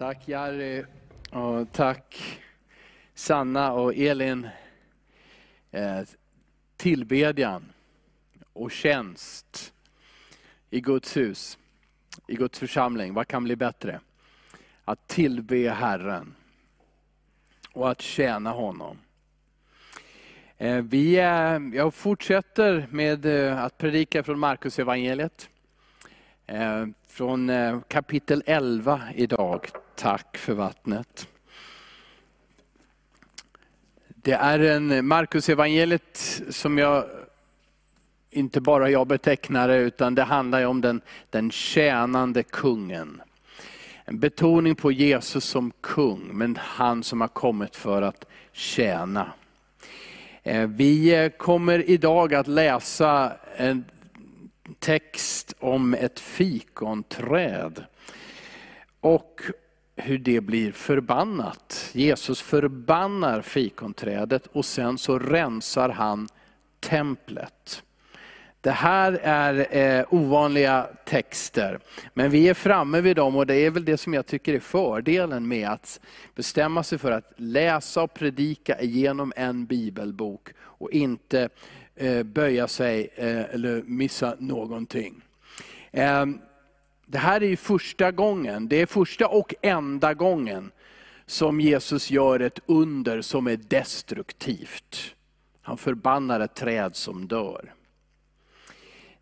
Tack 0.00 0.28
Jari 0.28 0.84
och 1.30 1.72
tack 1.72 2.38
Sanna 3.14 3.72
och 3.72 3.94
Elin. 3.94 4.48
Eh, 5.70 6.00
tillbedjan 6.76 7.72
och 8.52 8.70
tjänst 8.70 9.72
i 10.70 10.80
Guds 10.80 11.16
hus, 11.16 11.58
i 12.26 12.34
Guds 12.34 12.58
församling. 12.58 13.14
Vad 13.14 13.28
kan 13.28 13.44
bli 13.44 13.56
bättre? 13.56 14.00
Att 14.84 15.08
tillbe 15.08 15.70
Herren 15.70 16.34
och 17.72 17.90
att 17.90 18.00
tjäna 18.00 18.50
honom. 18.50 18.98
Eh, 20.58 20.82
vi, 20.82 21.16
eh, 21.16 21.76
jag 21.78 21.94
fortsätter 21.94 22.86
med 22.90 23.26
att 23.58 23.78
predika 23.78 24.22
från 24.22 24.38
Markus 24.38 24.78
evangeliet. 24.78 25.48
Från 27.06 27.50
kapitel 27.88 28.42
11 28.46 29.02
idag. 29.14 29.70
Tack 30.00 30.38
för 30.38 30.52
vattnet. 30.52 31.28
Det 34.08 34.32
är 34.32 34.58
en 34.58 35.06
Marcus 35.06 35.48
evangeliet 35.48 36.42
som 36.50 36.78
jag, 36.78 37.04
inte 38.30 38.60
bara 38.60 38.90
jag 38.90 39.06
betecknar 39.06 39.68
det, 39.68 39.76
utan 39.76 40.14
det 40.14 40.22
handlar 40.22 40.64
om 40.64 40.80
den, 40.80 41.00
den 41.30 41.50
tjänande 41.50 42.42
kungen. 42.42 43.22
En 44.04 44.18
betoning 44.18 44.74
på 44.74 44.92
Jesus 44.92 45.44
som 45.44 45.72
kung, 45.80 46.30
men 46.32 46.56
han 46.60 47.02
som 47.02 47.20
har 47.20 47.28
kommit 47.28 47.76
för 47.76 48.02
att 48.02 48.24
tjäna. 48.52 49.32
Eh, 50.42 50.66
vi 50.66 51.14
eh, 51.14 51.28
kommer 51.28 51.90
idag 51.90 52.34
att 52.34 52.48
läsa 52.48 53.32
en 53.56 53.84
text 54.78 55.54
om 55.58 55.94
ett 55.94 56.20
fikonträd. 56.20 57.84
Och 59.00 59.40
hur 60.00 60.18
det 60.18 60.40
blir 60.40 60.72
förbannat. 60.72 61.90
Jesus 61.92 62.40
förbannar 62.40 63.42
fikonträdet 63.42 64.46
och 64.46 64.64
sen 64.64 64.98
så 64.98 65.18
rensar 65.18 65.88
han 65.88 66.28
templet. 66.80 67.82
Det 68.60 68.70
här 68.70 69.12
är 69.22 69.76
eh, 69.76 70.04
ovanliga 70.10 70.86
texter, 71.04 71.78
men 72.14 72.30
vi 72.30 72.48
är 72.48 72.54
framme 72.54 73.00
vid 73.00 73.16
dem 73.16 73.36
och 73.36 73.46
det 73.46 73.54
är 73.54 73.70
väl 73.70 73.84
det 73.84 73.96
som 73.96 74.14
jag 74.14 74.26
tycker 74.26 74.54
är 74.54 74.60
fördelen 74.60 75.48
med 75.48 75.68
att 75.68 76.00
bestämma 76.34 76.82
sig 76.82 76.98
för 76.98 77.10
att 77.10 77.32
läsa 77.36 78.02
och 78.02 78.14
predika 78.14 78.80
igenom 78.80 79.32
en 79.36 79.66
bibelbok 79.66 80.48
och 80.60 80.90
inte 80.90 81.48
eh, 81.96 82.22
böja 82.22 82.68
sig 82.68 83.10
eh, 83.14 83.54
eller 83.54 83.82
missa 83.82 84.34
någonting. 84.38 85.22
Ehm, 85.92 86.38
det 87.10 87.18
här 87.18 87.42
är 87.42 87.46
ju 87.46 87.56
första 87.56 88.10
gången, 88.10 88.68
det 88.68 88.76
är 88.76 88.86
första 88.86 89.28
och 89.28 89.54
enda 89.62 90.14
gången 90.14 90.72
som 91.26 91.60
Jesus 91.60 92.10
gör 92.10 92.40
ett 92.40 92.58
under 92.66 93.22
som 93.22 93.46
är 93.46 93.56
destruktivt. 93.56 95.14
Han 95.62 95.76
förbannar 95.76 96.40
ett 96.40 96.54
träd 96.54 96.96
som 96.96 97.28
dör. 97.28 97.74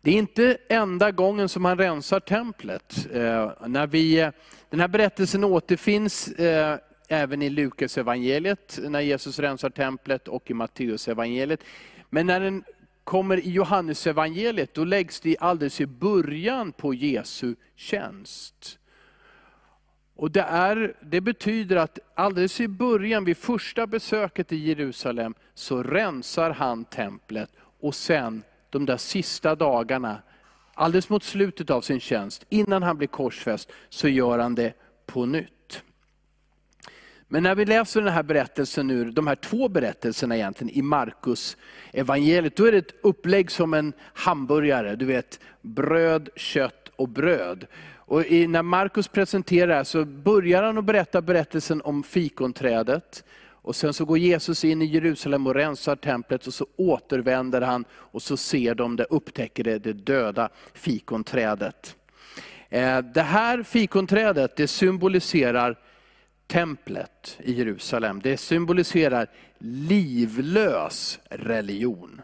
Det 0.01 0.11
är 0.11 0.15
inte 0.15 0.57
enda 0.69 1.11
gången 1.11 1.49
som 1.49 1.65
han 1.65 1.77
rensar 1.77 2.19
templet. 2.19 3.07
Eh, 3.13 3.51
när 3.67 3.87
vi, 3.87 4.31
den 4.69 4.79
här 4.79 4.87
berättelsen 4.87 5.43
återfinns 5.43 6.27
eh, 6.27 6.77
även 7.07 7.41
i 7.41 7.49
Lukas 7.49 7.97
evangeliet 7.97 8.79
när 8.83 9.01
Jesus 9.01 9.39
rensar 9.39 9.69
templet 9.69 10.27
och 10.27 10.51
i 10.51 10.53
Matteus 10.53 11.07
evangeliet. 11.07 11.63
Men 12.09 12.27
när 12.27 12.39
den 12.39 12.63
kommer 13.09 13.39
i 13.39 13.51
Johannes 13.51 14.07
evangeliet, 14.07 14.73
då 14.73 14.83
läggs 14.83 15.19
det 15.19 15.37
alldeles 15.39 15.81
i 15.81 15.85
början 15.85 16.71
på 16.71 16.93
Jesu 16.93 17.55
tjänst. 17.75 18.79
Och 20.15 20.31
det, 20.31 20.41
är, 20.41 20.93
det 21.01 21.21
betyder 21.21 21.75
att 21.75 21.99
alldeles 22.15 22.61
i 22.61 22.67
början, 22.67 23.25
vid 23.25 23.37
första 23.37 23.87
besöket 23.87 24.51
i 24.51 24.55
Jerusalem, 24.55 25.33
så 25.53 25.83
rensar 25.83 26.51
han 26.51 26.85
templet 26.85 27.49
och 27.79 27.95
sen 27.95 28.43
de 28.69 28.85
där 28.85 28.97
sista 28.97 29.55
dagarna, 29.55 30.21
alldeles 30.73 31.09
mot 31.09 31.23
slutet 31.23 31.69
av 31.69 31.81
sin 31.81 31.99
tjänst, 31.99 32.45
innan 32.49 32.83
han 32.83 32.97
blir 32.97 33.07
korsfäst, 33.07 33.71
så 33.89 34.07
gör 34.07 34.39
han 34.39 34.55
det 34.55 34.73
på 35.05 35.25
nytt. 35.25 35.58
Men 37.31 37.43
när 37.43 37.55
vi 37.55 37.65
läser 37.65 38.01
den 38.01 38.13
här 38.13 38.23
berättelsen 38.23 38.87
nu, 38.87 39.11
de 39.11 39.27
här 39.27 39.35
två 39.35 39.69
berättelserna 39.69 40.35
egentligen 40.35 40.73
i 40.73 40.81
Markus 40.81 41.57
evangeliet, 41.93 42.55
då 42.55 42.65
är 42.65 42.71
det 42.71 42.77
ett 42.77 42.95
upplägg 43.01 43.51
som 43.51 43.73
en 43.73 43.93
hamburgare. 44.13 44.95
Du 44.95 45.05
vet, 45.05 45.39
bröd, 45.61 46.29
kött 46.35 46.91
och 46.95 47.09
bröd. 47.09 47.67
Och 47.95 48.25
i, 48.25 48.47
när 48.47 48.63
Markus 48.63 49.07
presenterar 49.07 49.83
så 49.83 50.05
börjar 50.05 50.63
han 50.63 50.77
att 50.77 50.85
berätta 50.85 51.21
berättelsen 51.21 51.81
om 51.81 52.03
fikonträdet. 52.03 53.23
Och 53.61 53.75
sen 53.75 53.93
så 53.93 54.05
går 54.05 54.17
Jesus 54.17 54.63
in 54.63 54.81
i 54.81 54.85
Jerusalem 54.85 55.47
och 55.47 55.55
rensar 55.55 55.95
templet 55.95 56.47
och 56.47 56.53
så 56.53 56.67
återvänder 56.75 57.61
han 57.61 57.85
och 57.91 58.21
så 58.21 58.37
ser 58.37 58.75
de 58.75 58.95
det, 58.95 59.03
upptäcker 59.09 59.63
det, 59.63 59.79
det 59.79 59.93
döda 59.93 60.49
fikonträdet. 60.73 61.95
Eh, 62.69 62.97
det 62.97 63.21
här 63.21 63.63
fikonträdet 63.63 64.55
det 64.55 64.67
symboliserar 64.67 65.77
templet 66.49 67.37
i 67.39 67.53
Jerusalem, 67.53 68.21
det 68.23 68.37
symboliserar 68.37 69.27
livlös 69.59 71.19
religion. 71.29 72.21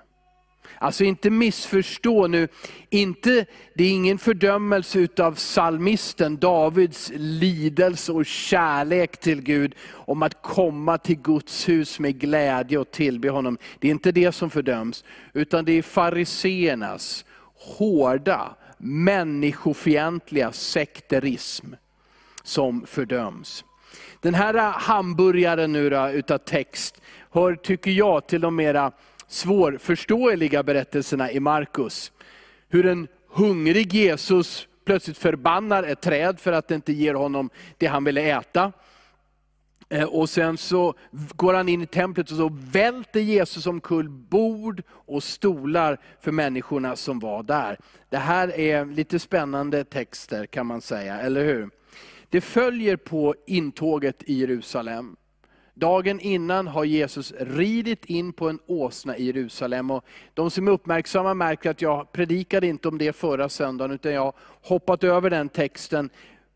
Alltså 0.78 1.03
inte 1.03 1.30
missförstå 1.30 2.28
nu, 2.28 2.47
inte, 2.90 3.46
det 3.75 3.84
är 3.84 3.91
ingen 3.91 4.18
fördömelse 4.18 5.00
utav 5.00 5.34
salmisten 5.34 6.38
Davids 6.38 7.12
lidelse 7.16 8.12
och 8.12 8.25
kärlek 8.25 9.18
till 9.18 9.41
Gud, 9.41 9.75
om 9.91 10.24
att 10.24 10.42
komma 10.42 10.97
till 10.97 11.22
Guds 11.22 11.69
hus 11.69 12.00
med 12.00 12.19
glädje 12.19 12.78
och 12.78 12.92
tillbe 12.92 13.30
honom. 13.30 13.57
Det 13.80 13.88
är 13.88 13.92
inte 13.92 14.12
det 14.12 14.31
som 14.31 14.50
fördöms, 14.50 15.03
utan 15.34 15.66
det 15.66 15.72
är 15.72 15.81
fariseernas 15.81 17.25
hårda, 17.56 18.56
människofientliga 18.78 20.52
sekterism 20.52 21.68
som 22.44 22.86
fördöms. 22.86 23.63
Den 24.25 24.34
här 24.34 24.53
äh, 24.53 24.62
hamburgaren 24.63 25.72
nu 25.72 25.90
då, 25.90 26.09
utav 26.09 26.38
text 26.38 27.02
hör, 27.31 27.56
tycker 27.56 27.91
jag, 27.91 28.28
till 28.28 28.41
de 28.41 28.56
mera 28.56 28.91
svårförståeliga 29.28 30.63
berättelserna 30.63 31.31
i 31.31 31.40
Markus. 31.40 32.12
Hur 32.69 32.86
en 32.86 33.08
hungrig 33.30 33.94
Jesus 33.94 34.68
plötsligt 34.86 35.18
förbannar 35.18 35.84
ett 35.84 36.02
träd 36.02 36.40
för 36.40 36.52
att 36.52 36.68
det 36.68 36.75
inte 36.75 36.94
ger 36.94 37.13
honom 37.13 37.50
det 37.78 37.86
han 37.88 38.03
ville 38.03 38.22
äta. 38.22 38.72
Eh, 39.90 40.03
och 40.03 40.30
sen 40.30 40.57
så 40.57 40.94
går 41.12 41.53
han 41.53 41.69
in 41.69 41.81
i 41.81 41.88
templet 41.88 42.31
och 42.31 42.38
så 42.38 42.50
välter 42.72 43.19
Jesus 43.19 43.68
omkull 43.68 44.09
bord 44.09 44.81
och 44.90 45.24
stolar 45.24 45.97
för 46.22 46.31
människorna 46.31 46.96
som 46.96 47.19
var 47.19 47.44
där. 47.44 47.78
Det 48.09 48.18
här 48.18 48.59
är 48.59 48.86
lite 48.86 49.19
spännande 49.19 49.84
texter 49.84 50.46
kan 50.46 50.66
man 50.66 50.81
säga, 50.81 51.19
eller 51.19 51.46
hur? 51.46 51.69
Det 52.35 52.41
följer 52.41 52.96
på 52.96 53.35
intåget 53.46 54.23
i 54.23 54.34
Jerusalem. 54.34 55.16
Dagen 55.73 56.19
innan 56.19 56.68
har 56.68 56.84
Jesus 56.84 57.34
ridit 57.40 58.06
in 58.06 58.34
på 58.34 58.50
en 58.50 58.59
åsna 58.66 59.18
i 59.18 59.25
Jerusalem. 59.25 59.91
Och 59.91 60.06
de 60.34 60.51
som 60.51 60.68
är 60.68 60.72
uppmärksamma 60.72 61.34
märker 61.34 61.69
att 61.69 61.81
jag 61.81 62.12
predikade 62.12 62.68
inte 62.68 62.88
om 62.88 62.97
det 62.97 63.16
förra 63.16 63.50
söndagen, 63.50 63.91
utan 63.91 64.12
jag 64.12 64.22
har 64.22 64.34
hoppat 64.62 65.03
över 65.03 65.29
den 65.29 65.50
texten 65.50 66.09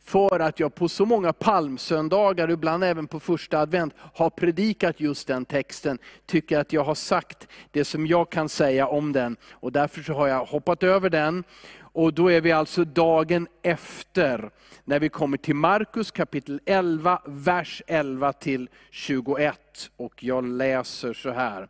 för 0.03 0.39
att 0.39 0.59
jag 0.59 0.75
på 0.75 0.89
så 0.89 1.05
många 1.05 1.33
palmsöndagar, 1.33 2.51
ibland 2.51 2.83
även 2.83 3.07
på 3.07 3.19
första 3.19 3.59
advent, 3.59 3.93
har 3.97 4.29
predikat 4.29 4.99
just 4.99 5.27
den 5.27 5.45
texten. 5.45 5.99
Tycker 6.25 6.59
att 6.59 6.73
jag 6.73 6.83
har 6.83 6.95
sagt 6.95 7.47
det 7.71 7.85
som 7.85 8.07
jag 8.07 8.29
kan 8.29 8.49
säga 8.49 8.87
om 8.87 9.11
den. 9.11 9.37
Och 9.51 9.71
därför 9.71 10.01
så 10.01 10.13
har 10.13 10.27
jag 10.27 10.45
hoppat 10.45 10.83
över 10.83 11.09
den. 11.09 11.43
Och 11.91 12.13
då 12.13 12.31
är 12.31 12.41
vi 12.41 12.51
alltså 12.51 12.83
dagen 12.83 13.47
efter, 13.61 14.49
när 14.85 14.99
vi 14.99 15.09
kommer 15.09 15.37
till 15.37 15.55
Markus 15.55 16.11
kapitel 16.11 16.61
11, 16.65 17.21
vers 17.25 17.81
11 17.87 18.33
till 18.33 18.69
21. 18.89 19.91
Och 19.97 20.23
jag 20.23 20.43
läser 20.43 21.13
så 21.13 21.29
här. 21.29 21.67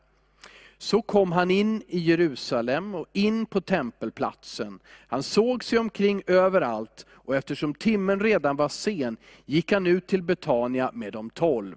Så 0.78 1.02
kom 1.02 1.32
han 1.32 1.52
in 1.52 1.84
i 1.88 2.00
Jerusalem 2.00 2.96
och 2.96 3.06
in 3.14 3.46
på 3.46 3.62
tempelplatsen. 3.62 4.80
Han 5.08 5.24
såg 5.24 5.64
sig 5.64 5.80
omkring 5.80 6.24
överallt 6.28 7.06
och 7.12 7.36
eftersom 7.36 7.74
timmen 7.74 8.20
redan 8.20 8.56
var 8.56 8.70
sen 8.70 9.18
gick 9.46 9.72
han 9.72 9.88
ut 9.88 10.08
till 10.08 10.24
Betania 10.24 10.92
med 10.94 11.14
de 11.14 11.30
tolv. 11.30 11.76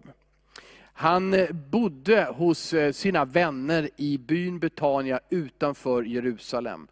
Han 0.94 1.34
eh, 1.34 1.52
bodde 1.52 2.24
hos 2.24 2.72
eh, 2.72 2.92
sina 2.92 3.24
vänner 3.24 3.90
i 3.96 4.18
byn 4.18 4.58
Betania 4.58 5.20
utanför 5.30 6.02
Jerusalem. 6.02 6.88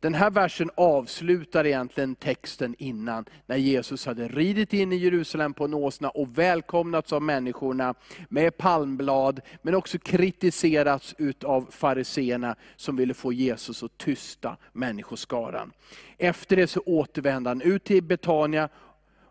Den 0.00 0.14
här 0.14 0.30
versen 0.30 0.70
avslutar 0.74 1.66
egentligen 1.66 2.14
texten 2.14 2.74
innan, 2.78 3.24
när 3.46 3.56
Jesus 3.56 4.06
hade 4.06 4.28
ridit 4.28 4.72
in 4.72 4.92
i 4.92 4.96
Jerusalem 4.96 5.54
på 5.54 5.64
en 5.64 5.74
åsna 5.74 6.10
och 6.10 6.38
välkomnats 6.38 7.12
av 7.12 7.22
människorna 7.22 7.94
med 8.28 8.56
palmblad, 8.56 9.40
men 9.62 9.74
också 9.74 9.98
kritiserats 9.98 11.14
av 11.44 11.66
fariseerna 11.70 12.56
som 12.76 12.96
ville 12.96 13.14
få 13.14 13.32
Jesus 13.32 13.82
att 13.82 13.98
tysta 13.98 14.56
människoskaran. 14.72 15.72
Efter 16.18 16.56
det 16.56 16.66
så 16.66 16.80
återvände 16.86 17.50
han 17.50 17.62
ut 17.62 17.84
till 17.84 18.02
Betania 18.02 18.68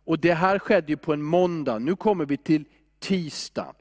Och 0.05 0.19
det 0.19 0.33
här 0.33 0.59
skedde 0.59 0.91
ju 0.91 0.97
på 0.97 1.13
en 1.13 1.23
måndag. 1.23 1.79
Nu 1.79 1.95
kommer 1.95 2.25
vi 2.25 2.37
till 2.37 2.65
tisdag. 2.99 3.73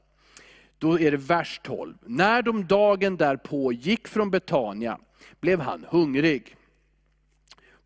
Då 0.77 0.99
är 0.99 1.11
det 1.11 1.17
vers 1.17 1.61
12. 1.63 1.93
När 2.05 2.41
de 2.41 2.67
dagen 2.67 3.17
därpå 3.17 3.73
gick 3.73 4.07
från 4.07 4.31
Betania 4.31 4.97
blev 5.39 5.59
han 5.59 5.85
hungrig. 5.89 6.55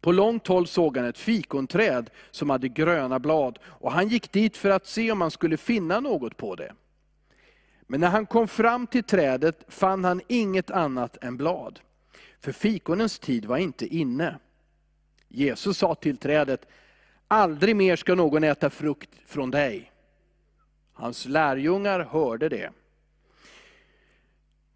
På 0.02 0.12
långt 0.12 0.48
håll 0.48 0.68
såg 0.68 0.98
han 0.98 1.06
ett 1.06 1.18
fikonträd 1.18 2.10
som 2.32 2.50
hade 2.50 2.68
gröna 2.70 3.20
blad 3.20 3.60
och 3.64 3.92
han 3.92 4.08
gick 4.08 4.32
dit 4.32 4.58
för 4.58 4.70
att 4.70 4.88
se 4.88 5.12
om 5.12 5.22
han 5.22 5.32
skulle 5.32 5.58
finna 5.58 6.00
något 6.00 6.38
på 6.38 6.56
det. 6.56 6.74
Men 7.82 8.00
när 8.00 8.08
han 8.08 8.26
kom 8.26 8.48
fram 8.48 8.88
till 8.88 9.04
trädet 9.04 9.66
fann 9.68 10.04
han 10.04 10.22
inget 10.28 10.72
annat 10.72 11.18
än 11.24 11.38
blad. 11.38 11.80
För 12.40 12.52
fikonens 12.52 13.20
tid 13.20 13.46
var 13.46 13.58
inte 13.58 13.86
inne. 13.88 14.40
Jesus 15.28 15.78
sa 15.78 15.96
till 15.96 16.18
trädet, 16.18 16.68
aldrig 17.28 17.76
mer 17.76 17.96
ska 17.96 18.16
någon 18.16 18.44
äta 18.44 18.70
frukt 18.70 19.10
från 19.26 19.52
dig. 19.52 19.92
Hans 20.94 21.26
lärjungar 21.26 22.00
hörde 22.00 22.50
det. 22.50 22.70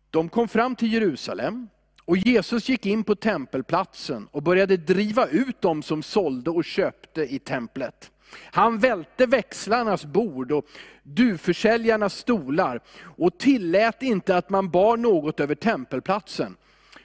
De 0.09 0.29
kom 0.29 0.47
fram 0.47 0.75
till 0.75 0.93
Jerusalem 0.93 1.67
och 2.05 2.17
Jesus 2.17 2.69
gick 2.69 2.85
in 2.85 3.03
på 3.03 3.15
tempelplatsen 3.15 4.27
och 4.31 4.43
började 4.43 4.77
driva 4.77 5.27
ut 5.27 5.61
dem 5.61 5.83
som 5.83 6.03
sålde 6.03 6.49
och 6.49 6.65
köpte 6.65 7.21
i 7.21 7.39
templet. 7.39 8.11
Han 8.51 8.77
välte 8.77 9.25
växlarnas 9.25 10.05
bord 10.05 10.51
och 10.51 10.65
duvförsäljarnas 11.03 12.15
stolar 12.17 12.81
och 13.17 13.37
tillät 13.37 14.03
inte 14.03 14.37
att 14.37 14.49
man 14.49 14.69
bar 14.69 14.97
något 14.97 15.39
över 15.39 15.55
tempelplatsen. 15.55 16.55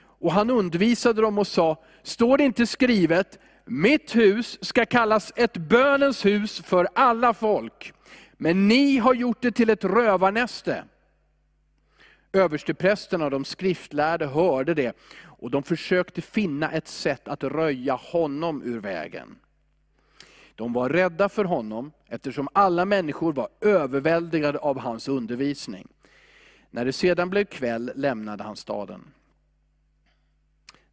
Och 0.01 0.31
han 0.31 0.49
undervisade 0.49 1.21
dem 1.21 1.37
och 1.37 1.47
sa, 1.47 1.83
står 2.03 2.37
det 2.37 2.43
inte 2.43 2.67
skrivet, 2.67 3.39
mitt 3.65 4.15
hus 4.15 4.57
ska 4.61 4.85
kallas 4.85 5.33
ett 5.35 5.57
bönens 5.57 6.25
hus 6.25 6.61
för 6.65 6.87
alla 6.95 7.33
folk, 7.33 7.93
men 8.37 8.67
ni 8.67 8.97
har 8.97 9.13
gjort 9.13 9.41
det 9.41 9.51
till 9.51 9.69
ett 9.69 9.83
rövarnäste. 9.83 10.83
Översteprästerna 12.33 13.25
och 13.25 13.31
de 13.31 13.45
skriftlärde 13.45 14.27
hörde 14.27 14.73
det 14.73 14.97
och 15.23 15.51
de 15.51 15.63
försökte 15.63 16.21
finna 16.21 16.71
ett 16.71 16.87
sätt 16.87 17.27
att 17.27 17.43
röja 17.43 17.95
honom 17.95 18.63
ur 18.63 18.79
vägen. 18.79 19.35
De 20.55 20.73
var 20.73 20.89
rädda 20.89 21.29
för 21.29 21.45
honom 21.45 21.91
eftersom 22.07 22.47
alla 22.53 22.85
människor 22.85 23.33
var 23.33 23.49
överväldigade 23.61 24.59
av 24.59 24.79
hans 24.79 25.07
undervisning. 25.07 25.87
När 26.69 26.85
det 26.85 26.93
sedan 26.93 27.29
blev 27.29 27.45
kväll 27.45 27.91
lämnade 27.95 28.43
han 28.43 28.55
staden. 28.55 29.01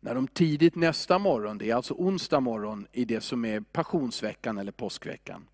När 0.00 0.14
de 0.14 0.28
tidigt 0.28 0.74
nästa 0.74 1.18
morgon, 1.18 1.58
det 1.58 1.70
är 1.70 1.74
alltså 1.74 1.94
onsdag 1.94 2.40
morgon 2.40 2.86
i 2.92 3.04
det 3.04 3.20
som 3.20 3.44
är 3.44 3.60
passionsveckan 3.60 4.58
eller 4.58 4.72
påskveckan. 4.72 5.46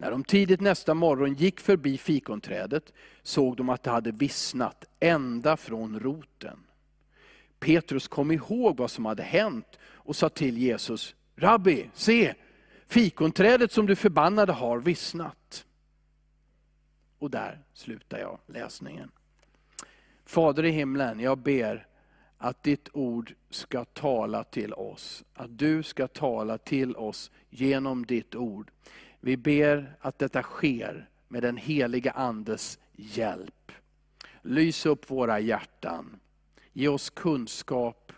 När 0.00 0.10
de 0.10 0.24
tidigt 0.24 0.60
nästa 0.60 0.94
morgon 0.94 1.34
gick 1.34 1.60
förbi 1.60 1.98
fikonträdet 1.98 2.92
såg 3.22 3.56
de 3.56 3.68
att 3.68 3.82
det 3.82 3.90
hade 3.90 4.12
vissnat 4.12 4.84
ända 5.00 5.56
från 5.56 6.00
roten. 6.00 6.58
Petrus 7.58 8.08
kom 8.08 8.30
ihåg 8.30 8.76
vad 8.76 8.90
som 8.90 9.04
hade 9.04 9.22
hänt 9.22 9.78
och 9.82 10.16
sa 10.16 10.28
till 10.28 10.58
Jesus, 10.58 11.14
Rabbi, 11.36 11.90
se, 11.94 12.34
fikonträdet 12.86 13.72
som 13.72 13.86
du 13.86 13.96
förbannade 13.96 14.52
har 14.52 14.78
vissnat. 14.78 15.66
Och 17.18 17.30
där 17.30 17.58
slutar 17.74 18.18
jag 18.18 18.38
läsningen. 18.46 19.10
Fader 20.24 20.64
i 20.64 20.70
himlen, 20.70 21.20
jag 21.20 21.38
ber 21.38 21.86
att 22.38 22.62
ditt 22.62 22.88
ord 22.92 23.34
ska 23.50 23.84
tala 23.84 24.44
till 24.44 24.72
oss. 24.72 25.24
Att 25.34 25.58
du 25.58 25.82
ska 25.82 26.08
tala 26.08 26.58
till 26.58 26.96
oss 26.96 27.30
genom 27.50 28.06
ditt 28.06 28.34
ord. 28.34 28.70
Vi 29.20 29.36
ber 29.36 29.96
att 30.00 30.18
detta 30.18 30.42
sker 30.42 31.08
med 31.28 31.42
den 31.42 31.56
heliga 31.56 32.10
Andes 32.10 32.78
hjälp. 32.96 33.72
Lys 34.42 34.86
upp 34.86 35.10
våra 35.10 35.40
hjärtan. 35.40 36.20
Ge 36.72 36.88
oss 36.88 37.10
kunskap 37.10 38.12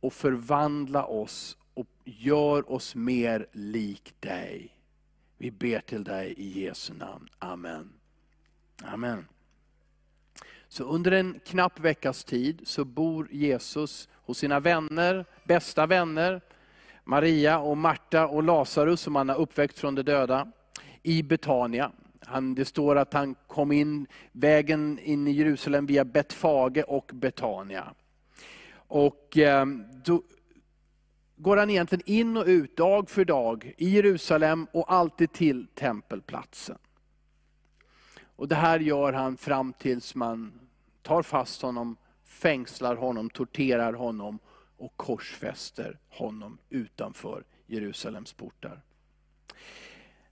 och 0.00 0.12
förvandla 0.12 1.04
oss 1.04 1.56
och 1.74 1.86
gör 2.04 2.72
oss 2.72 2.94
mer 2.94 3.46
lik 3.52 4.14
dig. 4.20 4.76
Vi 5.38 5.50
ber 5.50 5.80
till 5.80 6.04
dig 6.04 6.34
i 6.36 6.60
Jesu 6.60 6.94
namn. 6.94 7.28
Amen. 7.38 7.92
Amen. 8.84 9.28
Så 10.68 10.84
under 10.84 11.12
en 11.12 11.40
knapp 11.44 11.80
veckas 11.80 12.24
tid 12.24 12.62
så 12.64 12.84
bor 12.84 13.28
Jesus 13.32 14.08
hos 14.12 14.38
sina 14.38 14.60
vänner, 14.60 15.24
bästa 15.44 15.86
vänner, 15.86 16.40
Maria 17.08 17.58
och 17.58 17.76
Marta 17.76 18.26
och 18.26 18.42
Lazarus 18.42 19.00
som 19.00 19.16
han 19.16 19.28
har 19.28 19.36
uppväckt 19.36 19.78
från 19.78 19.94
de 19.94 20.02
döda, 20.02 20.48
i 21.02 21.22
Betania. 21.22 21.92
Han, 22.20 22.54
det 22.54 22.64
står 22.64 22.96
att 22.96 23.12
han 23.12 23.34
kom 23.46 23.72
in 23.72 24.06
vägen 24.32 24.98
in 24.98 25.26
i 25.26 25.30
Jerusalem 25.30 25.86
via 25.86 26.04
Betfage 26.04 26.84
och 26.88 27.10
Betania. 27.14 27.94
Och 28.74 29.36
ehm, 29.36 29.84
då 30.04 30.22
går 31.36 31.56
han 31.56 31.70
egentligen 31.70 32.02
in 32.06 32.36
och 32.36 32.46
ut 32.46 32.76
dag 32.76 33.10
för 33.10 33.24
dag 33.24 33.74
i 33.78 33.88
Jerusalem 33.88 34.66
och 34.72 34.92
alltid 34.92 35.32
till 35.32 35.66
tempelplatsen. 35.66 36.78
Och 38.36 38.48
Det 38.48 38.54
här 38.54 38.80
gör 38.80 39.12
han 39.12 39.36
fram 39.36 39.72
tills 39.72 40.14
man 40.14 40.60
tar 41.02 41.22
fast 41.22 41.62
honom, 41.62 41.96
fängslar 42.24 42.96
honom, 42.96 43.30
torterar 43.30 43.92
honom 43.92 44.38
och 44.76 44.96
korsfäster 44.96 45.98
honom 46.08 46.58
utanför 46.70 47.44
Jerusalems 47.66 48.32
portar. 48.32 48.82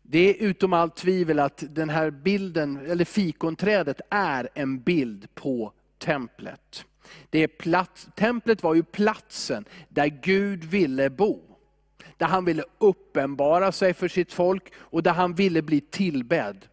Det 0.02 0.18
är 0.18 0.46
utom 0.46 0.72
allt 0.72 0.96
tvivel 0.96 1.38
att 1.38 1.64
den 1.70 1.90
här 1.90 2.10
bilden, 2.10 2.86
eller 2.86 3.04
fikonträdet, 3.04 4.00
är 4.10 4.48
en 4.54 4.80
bild 4.80 5.34
på 5.34 5.72
templet. 5.98 6.84
Det 7.30 7.38
är 7.38 7.48
plats, 7.48 8.08
templet 8.16 8.62
var 8.62 8.74
ju 8.74 8.82
platsen 8.82 9.64
där 9.88 10.06
Gud 10.06 10.64
ville 10.64 11.10
bo. 11.10 11.40
Där 12.16 12.26
han 12.26 12.44
ville 12.44 12.64
uppenbara 12.78 13.72
sig 13.72 13.94
för 13.94 14.08
sitt 14.08 14.32
folk 14.32 14.72
och 14.74 15.02
där 15.02 15.12
han 15.12 15.34
ville 15.34 15.62
bli 15.62 15.80
tillbedd. 15.80 16.66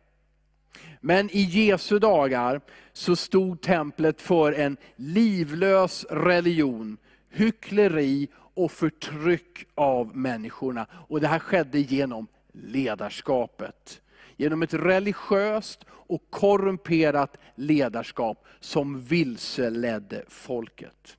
Men 1.02 1.30
i 1.30 1.42
Jesu 1.42 2.00
dagar 2.00 2.62
så 2.94 3.16
stod 3.16 3.62
templet 3.62 4.22
för 4.22 4.54
en 4.54 4.78
livlös 4.96 6.06
religion 6.10 6.98
hyckleri 7.32 8.28
och 8.54 8.72
förtryck 8.72 9.66
av 9.76 10.18
människorna. 10.18 10.88
Och 10.94 11.22
det 11.22 11.28
här 11.28 11.40
skedde 11.40 11.80
genom 11.80 12.28
ledarskapet. 12.54 14.02
Genom 14.38 14.64
ett 14.64 14.74
religiöst 14.74 15.86
och 15.90 16.22
korrumperat 16.30 17.38
ledarskap 17.56 18.46
som 18.60 19.00
vilseledde 19.00 20.24
folket. 20.28 21.18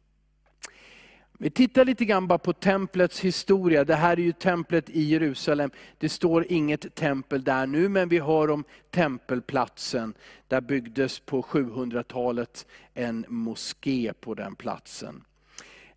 Vi 1.39 1.51
tittar 1.51 1.85
lite 1.85 2.05
grann 2.05 2.27
bara 2.27 2.39
på 2.39 2.53
templets 2.53 3.21
historia. 3.21 3.85
Det 3.85 3.95
här 3.95 4.13
är 4.13 4.23
ju 4.23 4.33
templet 4.33 4.91
i 4.91 5.03
Jerusalem. 5.03 5.71
Det 5.99 6.09
står 6.09 6.47
inget 6.49 6.95
tempel 6.95 7.45
där 7.45 7.67
nu, 7.67 7.89
men 7.89 8.09
vi 8.09 8.19
hör 8.19 8.51
om 8.51 8.65
tempelplatsen. 8.91 10.15
Där 10.49 10.61
byggdes 10.61 11.21
på 11.21 11.43
700-talet 11.43 12.67
en 12.95 13.25
moské 13.29 14.13
på 14.21 14.35
den 14.35 14.57
platsen. 14.57 15.25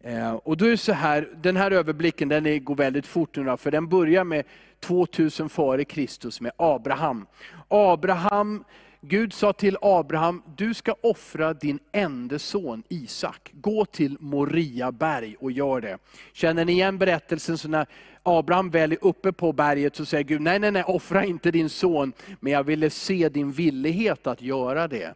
Eh, 0.06 0.34
och 0.34 0.58
då 0.58 0.66
är 0.66 0.70
det 0.70 0.78
så 0.78 0.94
här, 0.94 1.30
den 1.36 1.58
här 1.58 1.72
överblicken 1.72 2.30
den 2.30 2.64
går 2.64 2.76
väldigt 2.76 3.08
fort 3.08 3.38
nu, 3.38 3.58
för 3.58 3.72
den 3.72 3.88
börjar 3.88 4.24
med 4.24 4.46
2000 4.80 5.50
före 5.50 5.86
Kristus 5.86 6.42
med 6.42 6.52
Abraham. 6.58 7.26
Abraham, 7.68 8.64
Gud 9.02 9.34
sa 9.34 9.54
till 9.54 9.78
Abraham, 9.82 10.42
du 10.58 10.74
ska 10.74 10.96
offra 11.02 11.54
din 11.54 11.80
enda 11.92 12.40
son 12.40 12.84
Isak. 12.90 13.52
Gå 13.54 13.86
till 13.86 14.18
Moria 14.20 14.92
berg 14.92 15.36
och 15.40 15.52
gör 15.52 15.82
det. 15.82 15.98
Känner 16.34 16.66
ni 16.66 16.72
igen 16.72 16.98
berättelsen 16.98 17.58
så 17.58 17.68
när 17.68 17.86
Abraham 18.24 18.70
väl 18.70 18.92
är 18.92 18.98
uppe 19.02 19.32
på 19.32 19.54
berget 19.54 19.96
så 19.96 20.06
säger 20.06 20.24
Gud, 20.24 20.42
nej 20.42 20.60
nej 20.60 20.72
nej, 20.72 20.84
offra 20.84 21.26
inte 21.26 21.52
din 21.52 21.70
son, 21.70 22.14
men 22.40 22.54
jag 22.54 22.64
ville 22.64 22.90
se 22.90 23.30
din 23.30 23.52
villighet 23.52 24.28
att 24.28 24.42
göra 24.42 24.88
det. 24.88 25.14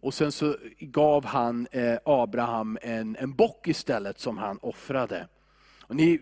Och 0.00 0.14
sen 0.14 0.32
så 0.32 0.56
gav 0.78 1.24
han 1.24 1.66
eh, 1.70 1.98
Abraham 2.04 2.78
en, 2.82 3.16
en 3.16 3.34
bock 3.34 3.68
istället 3.68 4.18
som 4.18 4.38
han 4.38 4.58
offrade. 4.62 5.28
Och 5.82 5.96
ni 5.96 6.20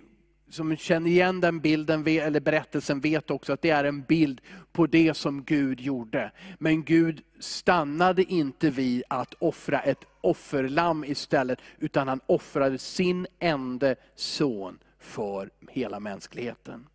som 0.50 0.76
känner 0.76 1.10
igen 1.10 1.40
den 1.40 1.60
bilden 1.60 2.06
eller 2.06 2.40
berättelsen 2.40 3.00
vet 3.00 3.30
också 3.30 3.52
att 3.52 3.62
det 3.62 3.70
är 3.70 3.84
en 3.84 4.02
bild 4.02 4.40
på 4.72 4.86
det 4.86 5.14
som 5.14 5.44
Gud 5.44 5.80
gjorde. 5.80 6.32
Men 6.58 6.84
Gud 6.84 7.22
stannade 7.38 8.22
inte 8.22 8.70
vid 8.70 9.02
att 9.08 9.34
offra 9.34 9.80
ett 9.80 10.04
offerlamm 10.20 11.04
istället, 11.04 11.58
utan 11.78 12.08
han 12.08 12.20
offrade 12.26 12.78
sin 12.78 13.26
enda 13.38 13.94
son 14.14 14.78
för 14.98 15.50
hela 15.68 16.00
mänskligheten. 16.00 16.86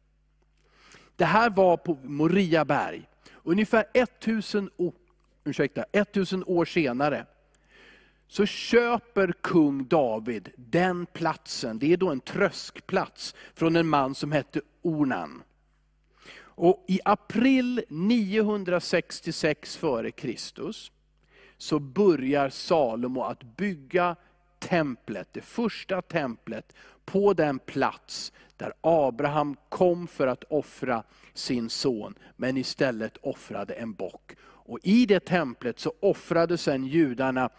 Det 1.16 1.26
här 1.26 1.50
var 1.50 1.78
på 1.78 1.98
Moriaberg. 2.04 3.10
Ungefär 3.44 3.86
1000 3.94 4.70
år 4.78 4.94
ursäkta, 5.44 5.86
1000 5.92 6.44
år 6.44 6.66
senare, 6.66 7.26
så 8.28 8.46
köper 8.46 9.32
kung 9.42 9.88
David 9.88 10.50
den 10.56 11.06
platsen, 11.06 11.80
det 11.80 11.94
är 11.94 11.98
då 11.98 12.10
en 12.10 12.20
tröskplats, 12.20 13.36
från 13.54 13.76
en 13.76 13.88
man 13.88 14.16
som 14.16 14.32
hette 14.32 14.62
Ornan. 14.82 15.44
Och 16.56 16.86
I 16.88 17.00
april 17.06 17.84
966 17.90 19.80
f.Kr. 19.82 20.72
så 21.58 21.80
börjar 21.80 22.50
Salomo 22.50 23.22
att 23.22 23.44
bygga 23.44 24.16
templet, 24.60 25.28
det 25.32 25.42
första 25.42 26.02
templet, 26.02 26.76
på 27.06 27.34
den 27.34 27.60
plats 27.60 28.34
där 28.58 28.74
Abraham 28.82 29.56
kom 29.70 30.08
för 30.08 30.28
att 30.28 30.44
offra 30.44 31.04
sin 31.34 31.70
son, 31.70 32.16
men 32.36 32.58
istället 32.58 33.18
offrade 33.18 33.74
en 33.74 33.94
bock. 33.94 34.36
Och 34.66 34.80
I 34.84 35.06
det 35.06 35.20
templet 35.20 35.80
så 35.80 35.94
offrade 36.00 36.58
sedan 36.58 36.86
judarna 36.86 37.50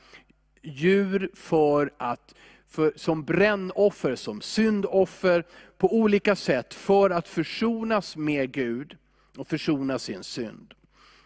djur 0.62 1.30
för 1.34 1.92
att, 1.98 2.34
för, 2.68 2.92
som 2.96 3.24
brännoffer, 3.24 4.16
som 4.16 4.40
syndoffer, 4.40 5.44
på 5.78 5.96
olika 5.96 6.36
sätt 6.36 6.74
för 6.74 7.10
att 7.10 7.28
försonas 7.28 8.16
med 8.16 8.52
Gud 8.52 8.96
och 9.36 9.46
försona 9.46 9.98
sin 9.98 10.22
synd. 10.22 10.74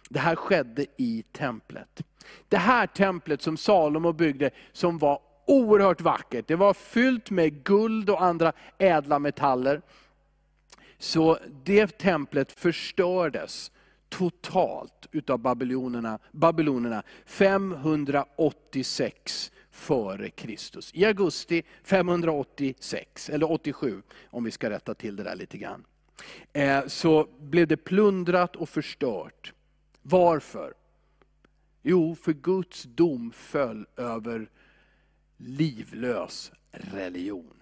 Det 0.08 0.18
här 0.18 0.36
skedde 0.36 0.86
i 0.96 1.24
templet. 1.32 2.02
Det 2.48 2.56
här 2.56 2.86
templet 2.86 3.42
som 3.42 3.56
Salomo 3.56 4.12
byggde, 4.12 4.50
som 4.72 4.98
var 4.98 5.20
oerhört 5.46 6.00
vackert. 6.00 6.48
Det 6.48 6.56
var 6.56 6.74
fyllt 6.74 7.30
med 7.30 7.64
guld 7.64 8.10
och 8.10 8.22
andra 8.22 8.52
ädla 8.78 9.18
metaller. 9.18 9.82
Så 10.98 11.38
det 11.64 11.98
templet 11.98 12.52
förstördes 12.52 13.70
totalt 14.08 15.06
utav 15.12 15.38
babylonerna, 15.38 16.18
babylonerna 16.32 17.02
586 17.26 19.52
före 19.70 20.30
Kristus. 20.30 20.90
I 20.94 21.04
augusti 21.04 21.62
586, 21.82 23.30
eller 23.30 23.52
87 23.52 24.02
om 24.30 24.44
vi 24.44 24.50
ska 24.50 24.70
rätta 24.70 24.94
till 24.94 25.16
det 25.16 25.22
där 25.22 25.36
lite 25.36 25.58
grann. 25.58 25.84
Eh, 26.52 26.86
så 26.86 27.28
blev 27.38 27.68
det 27.68 27.76
plundrat 27.76 28.56
och 28.56 28.68
förstört. 28.68 29.52
Varför? 30.02 30.74
Jo, 31.82 32.14
för 32.14 32.32
Guds 32.32 32.82
dom 32.82 33.32
föll 33.32 33.86
över 33.96 34.50
livlös 35.36 36.52
religion. 36.70 37.54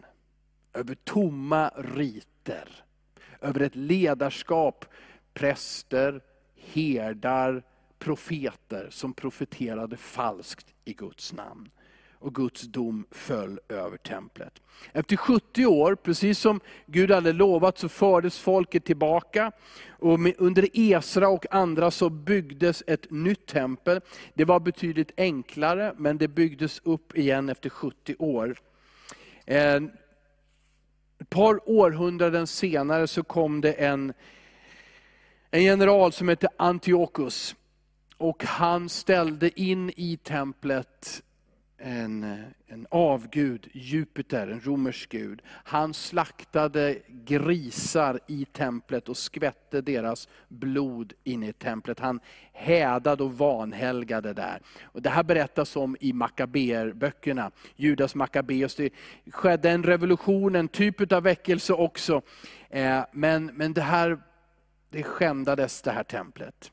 Över 0.73 0.95
tomma 0.95 1.69
riter. 1.69 2.85
Över 3.41 3.61
ett 3.61 3.77
ledarskap, 3.77 4.85
präster, 5.35 6.21
herdar, 6.73 7.63
profeter 7.99 8.89
som 8.91 9.13
profeterade 9.13 9.97
falskt 9.97 10.67
i 10.85 10.93
Guds 10.93 11.33
namn. 11.33 11.71
Och 12.19 12.35
Guds 12.35 12.63
dom 12.63 13.07
föll 13.11 13.61
över 13.69 13.97
templet. 13.97 14.63
Efter 14.93 15.17
70 15.17 15.67
år, 15.67 15.95
precis 15.95 16.39
som 16.39 16.61
Gud 16.87 17.11
hade 17.11 17.33
lovat, 17.33 17.79
så 17.79 17.89
fördes 17.89 18.39
folket 18.39 18.85
tillbaka. 18.85 19.53
Och 19.89 20.19
under 20.39 20.69
Esra 20.73 21.29
och 21.29 21.47
andra 21.51 21.91
så 21.91 22.11
byggdes 22.11 22.83
ett 22.87 23.11
nytt 23.11 23.47
tempel. 23.47 24.01
Det 24.35 24.45
var 24.45 24.61
betydligt 24.61 25.13
enklare, 25.17 25.95
men 25.97 26.19
det 26.19 26.29
byggdes 26.29 26.81
upp 26.85 27.19
igen 27.19 27.49
efter 27.49 27.71
70 27.71 28.15
år. 28.19 28.57
Ett 29.47 31.31
par 31.31 31.71
århundraden 31.71 32.47
senare 32.47 33.07
så 33.07 33.23
kom 33.23 33.61
det 33.61 33.73
en, 33.73 34.13
en 35.57 35.63
general 35.63 36.13
som 36.13 36.29
hette 36.29 36.49
Antiochus. 36.57 37.55
Och 38.17 38.45
han 38.45 38.89
ställde 38.89 39.61
in 39.61 39.93
i 39.97 40.17
templet 40.17 41.23
en, 41.79 42.43
en 42.67 42.87
avgud, 42.91 43.69
Jupiter, 43.73 44.49
en 44.49 44.61
romersk 44.61 45.09
gud. 45.09 45.43
Han 45.47 45.95
slaktade 45.95 46.99
grisar 47.09 48.21
i 48.27 48.45
templet 48.45 49.09
och 49.09 49.17
skvätte 49.17 49.81
deras 49.81 50.29
blod 50.49 51.13
in 51.25 51.43
i 51.43 51.53
templet. 51.53 52.01
Han 52.01 52.21
hädade 52.53 53.23
och 53.23 53.39
vanhelgade 53.39 54.33
där. 54.33 54.61
Och 54.83 55.03
det 55.03 55.11
här 55.11 55.23
berättas 55.23 55.77
om 55.77 55.97
i 56.01 56.13
Makabeerböckerna, 56.13 57.51
Judas 57.77 58.15
Makabeus. 58.15 58.75
Det 58.75 58.91
skedde 59.31 59.71
en 59.71 59.83
revolution, 59.83 60.55
en 60.55 60.69
typ 60.69 61.13
av 61.13 61.23
väckelse 61.23 61.73
också. 61.73 62.23
Eh, 62.71 63.05
men, 63.13 63.47
men 63.47 63.73
det 63.73 63.83
här 63.83 64.19
det 64.91 65.03
skändades, 65.03 65.83
det 65.83 65.91
här 65.91 66.05
templet. 66.05 66.73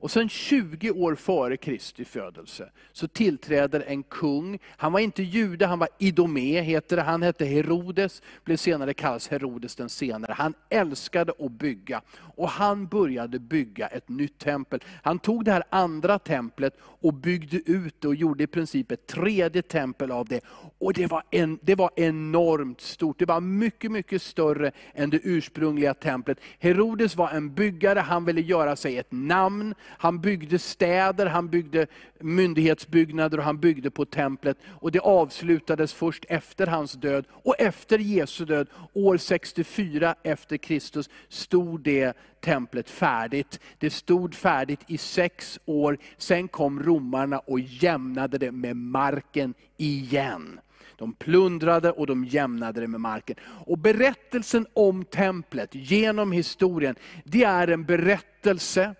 Och 0.00 0.10
sen 0.10 0.28
20 0.28 0.90
år 0.90 1.14
före 1.14 1.56
Kristi 1.56 2.04
födelse 2.04 2.70
så 2.92 3.08
tillträder 3.08 3.84
en 3.86 4.02
kung. 4.02 4.58
Han 4.66 4.92
var 4.92 5.00
inte 5.00 5.22
jude, 5.22 5.66
han 5.66 5.78
var 5.78 5.88
idome, 5.98 6.60
heter 6.60 6.96
det. 6.96 7.02
Han 7.02 7.22
hette 7.22 7.44
Herodes, 7.44 8.22
blev 8.44 8.56
senare 8.56 8.94
kallad 8.94 9.22
Herodes 9.30 9.76
den 9.76 9.88
senare. 9.88 10.32
Han 10.32 10.54
älskade 10.68 11.32
att 11.38 11.50
bygga 11.50 12.02
och 12.36 12.48
han 12.48 12.86
började 12.86 13.38
bygga 13.38 13.86
ett 13.86 14.08
nytt 14.08 14.38
tempel. 14.38 14.80
Han 15.02 15.18
tog 15.18 15.44
det 15.44 15.52
här 15.52 15.62
andra 15.70 16.18
templet 16.18 16.76
och 16.82 17.14
byggde 17.14 17.56
ut 17.56 18.00
det 18.00 18.08
och 18.08 18.14
gjorde 18.14 18.44
i 18.44 18.46
princip 18.46 18.92
ett 18.92 19.06
tredje 19.06 19.62
tempel 19.62 20.10
av 20.10 20.26
det. 20.26 20.40
Och 20.78 20.92
det 20.92 21.06
var, 21.06 21.22
en, 21.30 21.58
det 21.62 21.74
var 21.74 21.90
enormt 21.96 22.80
stort, 22.80 23.18
det 23.18 23.26
var 23.26 23.40
mycket, 23.40 23.90
mycket 23.90 24.22
större 24.22 24.72
än 24.94 25.10
det 25.10 25.20
ursprungliga 25.22 25.94
templet. 25.94 26.38
Herodes 26.58 27.16
var 27.16 27.30
en 27.30 27.54
byggare, 27.54 27.98
han 27.98 28.24
ville 28.24 28.40
göra 28.40 28.76
sig 28.76 28.98
ett 28.98 29.12
namn. 29.12 29.74
Han 29.90 30.20
byggde 30.20 30.58
städer, 30.58 31.26
han 31.26 31.48
byggde 31.48 31.86
myndighetsbyggnader 32.20 33.38
och 33.38 33.44
han 33.44 33.58
byggde 33.58 33.90
på 33.90 34.04
templet. 34.04 34.58
Och 34.68 34.92
det 34.92 35.00
avslutades 35.00 35.92
först 35.92 36.24
efter 36.28 36.66
hans 36.66 36.92
död. 36.92 37.24
Och 37.30 37.54
efter 37.58 37.98
Jesu 37.98 38.44
död, 38.44 38.68
år 38.92 39.16
64 39.16 40.14
efter 40.22 40.56
Kristus, 40.56 41.10
stod 41.28 41.80
det 41.80 42.16
templet 42.40 42.90
färdigt. 42.90 43.60
Det 43.78 43.90
stod 43.90 44.34
färdigt 44.34 44.80
i 44.86 44.98
sex 44.98 45.58
år, 45.64 45.98
sen 46.18 46.48
kom 46.48 46.82
romarna 46.82 47.38
och 47.38 47.60
jämnade 47.60 48.38
det 48.38 48.52
med 48.52 48.76
marken 48.76 49.54
igen. 49.76 50.60
De 50.96 51.12
plundrade 51.12 51.90
och 51.90 52.06
de 52.06 52.24
jämnade 52.24 52.80
det 52.80 52.86
med 52.86 53.00
marken. 53.00 53.36
Och 53.42 53.78
berättelsen 53.78 54.66
om 54.72 55.04
templet 55.04 55.74
genom 55.74 56.32
historien, 56.32 56.94
det 57.24 57.44
är 57.44 57.68
en 57.68 57.84
berättelse 57.84 58.94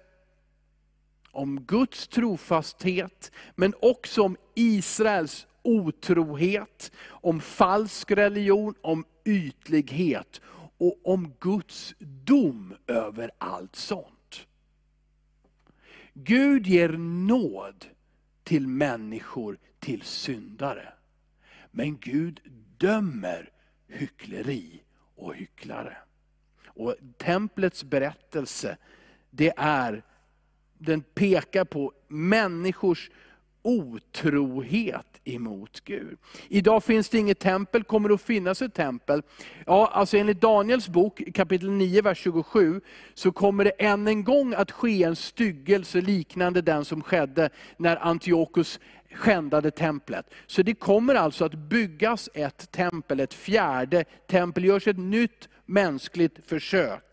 om 1.33 1.61
Guds 1.61 2.09
trofasthet, 2.09 3.33
men 3.55 3.75
också 3.81 4.23
om 4.23 4.37
Israels 4.55 5.47
otrohet, 5.63 6.93
om 7.07 7.41
falsk 7.41 8.11
religion, 8.11 8.75
om 8.81 9.05
ytlighet 9.25 10.41
och 10.79 11.01
om 11.05 11.33
Guds 11.41 11.95
dom 11.99 12.75
över 12.87 13.31
allt 13.39 13.77
sånt. 13.77 14.47
Gud 16.15 16.67
ger 16.67 16.89
nåd 17.27 17.87
till 18.45 18.67
människor, 18.67 19.59
till 19.79 20.03
syndare. 20.03 20.93
Men 21.71 21.99
Gud 21.99 22.41
dömer 22.79 23.51
hyckleri 23.89 24.83
och 25.17 25.35
hycklare. 25.35 25.97
Och 26.67 26.95
templets 27.19 27.85
berättelse, 27.85 28.77
det 29.31 29.53
är 29.57 30.03
den 30.81 31.03
pekar 31.03 31.65
på 31.65 31.93
människors 32.09 33.11
otrohet 33.63 35.07
emot 35.25 35.81
Gud. 35.85 36.19
Idag 36.49 36.85
finns 36.85 37.09
det 37.09 37.19
inget 37.19 37.39
tempel, 37.39 37.85
kommer 37.85 38.09
det 38.09 38.15
att 38.15 38.23
finnas 38.23 38.63
ett 38.63 38.75
tempel? 38.75 39.23
Ja, 39.67 39.91
alltså 39.93 40.17
enligt 40.17 40.41
Daniels 40.41 40.89
bok 40.89 41.23
kapitel 41.35 41.71
9, 41.71 42.03
vers 42.03 42.19
27, 42.19 42.81
så 43.15 43.33
kommer 43.33 43.65
det 43.65 43.71
än 43.71 44.09
en 44.09 44.25
gång 44.25 44.55
att 44.55 44.71
ske 44.71 45.03
en 45.03 45.17
styggelse 45.17 46.01
liknande 46.01 46.63
den 46.63 46.85
som 46.85 47.03
skedde 47.03 47.51
när 47.77 47.97
Antiochus 47.97 48.81
skändade 49.15 49.71
templet. 49.71 50.27
Så 50.47 50.63
det 50.63 50.75
kommer 50.75 51.15
alltså 51.15 51.45
att 51.45 51.55
byggas 51.55 52.29
ett 52.35 52.71
tempel, 52.73 53.21
ett 53.21 53.35
fjärde 53.35 54.05
tempel, 54.31 54.63
det 54.63 54.69
görs 54.69 54.89
ett 54.89 54.99
nytt 54.99 55.49
mänskligt 55.67 56.47
försök. 56.47 57.05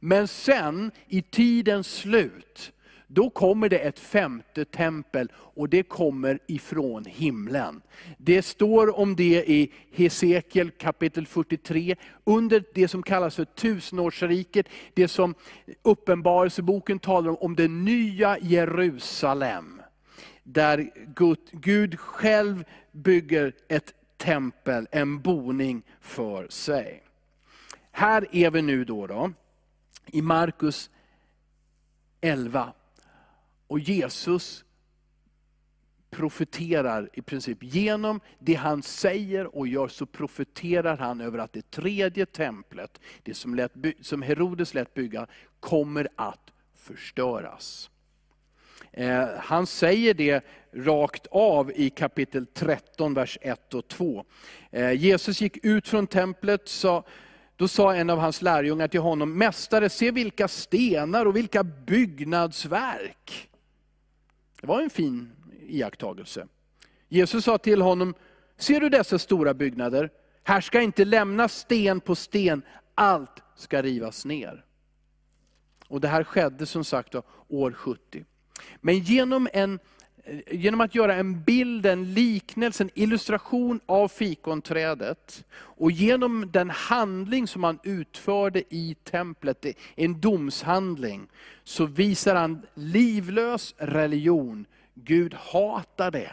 Men 0.00 0.28
sen, 0.28 0.90
i 1.08 1.22
tidens 1.22 1.94
slut, 1.94 2.72
då 3.10 3.30
kommer 3.30 3.68
det 3.68 3.78
ett 3.78 3.98
femte 3.98 4.64
tempel 4.64 5.32
och 5.34 5.68
det 5.68 5.82
kommer 5.82 6.38
ifrån 6.46 7.04
himlen. 7.04 7.82
Det 8.18 8.42
står 8.42 8.98
om 8.98 9.16
det 9.16 9.50
i 9.50 9.72
Hesekiel 9.92 10.70
kapitel 10.70 11.26
43, 11.26 11.96
under 12.24 12.64
det 12.74 12.88
som 12.88 13.02
kallas 13.02 13.36
för 13.36 13.44
tusenårsriket, 13.44 14.66
det 14.94 15.08
som 15.08 15.34
Uppenbarelseboken 15.82 16.98
talar 16.98 17.30
om, 17.30 17.36
om 17.36 17.56
det 17.56 17.68
nya 17.68 18.38
Jerusalem. 18.38 19.82
Där 20.42 20.90
Gud, 21.14 21.38
Gud 21.52 21.98
själv 22.00 22.64
bygger 22.92 23.52
ett 23.68 23.92
tempel, 24.16 24.88
en 24.90 25.20
boning 25.20 25.82
för 26.00 26.48
sig. 26.48 27.02
Här 27.90 28.26
är 28.32 28.50
vi 28.50 28.62
nu 28.62 28.84
då, 28.84 29.06
då 29.06 29.32
i 30.06 30.22
Markus 30.22 30.90
11. 32.20 32.72
Och 33.68 33.78
Jesus 33.78 34.64
profeterar 36.10 37.10
i 37.12 37.22
princip. 37.22 37.58
Genom 37.60 38.20
det 38.38 38.54
han 38.54 38.82
säger 38.82 39.56
och 39.56 39.68
gör 39.68 39.88
så 39.88 40.06
profeterar 40.06 40.96
han 40.96 41.20
över 41.20 41.38
att 41.38 41.52
det 41.52 41.70
tredje 41.70 42.26
templet, 42.26 43.00
det 43.22 43.34
som, 43.34 43.54
lät, 43.54 43.72
som 44.00 44.22
Herodes 44.22 44.74
lät 44.74 44.94
bygga, 44.94 45.26
kommer 45.60 46.08
att 46.16 46.52
förstöras. 46.74 47.90
Eh, 48.92 49.28
han 49.38 49.66
säger 49.66 50.14
det 50.14 50.44
rakt 50.72 51.26
av 51.30 51.72
i 51.74 51.90
kapitel 51.90 52.46
13, 52.46 53.14
vers 53.14 53.38
1 53.40 53.74
och 53.74 53.88
2. 53.88 54.24
Eh, 54.70 54.92
Jesus 54.92 55.40
gick 55.40 55.64
ut 55.64 55.88
från 55.88 56.06
templet, 56.06 56.68
sa, 56.68 57.04
då 57.56 57.68
sa 57.68 57.94
en 57.94 58.10
av 58.10 58.18
hans 58.18 58.42
lärjungar 58.42 58.88
till 58.88 59.00
honom, 59.00 59.38
Mästare, 59.38 59.88
se 59.88 60.10
vilka 60.10 60.48
stenar 60.48 61.26
och 61.26 61.36
vilka 61.36 61.62
byggnadsverk. 61.64 63.47
Det 64.60 64.66
var 64.66 64.82
en 64.82 64.90
fin 64.90 65.32
iakttagelse. 65.68 66.46
Jesus 67.08 67.44
sa 67.44 67.58
till 67.58 67.82
honom, 67.82 68.14
ser 68.56 68.80
du 68.80 68.88
dessa 68.88 69.18
stora 69.18 69.54
byggnader? 69.54 70.10
Här 70.42 70.60
ska 70.60 70.80
inte 70.80 71.04
lämnas 71.04 71.58
sten 71.58 72.00
på 72.00 72.14
sten, 72.14 72.62
allt 72.94 73.42
ska 73.56 73.82
rivas 73.82 74.24
ner. 74.24 74.64
Och 75.88 76.00
Det 76.00 76.08
här 76.08 76.24
skedde 76.24 76.66
som 76.66 76.84
sagt 76.84 77.14
år 77.48 77.72
70. 77.72 78.24
Men 78.80 78.98
genom, 78.98 79.48
en, 79.52 79.78
genom 80.50 80.80
att 80.80 80.94
göra 80.94 81.14
en 81.14 81.42
bild, 81.42 81.86
en 81.86 82.14
liknelse, 82.14 82.84
en 82.84 82.90
illustration 82.94 83.80
av 83.86 84.08
fikonträdet, 84.08 85.44
och 85.52 85.90
genom 85.90 86.50
den 86.52 86.70
handling 86.70 87.46
som 87.46 87.64
han 87.64 87.78
utförde 87.82 88.62
i 88.74 88.96
templet, 89.04 89.66
en 89.94 90.20
domshandling, 90.20 91.28
så 91.64 91.86
visar 91.86 92.34
han 92.34 92.62
livlös 92.74 93.74
religion. 93.78 94.66
Gud 94.94 95.34
hatar 95.34 96.10
det. 96.10 96.32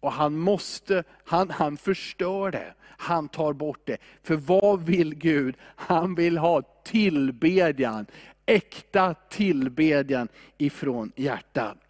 Och 0.00 0.12
han 0.12 0.38
måste, 0.38 1.04
han, 1.24 1.50
han 1.50 1.76
förstör 1.76 2.50
det. 2.50 2.74
Han 2.80 3.28
tar 3.28 3.52
bort 3.52 3.80
det. 3.84 3.96
För 4.22 4.36
vad 4.36 4.82
vill 4.82 5.14
Gud? 5.14 5.56
Han 5.60 6.14
vill 6.14 6.38
ha 6.38 6.62
tillbedjan, 6.84 8.06
äkta 8.46 9.14
tillbedjan 9.14 10.28
ifrån 10.58 11.12
hjärtat. 11.16 11.81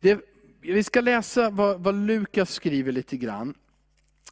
Det, 0.00 0.20
vi 0.60 0.82
ska 0.82 1.00
läsa 1.00 1.50
vad, 1.50 1.80
vad 1.80 1.94
Lukas 1.94 2.54
skriver 2.54 2.92
lite 2.92 3.16
grann. 3.16 3.54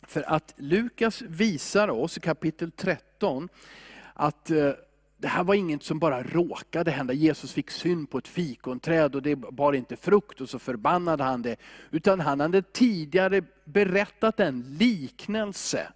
För 0.02 0.22
att 0.22 0.54
Lukas 0.56 1.22
visar 1.22 1.88
oss 1.88 2.16
i 2.16 2.20
kapitel 2.20 2.70
13 2.70 3.48
att 4.14 4.50
eh, 4.50 4.72
det 5.18 5.28
här 5.28 5.44
var 5.44 5.54
inget 5.54 5.82
som 5.82 5.98
bara 5.98 6.22
råkade 6.22 6.90
hända. 6.90 7.12
Jesus 7.12 7.52
fick 7.52 7.70
syn 7.70 8.06
på 8.06 8.18
ett 8.18 8.28
fikonträd 8.28 9.14
och 9.14 9.22
det 9.22 9.36
bar 9.36 9.72
inte 9.72 9.96
frukt 9.96 10.40
och 10.40 10.48
så 10.48 10.58
förbannade 10.58 11.24
han 11.24 11.42
det. 11.42 11.56
Utan 11.90 12.20
han 12.20 12.40
hade 12.40 12.62
tidigare 12.62 13.42
berättat 13.64 14.40
en 14.40 14.76
liknelse 14.78 15.88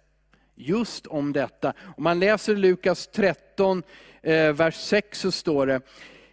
just 0.55 1.07
om 1.07 1.33
detta. 1.33 1.73
Om 1.97 2.03
man 2.03 2.19
läser 2.19 2.55
Lukas 2.55 3.07
13, 3.07 3.83
eh, 4.21 4.53
vers 4.53 4.75
6 4.75 5.19
så 5.19 5.31
står 5.31 5.67
det, 5.67 5.81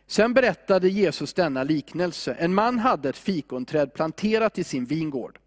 Sen 0.08 0.34
berättade 0.34 0.88
Jesus 0.88 1.34
denna 1.34 1.62
liknelse. 1.62 2.34
En 2.34 2.54
man 2.54 2.78
hade 2.78 3.08
ett 3.08 3.16
fikonträd 3.16 3.94
planterat 3.94 4.58
i 4.58 4.64
sin 4.64 4.84
vingård. 4.84 5.38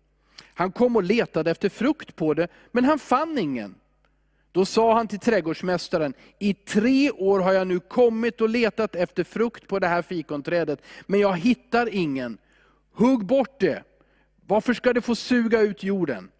Han 0.53 0.71
kom 0.71 0.95
och 0.95 1.03
letade 1.03 1.51
efter 1.51 1.69
frukt 1.69 2.15
på 2.15 2.33
det, 2.33 2.47
men 2.71 2.85
han 2.85 2.99
fann 2.99 3.37
ingen. 3.37 3.75
Då 4.51 4.65
sa 4.65 4.93
han 4.93 5.07
till 5.07 5.19
trädgårdsmästaren, 5.19 6.13
i 6.39 6.53
tre 6.53 7.11
år 7.11 7.39
har 7.39 7.53
jag 7.53 7.67
nu 7.67 7.79
kommit 7.79 8.41
och 8.41 8.49
letat 8.49 8.95
efter 8.95 9.23
frukt 9.23 9.67
på 9.67 9.79
det 9.79 9.87
här 9.87 10.01
fikonträdet, 10.01 10.81
men 11.07 11.19
jag 11.19 11.37
hittar 11.37 11.93
ingen. 11.93 12.37
Hugg 12.93 13.25
bort 13.25 13.59
det, 13.59 13.83
varför 14.47 14.73
ska 14.73 14.93
det 14.93 15.01
få 15.01 15.15
suga 15.15 15.61
ut 15.61 15.83
jorden? 15.83 16.31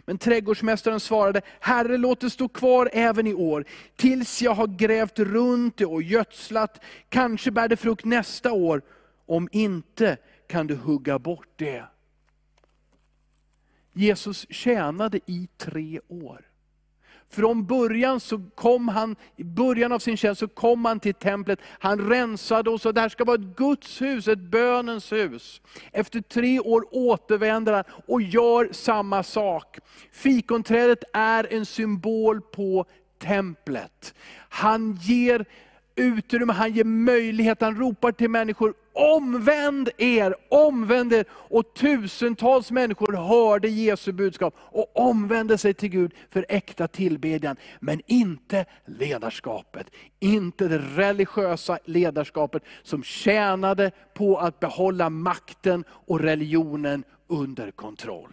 Men 0.00 0.18
trädgårdsmästaren 0.18 1.00
svarade, 1.00 1.40
Herre 1.60 1.96
låt 1.96 2.20
det 2.20 2.30
stå 2.30 2.48
kvar 2.48 2.90
även 2.92 3.26
i 3.26 3.34
år, 3.34 3.64
tills 3.96 4.42
jag 4.42 4.54
har 4.54 4.66
grävt 4.66 5.18
runt 5.18 5.76
det 5.76 5.86
och 5.86 6.02
gödslat. 6.02 6.84
Kanske 7.08 7.50
bär 7.50 7.68
det 7.68 7.76
frukt 7.76 8.04
nästa 8.04 8.52
år. 8.52 8.82
Om 9.26 9.48
inte 9.52 10.16
kan 10.46 10.66
du 10.66 10.74
hugga 10.74 11.18
bort 11.18 11.48
det. 11.56 11.84
Jesus 13.92 14.46
tjänade 14.50 15.20
i 15.26 15.48
tre 15.56 16.00
år. 16.08 16.55
Från 17.30 17.66
början 17.66 18.20
så 18.20 18.42
kom 18.54 18.88
han, 18.88 19.16
i 19.36 19.44
början 19.44 19.92
av 19.92 19.98
sin 19.98 20.16
tjänst 20.16 20.38
så 20.38 20.48
kom 20.48 20.84
han 20.84 21.00
till 21.00 21.14
templet, 21.14 21.58
han 21.78 22.08
rensade 22.08 22.70
och 22.70 22.80
sa 22.80 22.92
det 22.92 23.00
här 23.00 23.08
ska 23.08 23.24
vara 23.24 23.34
ett 23.34 23.56
Guds 23.56 24.02
hus, 24.02 24.28
ett 24.28 24.38
bönens 24.38 25.12
hus. 25.12 25.60
Efter 25.92 26.20
tre 26.20 26.60
år 26.60 26.84
återvänder 26.90 27.72
han 27.72 27.84
och 28.06 28.22
gör 28.22 28.68
samma 28.72 29.22
sak. 29.22 29.78
Fikonträdet 30.12 31.04
är 31.12 31.52
en 31.52 31.66
symbol 31.66 32.40
på 32.40 32.86
templet. 33.18 34.14
Han 34.48 34.98
ger 35.02 35.46
utrymme, 35.96 36.52
han 36.52 36.72
ger 36.72 36.84
möjlighet, 36.84 37.60
han 37.60 37.76
ropar 37.76 38.12
till 38.12 38.30
människor, 38.30 38.74
omvänd 38.92 39.90
er, 39.98 40.34
omvänd 40.48 41.12
er. 41.12 41.24
Och 41.30 41.74
tusentals 41.74 42.70
människor 42.70 43.12
hörde 43.12 43.68
Jesu 43.68 44.12
budskap 44.12 44.54
och 44.58 44.90
omvände 44.96 45.58
sig 45.58 45.74
till 45.74 45.88
Gud 45.88 46.14
för 46.30 46.46
äkta 46.48 46.88
tillbedjan. 46.88 47.56
Men 47.80 48.00
inte 48.06 48.64
ledarskapet, 48.84 49.86
inte 50.20 50.68
det 50.68 50.78
religiösa 50.78 51.78
ledarskapet 51.84 52.62
som 52.82 53.02
tjänade 53.02 53.90
på 54.14 54.38
att 54.38 54.60
behålla 54.60 55.10
makten 55.10 55.84
och 55.88 56.20
religionen 56.20 57.04
under 57.28 57.70
kontroll. 57.70 58.32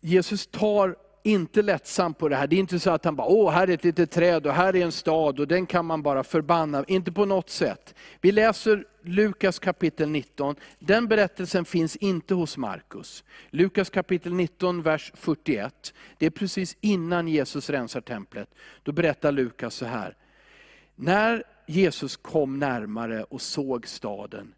Jesus 0.00 0.46
tar 0.46 0.96
inte 1.22 1.62
lättsam 1.62 2.14
på 2.14 2.28
det 2.28 2.36
här. 2.36 2.46
Det 2.46 2.56
är 2.56 2.60
inte 2.60 2.78
så 2.78 2.90
att 2.90 3.04
han 3.04 3.16
bara, 3.16 3.26
åh 3.26 3.50
här 3.50 3.68
är 3.68 3.74
ett 3.74 3.84
litet 3.84 4.10
träd 4.10 4.46
och 4.46 4.52
här 4.52 4.76
är 4.76 4.84
en 4.84 4.92
stad 4.92 5.40
och 5.40 5.48
den 5.48 5.66
kan 5.66 5.86
man 5.86 6.02
bara 6.02 6.24
förbanna. 6.24 6.84
Inte 6.88 7.12
på 7.12 7.24
något 7.24 7.50
sätt. 7.50 7.94
Vi 8.20 8.32
läser 8.32 8.84
Lukas 9.02 9.58
kapitel 9.58 10.08
19. 10.08 10.56
Den 10.78 11.08
berättelsen 11.08 11.64
finns 11.64 11.96
inte 11.96 12.34
hos 12.34 12.56
Markus. 12.56 13.24
Lukas 13.50 13.90
kapitel 13.90 14.32
19, 14.32 14.82
vers 14.82 15.12
41. 15.14 15.94
Det 16.18 16.26
är 16.26 16.30
precis 16.30 16.76
innan 16.80 17.28
Jesus 17.28 17.70
rensar 17.70 18.00
templet. 18.00 18.48
Då 18.82 18.92
berättar 18.92 19.32
Lukas 19.32 19.74
så 19.74 19.86
här. 19.86 20.16
När 20.94 21.42
Jesus 21.66 22.16
kom 22.16 22.58
närmare 22.58 23.24
och 23.24 23.42
såg 23.42 23.88
staden, 23.88 24.54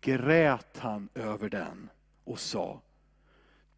grät 0.00 0.78
han 0.78 1.08
över 1.14 1.48
den 1.48 1.90
och 2.24 2.38
sa, 2.38 2.80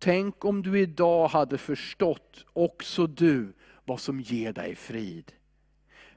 Tänk 0.06 0.44
om 0.44 0.62
du 0.62 0.80
idag 0.80 1.28
hade 1.28 1.58
förstått, 1.58 2.44
också 2.52 3.06
du, 3.06 3.52
vad 3.84 4.00
som 4.00 4.20
ger 4.20 4.52
dig 4.52 4.74
frid. 4.74 5.32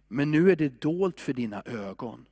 Men 0.08 0.32
nu 0.32 0.52
är 0.52 0.56
det 0.56 0.82
dolt 0.82 1.19
för 1.19 1.34
dina 1.34 1.63
ögon. 1.65 2.25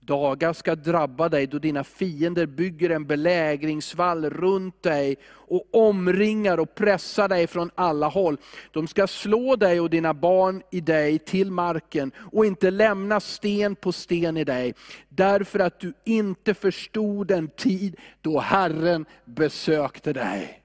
Dagar 0.00 0.52
ska 0.52 0.74
drabba 0.74 1.28
dig 1.28 1.46
då 1.46 1.58
dina 1.58 1.84
fiender 1.84 2.46
bygger 2.46 2.90
en 2.90 3.06
belägringsvall 3.06 4.30
runt 4.30 4.82
dig 4.82 5.16
och 5.26 5.64
omringar 5.72 6.58
och 6.58 6.74
pressar 6.74 7.28
dig 7.28 7.46
från 7.46 7.70
alla 7.74 8.08
håll. 8.08 8.36
De 8.72 8.86
ska 8.86 9.06
slå 9.06 9.56
dig 9.56 9.80
och 9.80 9.90
dina 9.90 10.14
barn 10.14 10.62
i 10.70 10.80
dig 10.80 11.18
till 11.18 11.50
marken 11.50 12.12
och 12.32 12.46
inte 12.46 12.70
lämna 12.70 13.20
sten 13.20 13.76
på 13.76 13.92
sten 13.92 14.36
i 14.36 14.44
dig. 14.44 14.74
Därför 15.08 15.58
att 15.58 15.80
du 15.80 15.92
inte 16.04 16.54
förstod 16.54 17.26
den 17.26 17.48
tid 17.48 17.96
då 18.20 18.40
Herren 18.40 19.06
besökte 19.24 20.12
dig. 20.12 20.63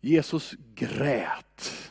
Jesus 0.00 0.54
grät. 0.74 1.90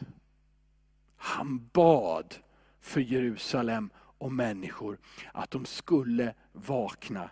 Han 1.17 1.69
bad 1.73 2.35
för 2.79 3.01
Jerusalem 3.01 3.89
och 4.17 4.31
människor 4.31 4.97
att 5.33 5.51
de 5.51 5.65
skulle 5.65 6.33
vakna. 6.51 7.29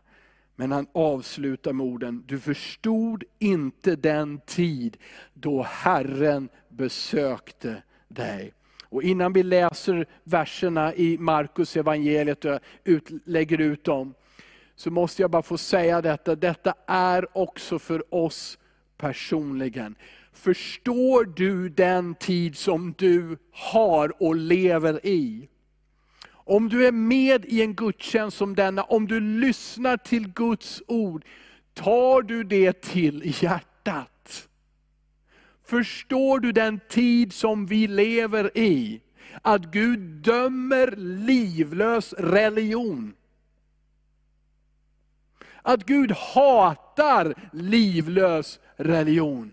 Men 0.55 0.71
han 0.71 0.87
avslutar 0.93 1.73
med 1.73 1.85
orden, 1.85 2.23
du 2.27 2.39
förstod 2.39 3.23
inte 3.39 3.95
den 3.95 4.39
tid 4.39 4.97
då 5.33 5.63
Herren 5.63 6.49
besökte 6.69 7.83
dig. 8.07 8.53
Och 8.83 9.03
innan 9.03 9.33
vi 9.33 9.43
läser 9.43 10.05
verserna 10.23 10.93
i 10.93 11.17
Markus 11.17 11.77
evangeliet 11.77 12.45
och 12.45 12.59
ut, 12.83 13.09
lägger 13.25 13.61
ut 13.61 13.83
dem, 13.83 14.13
så 14.75 14.91
måste 14.91 15.21
jag 15.21 15.31
bara 15.31 15.41
få 15.41 15.57
säga 15.57 16.01
detta, 16.01 16.35
detta 16.35 16.73
är 16.87 17.37
också 17.37 17.79
för 17.79 18.15
oss 18.15 18.57
personligen. 18.97 19.95
Förstår 20.35 21.25
du 21.35 21.69
den 21.69 22.15
tid 22.15 22.57
som 22.57 22.93
du 22.97 23.37
har 23.51 24.23
och 24.23 24.35
lever 24.35 25.05
i? 25.05 25.49
Om 26.31 26.69
du 26.69 26.87
är 26.87 26.91
med 26.91 27.45
i 27.45 27.61
en 27.61 27.75
gudstjänst 27.75 28.37
som 28.37 28.55
denna, 28.55 28.83
om 28.83 29.07
du 29.07 29.19
lyssnar 29.19 29.97
till 29.97 30.27
Guds 30.27 30.83
ord, 30.87 31.25
tar 31.73 32.21
du 32.21 32.43
det 32.43 32.81
till 32.81 33.43
hjärtat? 33.43 34.47
Förstår 35.63 36.39
du 36.39 36.51
den 36.51 36.79
tid 36.89 37.33
som 37.33 37.65
vi 37.65 37.87
lever 37.87 38.57
i? 38.57 39.01
Att 39.41 39.61
Gud 39.61 39.99
dömer 39.99 40.95
livlös 40.97 42.13
religion. 42.13 43.13
att 45.65 45.85
Gud 45.85 46.11
hatar 46.11 47.33
livlös 47.51 48.59
religion. 48.75 49.51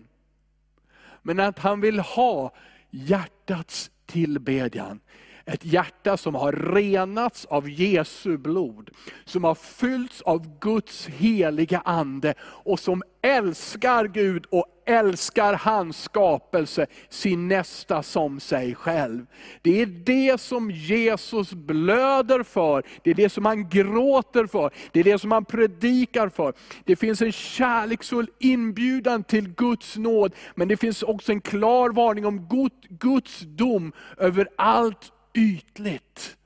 Men 1.23 1.39
att 1.39 1.59
han 1.59 1.81
vill 1.81 1.99
ha 1.99 2.53
hjärtats 2.89 3.91
tillbedjan. 4.05 4.99
Ett 5.45 5.65
hjärta 5.65 6.17
som 6.17 6.35
har 6.35 6.51
renats 6.51 7.45
av 7.45 7.69
Jesu 7.69 8.37
blod, 8.37 8.89
som 9.25 9.43
har 9.43 9.55
fyllts 9.55 10.21
av 10.21 10.59
Guds 10.59 11.07
heliga 11.07 11.81
Ande 11.85 12.33
och 12.41 12.79
som 12.79 13.03
älskar 13.21 14.07
Gud 14.07 14.45
och 14.49 14.65
älskar 14.85 15.53
hans 15.53 16.03
skapelse, 16.03 16.85
sin 17.09 17.47
nästa 17.47 18.03
som 18.03 18.39
sig 18.39 18.75
själv. 18.75 19.25
Det 19.61 19.81
är 19.81 19.85
det 19.85 20.41
som 20.41 20.71
Jesus 20.71 21.53
blöder 21.53 22.43
för, 22.43 22.83
det 23.03 23.09
är 23.09 23.15
det 23.15 23.29
som 23.29 23.45
han 23.45 23.69
gråter 23.69 24.45
för, 24.45 24.71
det 24.91 24.99
är 24.99 25.03
det 25.03 25.19
som 25.19 25.31
han 25.31 25.45
predikar 25.45 26.29
för. 26.29 26.53
Det 26.85 26.95
finns 26.95 27.21
en 27.21 27.31
kärleksfull 27.31 28.29
inbjudan 28.39 29.23
till 29.23 29.49
Guds 29.49 29.97
nåd, 29.97 30.35
men 30.55 30.67
det 30.67 30.77
finns 30.77 31.03
också 31.03 31.31
en 31.31 31.41
klar 31.41 31.89
varning 31.89 32.25
om 32.25 32.47
Guds 32.89 33.39
dom 33.39 33.91
över 34.17 34.47
allt 34.57 35.11
ytligt 35.33 36.37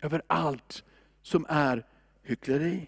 över 0.00 0.22
allt 0.26 0.84
som 1.22 1.46
är 1.48 1.86
hyckleri. 2.22 2.86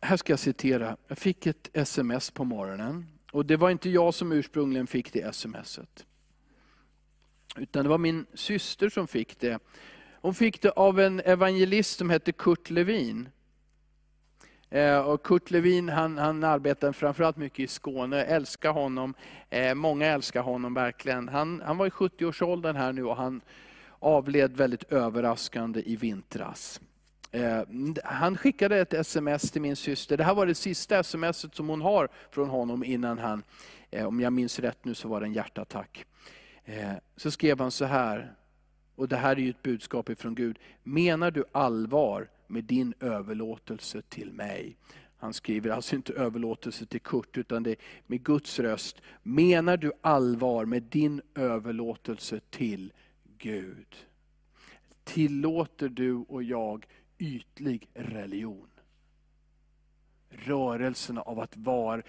Här 0.00 0.16
ska 0.16 0.32
jag 0.32 0.40
citera, 0.40 0.96
jag 1.08 1.18
fick 1.18 1.46
ett 1.46 1.70
sms 1.72 2.30
på 2.30 2.44
morgonen. 2.44 3.06
Och 3.32 3.46
det 3.46 3.56
var 3.56 3.70
inte 3.70 3.90
jag 3.90 4.14
som 4.14 4.32
ursprungligen 4.32 4.86
fick 4.86 5.12
det 5.12 5.34
smset. 5.34 6.06
Utan 7.56 7.82
det 7.82 7.88
var 7.88 7.98
min 7.98 8.26
syster 8.34 8.88
som 8.88 9.08
fick 9.08 9.40
det. 9.40 9.58
Hon 10.20 10.34
fick 10.34 10.62
det 10.62 10.70
av 10.70 11.00
en 11.00 11.20
evangelist 11.20 11.98
som 11.98 12.10
hette 12.10 12.32
Kurt 12.32 12.70
Levin. 12.70 13.28
Eh, 14.70 14.98
och 14.98 15.22
Kurt 15.22 15.50
Levin 15.50 15.88
han, 15.88 16.18
han 16.18 16.44
arbetar 16.44 16.92
framförallt 16.92 17.36
mycket 17.36 17.60
i 17.60 17.66
Skåne, 17.66 18.16
jag 18.16 18.28
älskar 18.28 18.70
honom. 18.70 19.14
Eh, 19.50 19.74
många 19.74 20.06
älskar 20.06 20.42
honom 20.42 20.74
verkligen. 20.74 21.28
Han, 21.28 21.62
han 21.64 21.76
var 21.76 21.86
i 21.86 21.90
70-årsåldern 21.90 22.76
här 22.76 22.92
nu 22.92 23.04
och 23.04 23.16
han 23.16 23.40
avled 23.98 24.56
väldigt 24.56 24.92
överraskande 24.92 25.82
i 25.86 25.96
vintras. 25.96 26.80
Eh, 27.30 27.60
han 28.04 28.36
skickade 28.36 28.78
ett 28.78 28.94
sms 28.94 29.50
till 29.50 29.62
min 29.62 29.76
syster, 29.76 30.16
det 30.16 30.24
här 30.24 30.34
var 30.34 30.46
det 30.46 30.54
sista 30.54 30.98
sms 30.98 31.54
som 31.54 31.68
hon 31.68 31.80
har 31.80 32.08
från 32.30 32.48
honom 32.48 32.84
innan 32.84 33.18
han, 33.18 33.42
om 34.06 34.20
jag 34.20 34.32
minns 34.32 34.58
rätt 34.58 34.84
nu 34.84 34.94
så 34.94 35.08
var 35.08 35.20
det 35.20 35.26
en 35.26 35.32
hjärtattack. 35.32 36.04
Så 37.16 37.30
skrev 37.30 37.60
han 37.60 37.70
så 37.70 37.84
här, 37.84 38.32
och 38.96 39.08
det 39.08 39.16
här 39.16 39.36
är 39.36 39.40
ju 39.40 39.50
ett 39.50 39.62
budskap 39.62 40.10
ifrån 40.10 40.34
Gud. 40.34 40.58
Menar 40.82 41.30
du 41.30 41.44
allvar 41.52 42.28
med 42.48 42.64
din 42.64 42.94
överlåtelse 43.00 44.02
till 44.02 44.32
mig. 44.32 44.76
Han 45.20 45.34
skriver 45.34 45.70
alltså 45.70 45.96
inte 45.96 46.12
överlåtelse 46.12 46.86
till 46.86 47.00
Kurt, 47.00 47.38
utan 47.38 47.62
det 47.62 47.70
är 47.70 47.76
med 48.06 48.22
Guds 48.22 48.58
röst. 48.58 49.00
Menar 49.22 49.76
du 49.76 49.92
allvar 50.00 50.64
med 50.64 50.82
din 50.82 51.22
överlåtelse 51.34 52.40
till 52.50 52.92
Gud? 53.38 53.96
Tillåter 55.04 55.88
du 55.88 56.14
och 56.14 56.42
jag 56.42 56.86
ytlig 57.18 57.88
religion? 57.94 58.68
Rörelsen 60.30 61.18
av 61.18 61.40
att 61.40 61.56
vara, 61.56 62.02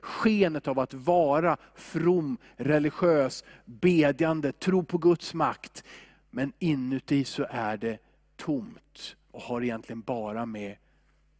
skenet 0.00 0.68
av 0.68 0.78
att 0.78 0.94
vara 0.94 1.56
from, 1.74 2.38
religiös, 2.56 3.44
bedjande, 3.64 4.52
tro 4.52 4.84
på 4.84 4.98
Guds 4.98 5.34
makt. 5.34 5.84
Men 6.30 6.52
inuti 6.58 7.24
så 7.24 7.46
är 7.50 7.76
det 7.76 7.98
tomt 8.36 9.16
och 9.36 9.42
har 9.42 9.62
egentligen 9.62 10.00
bara 10.00 10.46
med 10.46 10.76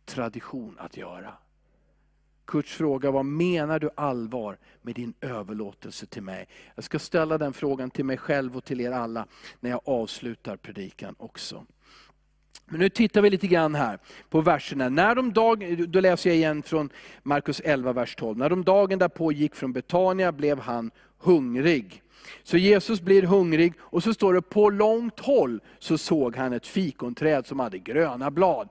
tradition 0.05 0.77
att 0.79 0.97
göra. 0.97 1.33
Kurts 2.45 2.75
fråga 2.75 3.11
var, 3.11 3.23
menar 3.23 3.79
du 3.79 3.91
allvar 3.95 4.59
med 4.83 4.95
din 4.95 5.15
överlåtelse 5.21 6.07
till 6.07 6.23
mig? 6.23 6.49
Jag 6.75 6.85
ska 6.85 6.99
ställa 6.99 7.39
den 7.39 7.53
frågan 7.53 7.91
till 7.91 8.05
mig 8.05 8.17
själv 8.17 8.57
och 8.57 8.65
till 8.65 8.81
er 8.81 8.93
alla 8.93 9.27
när 9.61 9.71
jag 9.71 9.81
avslutar 9.85 10.57
predikan 10.57 11.15
också. 11.19 11.67
Men 12.65 12.81
nu 12.81 12.89
tittar 12.89 13.23
vi 13.23 13.31
lite 13.31 13.47
grann 13.47 13.75
här 13.75 13.99
på 14.31 14.41
verserna. 14.41 14.89
När 14.89 15.15
de 15.15 15.33
dag, 15.33 15.89
då 15.89 16.01
läser 16.01 16.31
jag 16.31 16.37
igen 16.37 16.63
från 16.63 16.91
Markus 17.23 17.61
11, 17.61 17.93
vers 17.93 18.15
12. 18.15 18.39
När 18.39 18.51
de 18.51 18.65
dagen 18.65 18.99
därpå 18.99 19.33
gick 19.33 19.55
från 19.55 19.73
Betania 19.73 20.33
blev 20.33 20.59
han 20.59 20.91
hungrig. 21.19 22.03
Så 22.43 22.57
Jesus 22.57 23.01
blir 23.01 23.23
hungrig 23.23 23.73
och 23.81 24.03
så 24.03 24.15
står 24.15 24.35
det 24.35 24.43
på 24.43 24.71
långt 24.71 25.21
håll 25.21 25.61
så 25.79 25.99
såg 25.99 26.37
han 26.37 26.53
ett 26.53 26.67
fikonträd 26.67 27.47
som 27.47 27.61
hade 27.61 27.79
gröna 27.79 28.31
blad. 28.31 28.69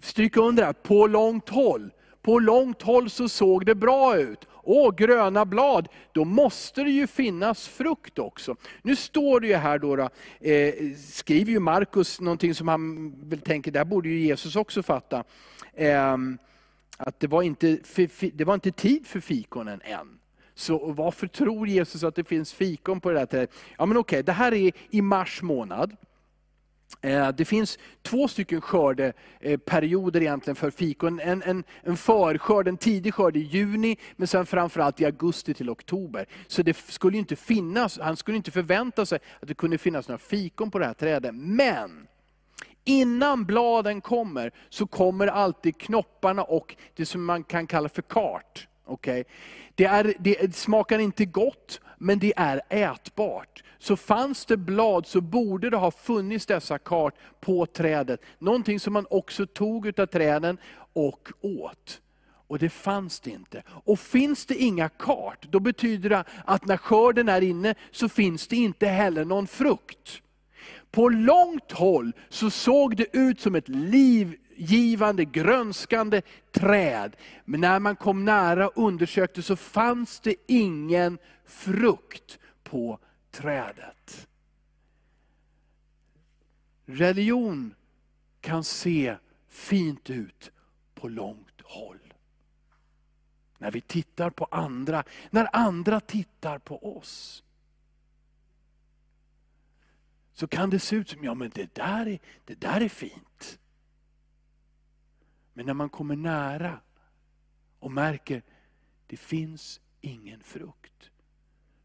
Stryk 0.00 0.36
under 0.36 0.64
här, 0.64 0.72
på 0.72 1.06
långt 1.06 1.48
håll. 1.48 1.90
På 2.22 2.38
långt 2.38 2.82
håll 2.82 3.10
så 3.10 3.28
såg 3.28 3.66
det 3.66 3.74
bra 3.74 4.16
ut. 4.16 4.46
Åh, 4.62 4.94
gröna 4.94 5.44
blad, 5.44 5.88
då 6.12 6.24
måste 6.24 6.84
det 6.84 6.90
ju 6.90 7.06
finnas 7.06 7.68
frukt 7.68 8.18
också. 8.18 8.56
Nu 8.82 8.96
står 8.96 9.40
det 9.40 9.46
ju 9.46 9.54
här 9.54 9.78
då, 9.78 9.96
då 9.96 10.08
eh, 10.48 10.74
skriver 10.96 11.52
ju 11.52 11.60
Markus 11.60 12.20
någonting 12.20 12.54
som 12.54 12.68
han 12.68 13.12
väl 13.28 13.40
tänker, 13.40 13.70
det 13.70 13.78
här 13.78 13.84
borde 13.84 14.08
ju 14.08 14.20
Jesus 14.20 14.56
också 14.56 14.82
fatta. 14.82 15.24
Eh, 15.74 16.16
att 16.96 17.20
det 17.20 17.26
var, 17.26 17.42
inte, 17.42 17.78
det 18.32 18.44
var 18.44 18.54
inte 18.54 18.72
tid 18.72 19.06
för 19.06 19.20
fikonen 19.20 19.80
än. 19.84 20.17
Så 20.58 20.92
varför 20.92 21.26
tror 21.26 21.68
Jesus 21.68 22.04
att 22.04 22.14
det 22.14 22.24
finns 22.24 22.52
fikon 22.52 23.00
på 23.00 23.10
det 23.10 23.18
där 23.18 23.26
trädet? 23.26 23.50
Ja 23.78 23.86
men 23.86 23.96
okej, 23.96 24.22
det 24.22 24.32
här 24.32 24.54
är 24.54 24.72
i 24.90 25.02
mars 25.02 25.42
månad. 25.42 25.96
Eh, 27.00 27.28
det 27.28 27.44
finns 27.44 27.78
två 28.02 28.28
stycken 28.28 28.60
skördeperioder 28.60 30.20
eh, 30.20 30.26
egentligen 30.26 30.56
för 30.56 30.70
fikon. 30.70 31.20
En, 31.20 31.42
en, 31.42 31.64
en 31.82 31.96
förskörd, 31.96 32.68
en 32.68 32.76
tidig 32.76 33.14
skörd 33.14 33.36
i 33.36 33.40
juni, 33.40 33.96
men 34.16 34.28
sen 34.28 34.46
framförallt 34.46 35.00
i 35.00 35.04
augusti 35.04 35.54
till 35.54 35.70
oktober. 35.70 36.26
Så 36.46 36.62
det 36.62 36.76
skulle 36.76 37.18
inte 37.18 37.36
finnas, 37.36 37.98
han 37.98 38.16
skulle 38.16 38.36
inte 38.36 38.50
förvänta 38.50 39.06
sig 39.06 39.18
att 39.40 39.48
det 39.48 39.54
kunde 39.54 39.78
finnas 39.78 40.08
några 40.08 40.18
fikon 40.18 40.70
på 40.70 40.78
det 40.78 40.86
här 40.86 40.94
trädet. 40.94 41.34
Men 41.34 42.06
innan 42.84 43.44
bladen 43.44 44.00
kommer, 44.00 44.52
så 44.68 44.86
kommer 44.86 45.26
alltid 45.26 45.78
knopparna 45.78 46.42
och 46.42 46.76
det 46.94 47.06
som 47.06 47.24
man 47.24 47.44
kan 47.44 47.66
kalla 47.66 47.88
för 47.88 48.02
kart. 48.02 48.68
Okay? 48.88 49.24
Det, 49.74 49.84
är, 49.84 50.14
det 50.18 50.56
smakar 50.56 50.98
inte 50.98 51.24
gott, 51.24 51.80
men 51.98 52.18
det 52.18 52.32
är 52.36 52.60
ätbart. 52.68 53.62
Så 53.78 53.96
fanns 53.96 54.46
det 54.46 54.56
blad 54.56 55.06
så 55.06 55.20
borde 55.20 55.70
det 55.70 55.76
ha 55.76 55.90
funnits 55.90 56.46
dessa 56.46 56.78
kart 56.78 57.14
på 57.40 57.66
trädet. 57.66 58.20
Någonting 58.38 58.80
som 58.80 58.92
man 58.92 59.06
också 59.10 59.46
tog 59.46 60.00
av 60.00 60.06
träden 60.06 60.58
och 60.92 61.28
åt. 61.40 62.00
Och 62.48 62.58
det 62.58 62.70
fanns 62.70 63.20
det 63.20 63.30
inte. 63.30 63.62
Och 63.68 63.98
finns 63.98 64.46
det 64.46 64.54
inga 64.54 64.88
kart, 64.88 65.46
då 65.50 65.60
betyder 65.60 66.10
det 66.10 66.24
att 66.44 66.66
när 66.66 66.76
skörden 66.76 67.28
är 67.28 67.40
inne 67.40 67.74
så 67.90 68.08
finns 68.08 68.46
det 68.46 68.56
inte 68.56 68.86
heller 68.86 69.24
någon 69.24 69.46
frukt. 69.46 70.22
På 70.90 71.08
långt 71.08 71.72
håll 71.72 72.12
så 72.28 72.50
såg 72.50 72.96
det 72.96 73.16
ut 73.16 73.40
som 73.40 73.54
ett 73.54 73.68
liv 73.68 74.36
livgivande, 74.58 75.24
grönskande 75.24 76.22
träd. 76.52 77.16
Men 77.44 77.60
när 77.60 77.80
man 77.80 77.96
kom 77.96 78.24
nära 78.24 78.68
och 78.68 78.86
undersökte 78.86 79.42
så 79.42 79.56
fanns 79.56 80.20
det 80.20 80.34
ingen 80.46 81.18
frukt 81.44 82.38
på 82.62 82.98
trädet. 83.30 84.28
Religion 86.86 87.74
kan 88.40 88.64
se 88.64 89.16
fint 89.48 90.10
ut 90.10 90.50
på 90.94 91.08
långt 91.08 91.60
håll. 91.62 92.14
När 93.58 93.70
vi 93.70 93.80
tittar 93.80 94.30
på 94.30 94.44
andra, 94.44 95.04
när 95.30 95.48
andra 95.52 96.00
tittar 96.00 96.58
på 96.58 96.96
oss. 96.96 97.42
Så 100.32 100.46
kan 100.46 100.70
det 100.70 100.78
se 100.78 100.96
ut 100.96 101.08
som, 101.08 101.24
ja 101.24 101.34
men 101.34 101.50
det 101.54 101.74
där 101.74 102.08
är, 102.08 102.18
det 102.44 102.60
där 102.60 102.80
är 102.80 102.88
fint. 102.88 103.58
Men 105.58 105.66
när 105.66 105.74
man 105.74 105.88
kommer 105.88 106.16
nära 106.16 106.80
och 107.78 107.92
märker, 107.92 108.42
det 109.06 109.16
finns 109.16 109.80
ingen 110.00 110.40
frukt. 110.42 111.10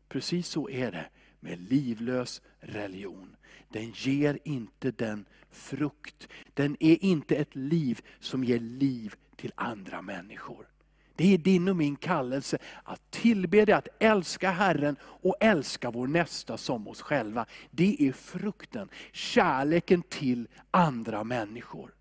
Precis 0.09 0.47
så 0.47 0.69
är 0.69 0.91
det 0.91 1.05
med 1.39 1.59
livlös 1.59 2.41
religion. 2.59 3.35
Den 3.69 3.91
ger 3.91 4.39
inte 4.43 4.91
den 4.91 5.25
frukt. 5.51 6.27
Den 6.53 6.77
är 6.79 7.03
inte 7.03 7.35
ett 7.35 7.55
liv 7.55 8.01
som 8.19 8.43
ger 8.43 8.59
liv 8.59 9.15
till 9.35 9.51
andra 9.55 10.01
människor. 10.01 10.67
Det 11.15 11.33
är 11.33 11.37
din 11.37 11.67
och 11.67 11.75
min 11.75 11.95
kallelse 11.95 12.57
att 12.83 13.11
tillbe 13.11 13.77
att 13.77 13.87
älska 13.99 14.51
Herren 14.51 14.95
och 15.01 15.35
älska 15.39 15.91
vår 15.91 16.07
nästa 16.07 16.57
som 16.57 16.87
oss 16.87 17.01
själva. 17.01 17.45
Det 17.71 18.07
är 18.07 18.11
frukten, 18.11 18.89
kärleken 19.11 20.01
till 20.01 20.47
andra 20.71 21.23
människor. 21.23 21.93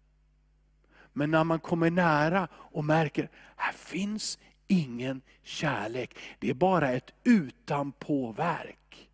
Men 1.12 1.30
när 1.30 1.44
man 1.44 1.60
kommer 1.60 1.90
nära 1.90 2.48
och 2.54 2.84
märker, 2.84 3.30
här 3.56 3.72
finns 3.72 4.38
ingen 4.68 5.22
kärlek. 5.42 6.16
Det 6.38 6.50
är 6.50 6.54
bara 6.54 6.92
ett 6.92 7.12
utanpåverk. 7.24 9.10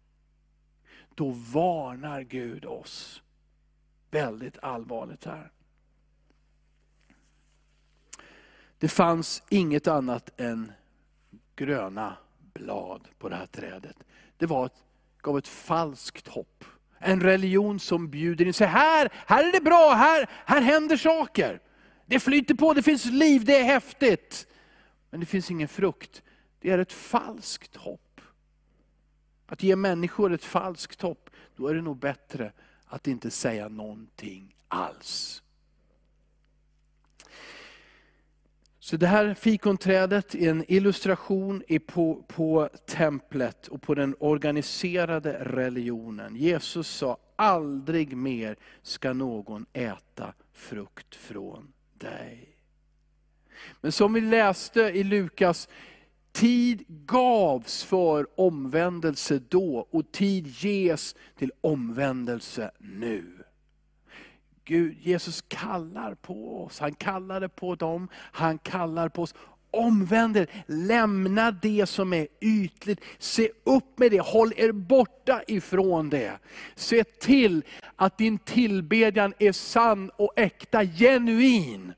Då 1.15 1.31
varnar 1.31 2.23
Gud 2.23 2.65
oss. 2.65 3.23
Väldigt 4.11 4.59
allvarligt 4.59 5.25
här. 5.25 5.51
Det 8.79 8.89
fanns 8.89 9.43
inget 9.49 9.87
annat 9.87 10.41
än 10.41 10.73
gröna 11.57 12.17
blad 12.39 13.09
på 13.19 13.29
det 13.29 13.37
här 13.37 13.47
trädet. 13.47 13.97
Det 14.37 14.47
var 14.47 14.67
ett, 14.67 14.85
gav 15.23 15.39
ett 15.39 15.49
falskt 15.49 16.29
hopp. 16.29 16.65
En 16.99 17.21
religion 17.21 17.81
som 17.81 18.11
bjuder 18.11 18.47
in, 18.47 18.53
se 18.53 18.67
här, 18.67 19.09
här 19.27 19.49
är 19.49 19.53
det 19.53 19.61
bra, 19.61 19.93
här, 19.93 20.29
här 20.45 20.61
händer 20.61 20.97
saker. 20.97 21.61
Det 22.09 22.21
flyter 22.21 22.55
på, 22.55 22.75
det 22.75 22.83
finns 22.83 23.05
liv, 23.05 23.45
det 23.45 23.59
är 23.59 23.65
häftigt. 23.65 24.47
Men 25.11 25.21
det 25.21 25.27
finns 25.27 25.51
ingen 25.51 25.69
frukt. 25.69 26.23
Det 26.61 26.71
är 26.71 26.79
ett 26.79 26.93
falskt 26.93 27.77
hopp. 27.77 28.21
Att 29.47 29.63
ge 29.63 29.77
människor 29.77 30.33
ett 30.33 30.45
falskt 30.45 31.03
hopp, 31.03 31.31
då 31.57 31.69
är 31.69 31.75
det 31.75 31.83
nog 31.83 31.99
bättre 31.99 32.53
att 32.87 33.07
inte 33.07 33.31
säga 33.31 33.69
någonting 33.69 34.55
alls. 34.69 35.43
Så 38.79 38.97
det 38.97 39.07
här 39.07 39.35
fikonträdet 39.35 40.35
är 40.35 40.51
en 40.51 40.65
illustration 40.69 41.63
på, 41.87 42.25
på 42.29 42.69
templet 42.87 43.69
och 43.69 43.83
på 43.83 43.95
den 43.95 44.17
organiserade 44.21 45.45
religionen. 45.45 46.37
Jesus 46.37 46.89
sa, 46.89 47.19
aldrig 47.37 48.17
mer 48.17 48.57
ska 48.83 49.13
någon 49.13 49.67
äta 49.73 50.35
frukt 50.53 51.15
från 51.15 51.73
dig. 51.99 52.57
Men 53.81 53.93
som 53.93 54.13
vi 54.13 54.21
läste 54.21 54.81
i 54.81 55.05
Lukas, 55.05 55.69
tid 56.33 56.85
gavs 56.89 57.85
för 57.85 58.41
omvändelse 58.41 59.41
då 59.49 59.89
och 59.91 60.13
tid 60.13 60.47
ges 60.47 61.17
till 61.37 61.53
omvändelse 61.61 62.71
nu. 62.79 63.45
Gud, 64.65 64.99
Jesus 65.01 65.45
kallar 65.49 66.15
på 66.15 66.65
oss, 66.65 66.81
han 66.81 66.95
kallade 66.95 67.49
på 67.49 67.75
dem, 67.75 68.09
han 68.15 68.59
kallar 68.59 69.09
på 69.09 69.23
oss. 69.23 69.35
Omvänd 69.71 70.37
er, 70.37 70.47
lämna 70.67 71.51
det 71.51 71.87
som 71.87 72.13
är 72.13 72.27
ytligt. 72.41 73.01
Se 73.19 73.51
upp 73.65 73.99
med 73.99 74.11
det, 74.11 74.21
håll 74.21 74.53
er 74.57 74.73
borta 74.73 75.43
ifrån 75.47 76.11
det. 76.11 76.39
Se 76.75 77.05
till 77.05 77.63
att 77.97 78.19
din 78.19 78.39
tillbedjan 78.39 79.35
är 79.39 79.53
sann 79.53 80.11
och 80.17 80.33
äkta, 80.37 80.85
genuin. 80.85 81.93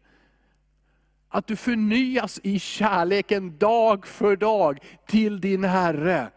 Att 1.29 1.47
du 1.47 1.57
förnyas 1.57 2.41
i 2.43 2.59
kärleken 2.59 3.59
dag 3.59 4.07
för 4.07 4.37
dag 4.37 4.79
till 5.07 5.41
din 5.41 5.65
Herre. 5.65 6.31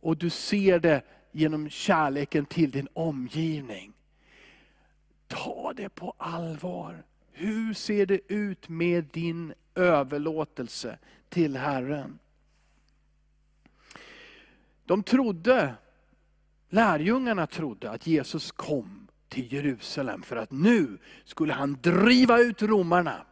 Och 0.00 0.16
du 0.16 0.30
ser 0.30 0.78
det 0.78 1.02
genom 1.32 1.70
kärleken 1.70 2.46
till 2.46 2.70
din 2.70 2.88
omgivning. 2.92 3.92
Ta 5.28 5.72
det 5.76 5.88
på 5.88 6.14
allvar. 6.16 7.02
Hur 7.32 7.74
ser 7.74 8.06
det 8.06 8.20
ut 8.28 8.68
med 8.68 9.04
din 9.12 9.54
överlåtelse 9.78 10.98
till 11.28 11.56
Herren? 11.56 12.18
De 14.84 15.02
trodde, 15.02 15.74
lärjungarna 16.68 17.46
trodde 17.46 17.90
att 17.90 18.06
Jesus 18.06 18.52
kom 18.52 19.08
till 19.28 19.52
Jerusalem 19.52 20.22
för 20.22 20.36
att 20.36 20.50
nu 20.50 20.98
skulle 21.24 21.52
han 21.52 21.78
driva 21.82 22.38
ut 22.38 22.62
romarna. 22.62 23.26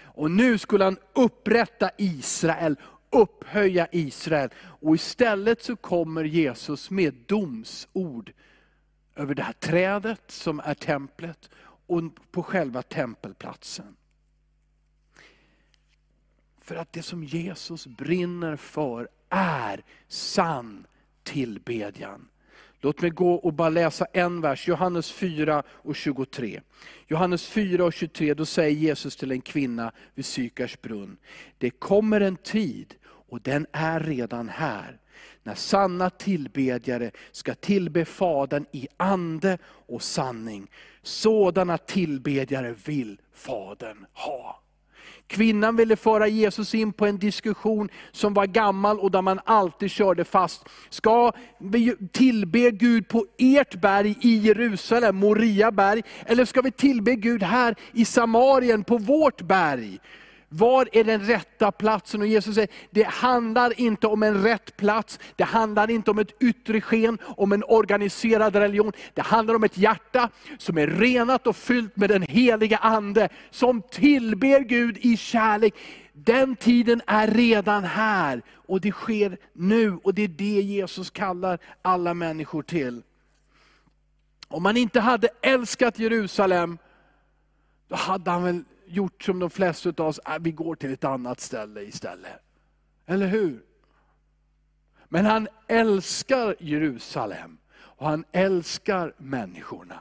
Och 0.00 0.30
nu 0.30 0.58
skulle 0.58 0.84
han 0.84 0.98
upprätta 1.12 1.90
Israel, 1.96 2.76
upphöja 3.10 3.88
Israel. 3.92 4.50
Och 4.80 4.94
istället 4.94 5.62
så 5.62 5.76
kommer 5.76 6.24
Jesus 6.24 6.90
med 6.90 7.14
domsord 7.26 8.32
över 9.14 9.34
det 9.34 9.42
här 9.42 9.52
trädet 9.52 10.30
som 10.30 10.60
är 10.60 10.74
templet 10.74 11.50
och 11.60 12.02
på 12.30 12.42
själva 12.42 12.82
tempelplatsen. 12.82 13.96
För 16.68 16.76
att 16.76 16.92
det 16.92 17.02
som 17.02 17.24
Jesus 17.24 17.86
brinner 17.86 18.56
för 18.56 19.08
är 19.28 19.82
sann 20.08 20.86
tillbedjan. 21.22 22.28
Låt 22.80 23.00
mig 23.00 23.10
gå 23.10 23.34
och 23.34 23.52
bara 23.52 23.68
läsa 23.68 24.04
en 24.12 24.40
vers, 24.40 24.68
Johannes 24.68 25.12
4 25.12 25.62
och 25.68 25.96
23. 25.96 26.60
Johannes 27.06 27.46
4 27.46 27.84
och 27.84 27.92
23, 27.92 28.34
då 28.34 28.46
säger 28.46 28.76
Jesus 28.76 29.16
till 29.16 29.32
en 29.32 29.40
kvinna 29.40 29.92
vid 30.14 30.24
Sykars 30.24 30.80
brunn. 30.80 31.16
Det 31.58 31.70
kommer 31.70 32.20
en 32.20 32.36
tid, 32.36 32.94
och 33.04 33.40
den 33.40 33.66
är 33.72 34.00
redan 34.00 34.48
här, 34.48 35.00
när 35.42 35.54
sanna 35.54 36.10
tillbedjare 36.10 37.10
ska 37.32 37.54
tillbe 37.54 38.04
Fadern 38.04 38.66
i 38.72 38.88
ande 38.96 39.58
och 39.64 40.02
sanning. 40.02 40.70
Sådana 41.02 41.78
tillbedjare 41.78 42.74
vill 42.84 43.20
Fadern 43.32 44.06
ha. 44.12 44.62
Kvinnan 45.28 45.76
ville 45.76 45.96
föra 45.96 46.28
Jesus 46.28 46.74
in 46.74 46.92
på 46.92 47.06
en 47.06 47.18
diskussion 47.18 47.88
som 48.12 48.34
var 48.34 48.46
gammal 48.46 49.00
och 49.00 49.10
där 49.10 49.22
man 49.22 49.40
alltid 49.44 49.90
körde 49.90 50.24
fast. 50.24 50.68
Ska 50.88 51.32
vi 51.58 51.96
tillbe 52.12 52.70
Gud 52.70 53.08
på 53.08 53.26
ert 53.38 53.80
berg 53.80 54.16
i 54.20 54.36
Jerusalem, 54.36 55.16
Moria 55.16 55.70
berg, 55.70 56.02
eller 56.26 56.44
ska 56.44 56.60
vi 56.60 56.70
tillbe 56.70 57.14
Gud 57.14 57.42
här 57.42 57.74
i 57.92 58.04
Samarien 58.04 58.84
på 58.84 58.98
vårt 58.98 59.42
berg? 59.42 59.98
Var 60.48 60.88
är 60.92 61.04
den 61.04 61.20
rätta 61.20 61.72
platsen? 61.72 62.20
Och 62.20 62.26
Jesus 62.26 62.54
säger, 62.54 62.70
det 62.90 63.02
handlar 63.02 63.80
inte 63.80 64.06
om 64.06 64.22
en 64.22 64.42
rätt 64.42 64.76
plats, 64.76 65.18
det 65.36 65.44
handlar 65.44 65.90
inte 65.90 66.10
om 66.10 66.18
ett 66.18 66.42
yttre 66.42 66.80
sken, 66.80 67.18
om 67.22 67.52
en 67.52 67.64
organiserad 67.64 68.56
religion. 68.56 68.92
Det 69.14 69.22
handlar 69.22 69.54
om 69.54 69.64
ett 69.64 69.78
hjärta 69.78 70.30
som 70.58 70.78
är 70.78 70.86
renat 70.86 71.46
och 71.46 71.56
fyllt 71.56 71.96
med 71.96 72.10
den 72.10 72.22
heliga 72.22 72.76
Ande, 72.76 73.28
som 73.50 73.82
tillber 73.82 74.60
Gud 74.60 74.98
i 75.00 75.16
kärlek. 75.16 75.74
Den 76.12 76.56
tiden 76.56 77.02
är 77.06 77.26
redan 77.26 77.84
här 77.84 78.42
och 78.54 78.80
det 78.80 78.92
sker 78.92 79.38
nu 79.52 79.98
och 80.02 80.14
det 80.14 80.22
är 80.22 80.28
det 80.28 80.44
Jesus 80.44 81.10
kallar 81.10 81.58
alla 81.82 82.14
människor 82.14 82.62
till. 82.62 83.02
Om 84.48 84.62
man 84.62 84.76
inte 84.76 85.00
hade 85.00 85.28
älskat 85.42 85.98
Jerusalem, 85.98 86.78
då 87.88 87.96
hade 87.96 88.30
han 88.30 88.42
väl 88.42 88.64
gjort 88.88 89.22
som 89.22 89.38
de 89.38 89.50
flesta 89.50 89.88
av 89.88 90.06
oss, 90.06 90.20
äh, 90.26 90.38
vi 90.40 90.52
går 90.52 90.74
till 90.74 90.92
ett 90.92 91.04
annat 91.04 91.40
ställe 91.40 91.80
istället. 91.82 92.42
Eller 93.06 93.26
hur? 93.26 93.62
Men 95.08 95.26
han 95.26 95.48
älskar 95.66 96.56
Jerusalem 96.58 97.58
och 97.78 98.06
han 98.06 98.24
älskar 98.32 99.12
människorna. 99.16 99.98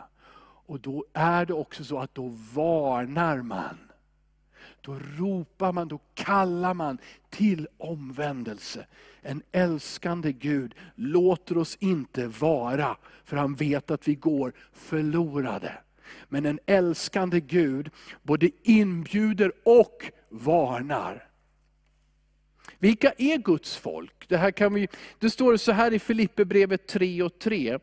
Och 0.68 0.80
då 0.80 1.06
är 1.14 1.46
det 1.46 1.54
också 1.54 1.84
så 1.84 2.00
att 2.00 2.16
då 2.16 2.28
varnar 2.54 3.38
man. 3.38 3.78
Då 4.82 5.00
ropar 5.18 5.72
man, 5.72 5.88
då 5.88 6.00
kallar 6.14 6.74
man 6.74 6.98
till 7.30 7.68
omvändelse. 7.78 8.86
En 9.22 9.44
älskande 9.52 10.32
Gud 10.32 10.76
låter 10.96 11.58
oss 11.58 11.78
inte 11.80 12.28
vara, 12.28 12.98
för 13.24 13.38
han 13.38 13.56
vet 13.56 13.92
att 13.92 14.08
vi 14.08 14.16
går 14.16 14.54
förlorade. 14.74 15.78
Men 16.30 16.46
en 16.46 16.60
älskande 16.66 17.40
Gud 17.40 17.90
både 18.24 18.50
inbjuder 18.64 19.52
och 19.64 20.12
varnar. 20.30 21.28
Vilka 22.80 23.14
är 23.18 23.38
Guds 23.38 23.78
folk? 23.78 24.28
Det, 24.28 24.38
här 24.38 24.52
kan 24.52 24.74
vi, 24.74 24.88
det 25.20 25.30
står 25.30 25.58
så 25.58 25.72
här 25.72 25.94
i 25.94 26.00
Filipperbrevet 26.00 26.88
3 26.88 27.24
och 27.24 27.40
3. 27.40 27.80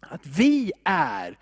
Att 0.00 0.26
vi 0.26 0.72
är 0.84 1.38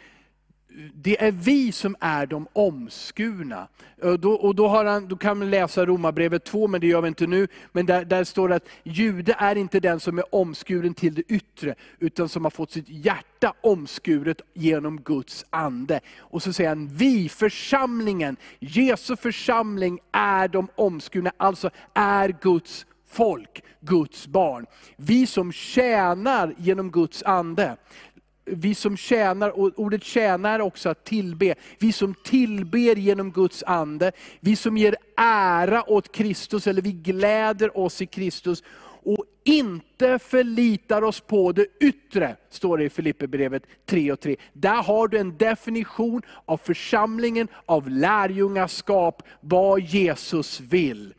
det 0.95 1.25
är 1.25 1.31
vi 1.31 1.73
som 1.73 1.97
är 2.01 2.27
de 2.27 2.47
omskurna. 2.53 3.69
Och 4.03 4.21
då, 4.21 4.33
och 4.33 4.55
då, 4.55 4.69
har 4.69 4.85
han, 4.85 5.09
då 5.09 5.17
kan 5.17 5.39
man 5.39 5.51
läsa 5.51 5.87
Romarbrevet 5.87 6.45
2, 6.45 6.69
men 6.69 6.81
det 6.81 6.87
gör 6.87 7.01
vi 7.01 7.09
inte 7.09 7.27
nu. 7.27 7.49
Men 7.73 7.87
där, 7.87 8.05
där 8.05 8.25
står 8.25 8.49
det 8.49 8.57
att 8.57 8.69
jude 8.83 9.37
är 9.39 9.57
inte 9.57 9.81
den 9.81 10.01
som 10.01 10.19
är 10.19 10.35
omskuren 10.35 10.95
till 10.95 11.15
det 11.15 11.23
yttre, 11.29 11.75
utan 11.99 12.29
som 12.29 12.45
har 12.45 12.51
fått 12.51 12.71
sitt 12.71 12.89
hjärta 12.89 13.55
omskuret 13.61 14.41
genom 14.55 15.01
Guds 15.01 15.45
ande. 15.51 16.01
Och 16.19 16.43
så 16.43 16.53
säger 16.53 16.69
han, 16.69 16.89
vi, 16.89 17.29
församlingen, 17.29 18.37
Jesu 18.59 19.17
församling 19.17 19.99
är 20.13 20.49
de 20.49 20.69
omskurna, 20.75 21.33
alltså 21.37 21.71
är 21.95 22.37
Guds 22.41 22.87
folk, 23.07 23.63
Guds 23.81 24.27
barn. 24.27 24.67
Vi 24.97 25.27
som 25.27 25.53
tjänar 25.53 26.55
genom 26.59 26.91
Guds 26.91 27.23
ande 27.23 27.77
vi 28.45 28.75
som 28.75 28.97
tjänar, 28.97 29.59
och 29.59 29.73
ordet 29.77 30.05
tjäna 30.05 30.51
är 30.51 30.61
också 30.61 30.89
att 30.89 31.05
tillbe. 31.05 31.55
Vi 31.79 31.93
som 31.93 32.15
tillber 32.25 32.97
genom 32.97 33.33
Guds 33.33 33.63
ande, 33.67 34.13
vi 34.41 34.57
som 34.57 34.77
ger 34.77 34.97
ära 35.17 35.91
åt 35.91 36.13
Kristus, 36.13 36.67
eller 36.67 36.83
vi 36.83 36.93
gläder 36.93 37.79
oss 37.79 38.03
i 38.03 38.07
Kristus. 38.07 38.63
Och 39.07 39.25
inte 39.45 40.19
förlitar 40.19 41.03
oss 41.03 41.21
på 41.21 41.53
det 41.53 41.67
yttre, 41.81 42.37
står 42.51 42.79
det 42.79 42.85
i 42.85 42.91
Filipperbrevet 42.91 43.63
3 43.87 44.13
och 44.13 44.21
3. 44.21 44.37
Där 44.53 44.83
har 44.83 45.09
du 45.09 45.19
en 45.19 45.37
definition 45.37 46.23
av 46.45 46.57
församlingen, 46.57 47.49
av 47.67 47.89
lärjungaskap, 47.91 49.23
vad 49.41 49.81
Jesus 49.81 50.61
vill. 50.61 51.15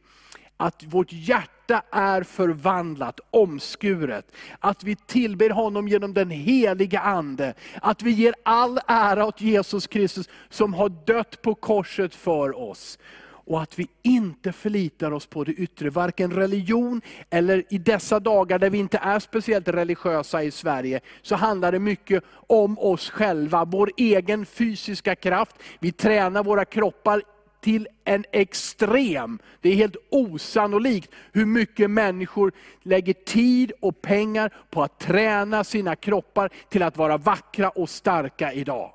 Att 0.58 0.84
vårt 0.84 1.12
hjärta 1.12 1.55
hjärta 1.70 1.98
är 1.98 2.24
förvandlat, 2.24 3.20
omskuret. 3.32 4.32
Att 4.60 4.84
vi 4.84 4.96
tillber 4.96 5.50
honom 5.50 5.88
genom 5.88 6.14
den 6.14 6.30
heliga 6.30 7.00
Ande. 7.00 7.54
Att 7.82 8.02
vi 8.02 8.12
ger 8.12 8.36
all 8.44 8.80
ära 8.88 9.26
åt 9.26 9.42
Jesus 9.42 9.88
Kristus 9.88 10.30
som 10.50 10.74
har 10.74 10.90
dött 10.90 11.42
på 11.42 11.56
korset 11.56 12.16
för 12.16 12.60
oss. 12.60 13.00
Och 13.48 13.62
att 13.62 13.80
vi 13.80 13.88
inte 14.04 14.52
förlitar 14.52 15.12
oss 15.12 15.26
på 15.26 15.44
det 15.44 15.52
yttre, 15.52 15.90
varken 15.90 16.32
religion 16.32 17.02
eller 17.30 17.64
i 17.70 17.78
dessa 17.78 18.20
dagar 18.20 18.60
där 18.60 18.70
vi 18.70 18.78
inte 18.78 18.98
är 18.98 19.20
speciellt 19.20 19.68
religiösa 19.68 20.44
i 20.44 20.52
Sverige, 20.52 21.00
så 21.22 21.36
handlar 21.36 21.72
det 21.72 21.80
mycket 21.80 22.24
om 22.48 22.80
oss 22.80 23.10
själva, 23.10 23.66
vår 23.66 23.92
egen 23.98 24.46
fysiska 24.46 25.16
kraft. 25.16 25.56
Vi 25.80 25.92
tränar 25.92 26.44
våra 26.44 26.66
kroppar 26.66 27.22
till 27.66 27.88
en 28.04 28.26
extrem. 28.32 29.40
Det 29.62 29.70
är 29.70 29.76
helt 29.76 29.96
osannolikt 30.10 31.12
hur 31.32 31.46
mycket 31.46 31.90
människor 31.90 32.52
lägger 32.82 33.14
tid 33.14 33.72
och 33.82 34.02
pengar 34.02 34.54
på 34.70 34.84
att 34.84 35.00
träna 35.00 35.64
sina 35.64 35.96
kroppar 35.96 36.50
till 36.70 36.84
att 36.84 36.98
vara 36.98 37.18
vackra 37.18 37.70
och 37.70 37.90
starka 37.90 38.54
idag. 38.54 38.92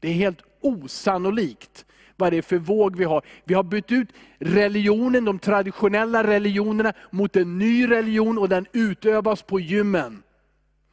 Det 0.00 0.08
är 0.08 0.12
helt 0.12 0.42
osannolikt 0.60 1.84
vad 2.16 2.32
det 2.32 2.38
är 2.38 2.42
för 2.42 2.58
våg 2.58 2.96
vi 2.96 3.04
har. 3.04 3.22
Vi 3.44 3.54
har 3.54 3.62
bytt 3.62 3.92
ut 3.92 4.08
religionen, 4.38 5.24
de 5.24 5.38
traditionella 5.38 6.26
religionerna 6.26 6.92
mot 7.10 7.36
en 7.36 7.58
ny 7.58 7.90
religion 7.90 8.38
och 8.38 8.48
den 8.48 8.66
utövas 8.72 9.42
på 9.42 9.60
gymmen. 9.60 10.22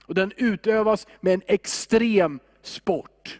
Och 0.05 0.15
den 0.15 0.31
utövas 0.37 1.07
med 1.21 1.33
en 1.33 1.41
extrem 1.47 2.39
sport. 2.61 3.39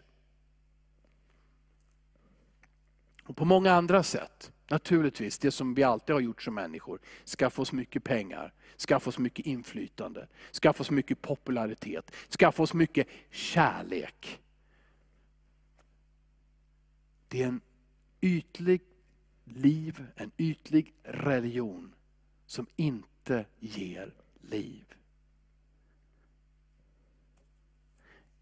Och 3.24 3.38
på 3.38 3.46
många 3.46 3.72
andra 3.72 4.04
sätt. 4.04 4.52
Naturligtvis, 4.70 5.38
det 5.38 5.52
som 5.52 5.74
vi 5.74 5.84
alltid 5.84 6.14
har 6.14 6.22
gjort 6.22 6.42
som 6.42 6.56
människor. 6.56 7.00
Skaffa 7.26 7.62
oss 7.62 7.72
mycket 7.72 8.04
pengar, 8.04 8.54
skaffa 8.88 9.10
oss 9.10 9.18
mycket 9.18 9.46
inflytande, 9.46 10.28
skaffa 10.62 10.82
oss 10.82 10.92
mycket 10.92 11.22
popularitet, 11.22 12.12
skaffa 12.40 12.64
oss 12.64 12.74
mycket 12.74 13.08
kärlek. 13.32 14.40
Det 17.28 17.42
är 17.42 17.48
en 17.48 17.62
ytlig 18.22 18.82
liv, 19.46 20.06
en 20.16 20.32
ytlig 20.38 20.94
religion 21.04 21.94
som 22.46 22.68
inte 22.76 23.46
ger 23.60 24.14
liv. 24.42 24.86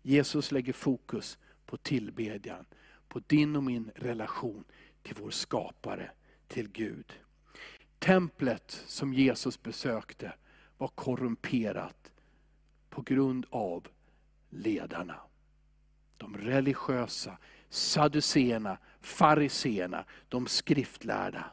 Jesus 0.02 0.52
lägger 0.52 0.74
fokus 0.74 1.38
på 1.66 1.78
tillbedjan, 1.78 2.66
på 3.12 3.22
din 3.28 3.56
och 3.56 3.64
min 3.64 3.92
relation 3.96 4.64
till 5.02 5.16
vår 5.20 5.30
skapare, 5.30 6.12
till 6.48 6.70
Gud. 6.70 7.14
Templet 8.00 8.84
som 8.88 9.14
Jesus 9.14 9.64
besökte 9.64 10.34
var 10.78 10.88
korrumperat 10.88 12.12
på 12.90 13.02
grund 13.02 13.46
av 13.50 13.88
ledarna. 14.50 15.22
De 16.18 16.38
religiösa, 16.38 17.38
saduceerna, 17.70 18.78
fariseerna, 19.02 20.06
de 20.30 20.48
skriftlärda. 20.48 21.52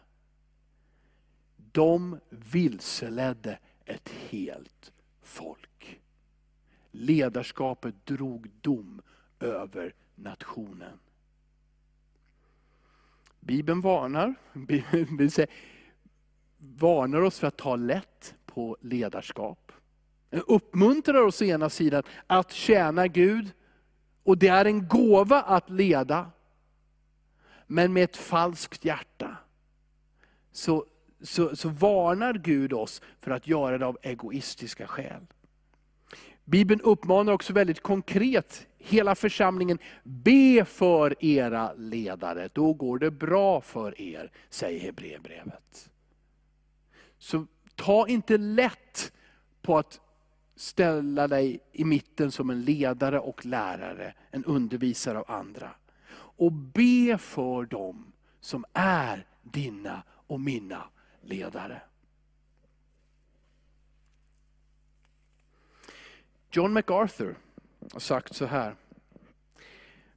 De 1.57 2.21
vilseledde 2.31 3.59
ett 3.85 4.09
helt 4.09 4.93
folk. 5.23 6.01
Ledarskapet 6.91 8.07
drog 8.07 8.51
dom 8.61 9.03
över 9.41 9.95
nationen. 10.15 10.99
Bibeln 13.49 13.81
varnar, 13.81 14.35
Bibeln 14.53 15.31
varnar 16.59 17.21
oss 17.21 17.39
för 17.39 17.47
att 17.47 17.57
ta 17.57 17.77
lätt 17.77 18.35
på 18.47 18.77
ledarskap. 18.81 19.73
Den 20.31 20.43
uppmuntrar 20.47 21.23
oss 21.23 21.43
å 21.43 21.45
ena 21.45 21.71
sidan 21.71 22.03
att 22.27 22.53
tjäna 22.53 23.07
Gud, 23.07 23.53
och 24.23 24.39
det 24.39 24.49
är 24.49 24.65
en 24.65 24.89
gåva 24.89 25.43
att 25.43 25.71
leda. 25.71 26.31
Men 27.67 27.93
med 27.93 28.05
ett 28.05 28.17
falskt 28.17 28.85
hjärta 28.85 29.37
så, 30.53 30.85
så, 31.23 31.57
så 31.57 31.69
varnar 31.69 32.35
Gud 32.35 32.73
oss 32.73 33.03
för 33.21 33.31
att 33.31 33.47
göra 33.47 33.79
det 33.79 33.87
av 33.87 33.99
egoistiska 34.03 34.87
skäl. 34.87 35.27
Bibeln 36.45 36.81
uppmanar 36.81 37.33
också 37.33 37.53
väldigt 37.53 37.83
konkret 37.83 38.68
hela 38.79 39.15
församlingen, 39.15 39.79
be 40.03 40.65
för 40.65 41.25
era 41.25 41.73
ledare, 41.73 42.49
då 42.53 42.73
går 42.73 42.99
det 42.99 43.11
bra 43.11 43.61
för 43.61 44.01
er, 44.01 44.31
säger 44.49 44.81
Hebreerbrevet. 44.81 45.91
Så 47.19 47.47
ta 47.75 48.09
inte 48.09 48.37
lätt 48.37 49.13
på 49.63 49.79
att 49.79 50.01
ställa 50.57 51.29
dig 51.29 51.61
i 51.73 51.85
mitten 51.85 52.33
som 52.33 52.51
en 52.51 52.63
ledare 52.63 53.21
och 53.21 53.47
lärare, 53.47 54.15
en 54.31 54.45
undervisare 54.45 55.19
av 55.19 55.31
andra. 55.31 55.71
Och 56.11 56.53
be 56.53 57.19
för 57.19 57.65
dem 57.65 58.13
som 58.41 58.65
är 58.73 59.27
dina 59.43 60.03
och 60.09 60.41
mina 60.41 60.85
ledare. 61.21 61.83
John 66.51 66.73
MacArthur 66.73 67.39
sagt 67.97 68.37
så 68.37 68.47
här. 68.47 68.75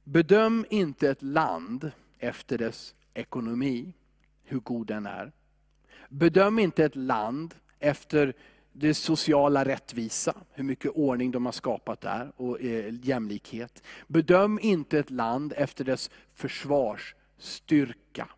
Bedöm 0.04 0.66
inte 0.70 1.10
ett 1.10 1.22
land 1.22 1.90
efter 2.18 2.58
dess 2.58 2.94
ekonomi, 3.14 3.92
hur 4.44 4.60
god 4.60 4.86
den 4.86 5.06
är. 5.06 5.32
Bedöm 6.08 6.58
inte 6.58 6.84
ett 6.84 6.96
land 6.96 7.54
efter 7.78 8.34
det 8.72 8.94
sociala 8.94 9.64
rättvisa, 9.64 10.34
hur 10.50 10.64
mycket 10.64 10.90
ordning 10.90 11.30
de 11.30 11.44
har 11.44 11.52
skapat 11.52 12.00
där 12.00 12.32
och 12.36 12.60
eh, 12.60 12.94
jämlikhet. 13.02 13.82
Bedöm 14.06 14.58
inte 14.62 14.98
ett 14.98 15.10
land 15.10 15.52
efter 15.56 15.84
dess 15.84 16.10
försvarsstyrka. 16.34 18.28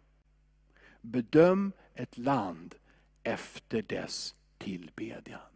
Bedöm 1.00 1.72
ett 1.94 2.18
land 2.18 2.74
efter 3.22 3.82
dess 3.82 4.34
tillbedjan. 4.58 5.53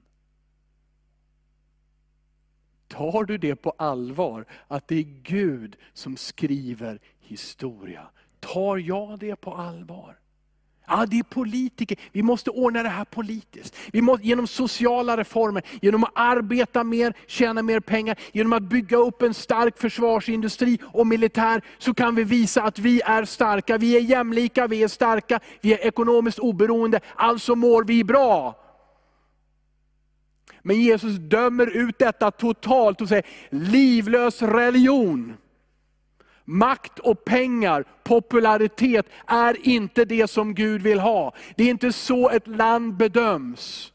Tar 2.99 3.25
du 3.25 3.39
det 3.39 3.57
på 3.57 3.73
allvar, 3.77 4.45
att 4.69 4.89
det 4.89 4.99
är 4.99 5.07
Gud 5.23 5.77
som 5.93 6.17
skriver 6.17 6.99
historia? 7.21 8.03
Tar 8.41 8.77
jag 8.77 9.19
det 9.19 9.37
på 9.37 9.55
allvar? 9.55 10.19
Ja, 10.87 11.07
det 11.07 11.19
är 11.19 11.23
politiker. 11.23 11.99
Vi 12.13 12.23
måste 12.23 12.51
ordna 12.51 12.83
det 12.83 12.89
här 12.89 13.05
politiskt. 13.05 13.77
Vi 13.93 14.03
måste, 14.03 14.27
genom 14.27 14.47
sociala 14.47 15.17
reformer, 15.17 15.63
genom 15.83 16.05
att 16.05 16.13
arbeta 16.15 16.85
mer, 16.85 17.15
tjäna 17.27 17.63
mer 17.63 17.81
pengar, 17.81 18.19
genom 18.33 18.53
att 18.53 18.63
bygga 18.63 18.97
upp 18.97 19.23
en 19.23 19.35
stark 19.35 19.79
försvarsindustri 19.79 20.79
och 20.85 21.07
militär, 21.07 21.63
så 21.79 21.95
kan 21.95 22.15
vi 22.15 22.25
visa 22.25 22.63
att 22.63 22.79
vi 22.79 23.01
är 23.01 23.25
starka. 23.25 23.79
Vi 23.79 23.97
är 23.97 24.01
jämlika, 24.01 24.67
vi 24.67 24.83
är 24.83 24.89
starka, 24.89 25.41
vi 25.61 25.73
är 25.75 25.87
ekonomiskt 25.87 26.39
oberoende, 26.39 27.01
alltså 27.15 27.55
mår 27.55 27.85
vi 27.85 28.05
bra. 28.05 28.68
Men 30.69 30.81
Jesus 30.81 31.17
dömer 31.17 31.77
ut 31.77 31.99
detta 31.99 32.31
totalt 32.31 33.01
och 33.01 33.09
säger, 33.09 33.27
livlös 33.51 34.43
religion. 34.43 35.37
Makt 36.45 36.99
och 36.99 37.25
pengar, 37.25 37.85
popularitet 38.05 39.07
är 39.27 39.67
inte 39.67 40.05
det 40.05 40.31
som 40.31 40.55
Gud 40.55 40.83
vill 40.83 40.99
ha. 41.01 41.35
Det 41.57 41.65
är 41.65 41.71
inte 41.71 41.93
så 41.93 42.31
ett 42.31 42.47
land 42.47 42.97
bedöms. 42.97 43.93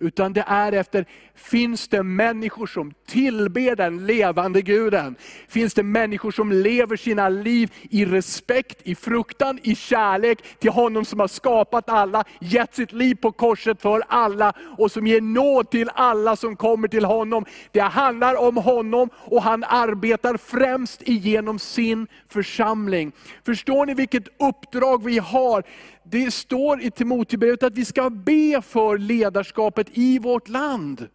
Utan 0.00 0.32
det 0.32 0.44
är 0.46 0.72
efter, 0.72 1.06
finns 1.34 1.88
det 1.88 2.02
människor 2.02 2.66
som 2.66 2.92
tillber 3.06 3.76
den 3.76 4.06
levande 4.06 4.62
guden? 4.62 5.16
Finns 5.48 5.74
det 5.74 5.82
människor 5.82 6.30
som 6.30 6.52
lever 6.52 6.96
sina 6.96 7.28
liv 7.28 7.72
i 7.90 8.04
respekt, 8.04 8.80
i 8.82 8.94
fruktan, 8.94 9.58
i 9.62 9.74
kärlek 9.74 10.58
till 10.58 10.70
honom 10.70 11.04
som 11.04 11.20
har 11.20 11.28
skapat 11.28 11.90
alla, 11.90 12.24
gett 12.40 12.74
sitt 12.74 12.92
liv 12.92 13.14
på 13.14 13.32
korset 13.32 13.82
för 13.82 14.02
alla 14.08 14.52
och 14.78 14.92
som 14.92 15.06
ger 15.06 15.20
nåd 15.20 15.70
till 15.70 15.90
alla 15.94 16.36
som 16.36 16.56
kommer 16.56 16.88
till 16.88 17.04
honom. 17.04 17.44
Det 17.72 17.80
handlar 17.80 18.34
om 18.48 18.56
honom 18.56 19.10
och 19.14 19.42
han 19.42 19.64
arbetar 19.64 20.36
främst 20.36 21.02
igenom 21.02 21.58
sin 21.58 22.06
församling. 22.28 23.12
Förstår 23.46 23.86
ni 23.86 23.94
vilket 23.94 24.28
uppdrag 24.38 25.04
vi 25.04 25.18
har? 25.18 25.62
Det 26.10 26.30
står 26.30 26.82
i 26.82 26.90
Timoteusbrevet 26.90 27.62
att 27.62 27.72
vi 27.72 27.84
ska 27.84 28.10
be 28.10 28.62
för 28.62 28.98
ledarskapet 28.98 29.86
i 29.92 30.18
vårt 30.18 30.48
land. 30.48 31.08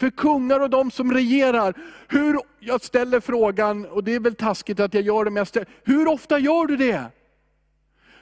För 0.00 0.10
kungar 0.10 0.60
och 0.60 0.70
de 0.70 0.90
som 0.90 1.12
regerar. 1.12 1.74
Hur, 2.08 2.40
jag 2.60 2.84
ställer 2.84 3.20
frågan, 3.20 3.86
och 3.86 4.04
det 4.04 4.14
är 4.14 4.20
väl 4.20 4.34
taskigt 4.34 4.80
att 4.80 4.94
jag 4.94 5.02
gör 5.02 5.24
det, 5.24 5.30
men 5.30 5.40
jag 5.40 5.48
ställer, 5.48 5.68
hur 5.84 6.08
ofta 6.08 6.38
gör 6.38 6.66
du 6.66 6.76
det? 6.76 7.04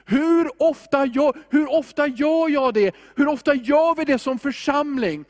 Hur 0.05 0.61
ofta, 0.63 1.05
gör, 1.05 1.33
hur 1.49 1.73
ofta 1.73 2.07
gör 2.07 2.49
jag 2.49 2.73
det? 2.73 2.95
Hur 3.15 3.27
ofta 3.27 3.53
gör 3.53 3.95
vi 3.95 4.05
det 4.05 4.19
som 4.19 4.39
församling? 4.39 5.25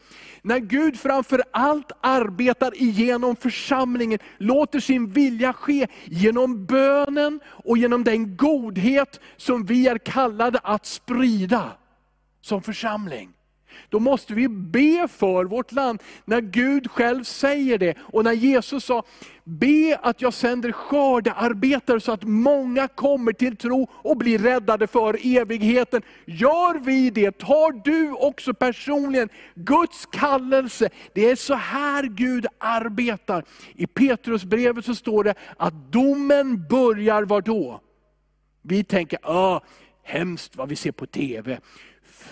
När 0.48 0.60
Gud 0.60 1.00
framför 1.00 1.44
allt 1.52 1.92
arbetar 2.02 2.82
igenom 2.82 3.36
församlingen, 3.36 4.20
låter 4.38 4.80
sin 4.80 5.10
vilja 5.10 5.54
ske 5.54 5.88
genom 6.06 6.66
bönen 6.66 7.40
och 7.46 7.78
genom 7.78 8.04
den 8.04 8.38
godhet 8.38 9.20
som 9.38 9.66
vi 9.66 9.88
är 9.88 9.98
kallade 9.98 10.60
att 10.64 10.86
sprida 10.86 11.72
som 12.42 12.62
församling 12.62 13.37
då 13.90 14.00
måste 14.00 14.34
vi 14.34 14.48
be 14.48 15.08
för 15.08 15.46
vårt 15.46 15.72
land. 15.72 16.04
När 16.26 16.42
Gud 16.42 16.92
själv 16.92 17.24
säger 17.24 17.78
det, 17.78 17.98
och 18.00 18.24
när 18.24 18.34
Jesus 18.34 18.86
sa, 18.86 19.04
be 19.44 20.00
att 20.02 20.22
jag 20.22 20.34
sänder 20.34 20.72
skördearbetare 20.72 22.00
så 22.00 22.12
att 22.12 22.24
många 22.24 22.88
kommer 22.88 23.34
till 23.34 23.58
tro 23.58 23.88
och 23.92 24.18
blir 24.18 24.40
räddade 24.40 24.88
för 24.88 25.38
evigheten. 25.38 26.02
Gör 26.26 26.80
vi 26.80 27.10
det, 27.10 27.38
tar 27.38 27.72
du 27.84 28.12
också 28.12 28.54
personligen 28.54 29.30
Guds 29.56 30.06
kallelse. 30.06 30.90
Det 31.14 31.30
är 31.30 31.36
så 31.36 31.54
här 31.54 32.04
Gud 32.04 32.46
arbetar. 32.58 33.44
I 33.76 33.88
Petrusbrevet 33.88 34.86
så 34.86 34.96
står 34.96 35.24
det 35.24 35.36
att 35.58 35.92
domen 35.92 36.68
börjar 36.70 37.24
var 37.24 37.42
då? 37.42 37.82
Vi 38.62 38.84
tänker, 38.84 39.20
ah, 39.24 39.62
hemskt 40.04 40.56
vad 40.56 40.70
vi 40.70 40.76
ser 40.76 40.92
på 40.92 41.06
TV. 41.06 41.60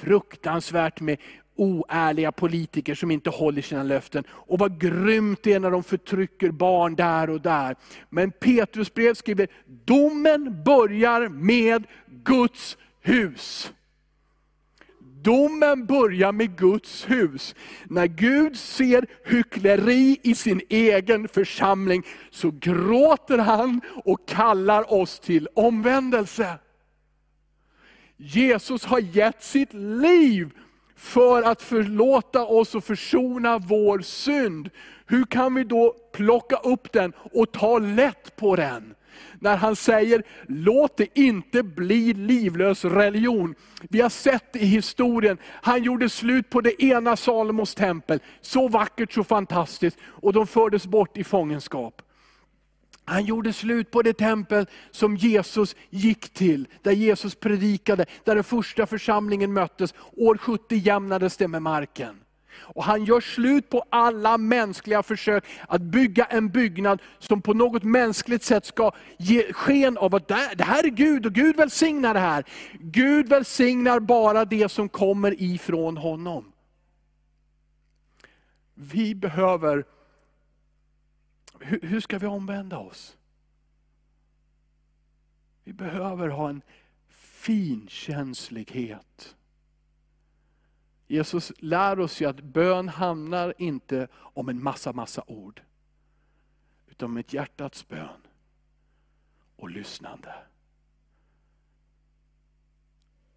Fruktansvärt 0.01 1.01
med 1.01 1.17
oärliga 1.55 2.31
politiker 2.31 2.95
som 2.95 3.11
inte 3.11 3.29
håller 3.29 3.61
sina 3.61 3.83
löften. 3.83 4.23
Och 4.29 4.59
vad 4.59 4.81
grymt 4.81 5.43
det 5.43 5.53
är 5.53 5.59
när 5.59 5.71
de 5.71 5.83
förtrycker 5.83 6.51
barn 6.51 6.95
där 6.95 7.29
och 7.29 7.41
där. 7.41 7.75
Men 8.09 8.31
Petrus 8.31 8.93
brev 8.93 9.13
skriver, 9.13 9.47
domen 9.85 10.63
börjar 10.63 11.29
med 11.29 11.83
Guds 12.07 12.77
hus. 13.01 13.71
Domen 15.21 15.85
börjar 15.85 16.31
med 16.31 16.57
Guds 16.57 17.09
hus. 17.09 17.55
När 17.85 18.07
Gud 18.07 18.57
ser 18.59 19.05
hyckleri 19.25 20.19
i 20.23 20.35
sin 20.35 20.61
egen 20.69 21.27
församling, 21.27 22.03
så 22.31 22.51
gråter 22.59 23.37
han 23.37 23.81
och 24.05 24.27
kallar 24.27 24.93
oss 24.93 25.19
till 25.19 25.47
omvändelse. 25.53 26.59
Jesus 28.17 28.85
har 28.85 28.99
gett 28.99 29.43
sitt 29.43 29.73
liv 29.73 30.49
för 30.95 31.43
att 31.43 31.61
förlåta 31.61 32.45
oss 32.45 32.75
och 32.75 32.83
försona 32.83 33.57
vår 33.57 33.99
synd. 33.99 34.69
Hur 35.05 35.25
kan 35.25 35.55
vi 35.55 35.63
då 35.63 35.95
plocka 36.13 36.55
upp 36.55 36.91
den 36.91 37.13
och 37.17 37.51
ta 37.51 37.79
lätt 37.79 38.35
på 38.35 38.55
den? 38.55 38.95
När 39.39 39.57
han 39.57 39.75
säger, 39.75 40.23
låt 40.47 40.97
det 40.97 41.19
inte 41.19 41.63
bli 41.63 42.13
livlös 42.13 42.85
religion. 42.85 43.55
Vi 43.81 44.01
har 44.01 44.09
sett 44.09 44.53
det 44.53 44.59
i 44.59 44.65
historien, 44.65 45.37
han 45.45 45.83
gjorde 45.83 46.09
slut 46.09 46.49
på 46.49 46.61
det 46.61 46.83
ena 46.83 47.15
Salomos 47.15 47.75
tempel, 47.75 48.19
så 48.41 48.67
vackert, 48.67 49.13
så 49.13 49.23
fantastiskt, 49.23 49.97
och 50.03 50.33
de 50.33 50.47
fördes 50.47 50.87
bort 50.87 51.17
i 51.17 51.23
fångenskap. 51.23 52.01
Han 53.05 53.25
gjorde 53.25 53.53
slut 53.53 53.91
på 53.91 54.01
det 54.01 54.13
tempel 54.13 54.65
som 54.91 55.15
Jesus 55.15 55.75
gick 55.89 56.29
till, 56.29 56.67
där 56.81 56.91
Jesus 56.91 57.35
predikade, 57.35 58.05
där 58.23 58.35
den 58.35 58.43
första 58.43 58.85
församlingen 58.85 59.53
möttes. 59.53 59.93
År 60.17 60.37
70 60.37 60.75
jämnades 60.75 61.37
det 61.37 61.47
med 61.47 61.61
marken. 61.61 62.19
Och 62.57 62.83
han 62.83 63.05
gör 63.05 63.21
slut 63.21 63.69
på 63.69 63.85
alla 63.89 64.37
mänskliga 64.37 65.03
försök 65.03 65.45
att 65.67 65.81
bygga 65.81 66.25
en 66.25 66.49
byggnad 66.49 67.01
som 67.19 67.41
på 67.41 67.53
något 67.53 67.83
mänskligt 67.83 68.43
sätt 68.43 68.65
ska 68.65 68.91
ge 69.17 69.53
sken 69.53 69.97
av 69.97 70.15
att 70.15 70.27
det 70.27 70.63
här 70.63 70.85
är 70.85 70.89
Gud 70.89 71.25
och 71.25 71.33
Gud 71.33 71.55
välsignar 71.55 72.13
det 72.13 72.19
här. 72.19 72.43
Gud 72.79 73.29
välsignar 73.29 73.99
bara 73.99 74.45
det 74.45 74.69
som 74.69 74.89
kommer 74.89 75.41
ifrån 75.41 75.97
honom. 75.97 76.51
Vi 78.73 79.15
behöver 79.15 79.85
hur, 81.59 81.81
hur 81.81 81.99
ska 81.99 82.17
vi 82.17 82.27
omvända 82.27 82.77
oss? 82.77 83.17
Vi 85.63 85.73
behöver 85.73 86.27
ha 86.27 86.49
en 86.49 86.61
finkänslighet. 87.07 89.35
Jesus 91.07 91.51
lär 91.57 91.99
oss 91.99 92.21
ju 92.21 92.25
att 92.25 92.41
bön 92.41 92.89
handlar 92.89 93.53
inte 93.57 94.07
om 94.13 94.49
en 94.49 94.63
massa, 94.63 94.93
massa 94.93 95.23
ord. 95.27 95.61
Utan 96.87 97.09
om 97.09 97.17
ett 97.17 97.33
hjärtats 97.33 97.87
bön 97.87 98.21
och 99.55 99.69
lyssnande. 99.69 100.35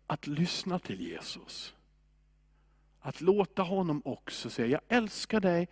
Att 0.06 0.26
lyssna 0.26 0.78
till 0.78 1.00
Jesus. 1.00 1.74
Att 3.00 3.20
låta 3.20 3.62
honom 3.62 4.02
också 4.04 4.50
säga, 4.50 4.68
jag 4.68 4.96
älskar 4.96 5.40
dig 5.40 5.68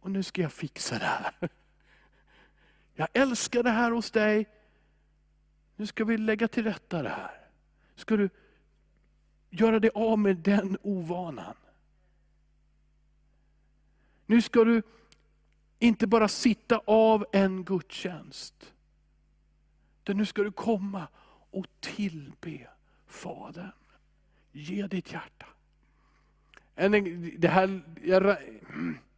och 0.00 0.10
nu 0.10 0.22
ska 0.22 0.42
jag 0.42 0.52
fixa 0.52 0.98
det 0.98 1.04
här. 1.04 1.48
Jag 3.00 3.08
älskar 3.12 3.62
det 3.62 3.70
här 3.70 3.90
hos 3.90 4.10
dig. 4.10 4.48
Nu 5.76 5.86
ska 5.86 6.04
vi 6.04 6.16
lägga 6.16 6.48
till 6.48 6.64
rätta 6.64 7.02
det 7.02 7.08
här. 7.08 7.40
Ska 7.96 8.16
du 8.16 8.28
göra 9.50 9.80
dig 9.80 9.90
av 9.94 10.18
med 10.18 10.36
den 10.36 10.78
ovanan. 10.82 11.54
Nu 14.26 14.42
ska 14.42 14.64
du 14.64 14.82
inte 15.78 16.06
bara 16.06 16.28
sitta 16.28 16.80
av 16.84 17.26
en 17.32 17.64
gudstjänst. 17.64 18.72
Utan 20.02 20.16
nu 20.16 20.26
ska 20.26 20.42
du 20.42 20.52
komma 20.52 21.08
och 21.50 21.66
tillbe 21.80 22.68
Fadern. 23.06 23.72
Ge 24.52 24.86
ditt 24.86 25.12
hjärta. 25.12 25.46
Det 27.38 27.48
här, 27.48 27.82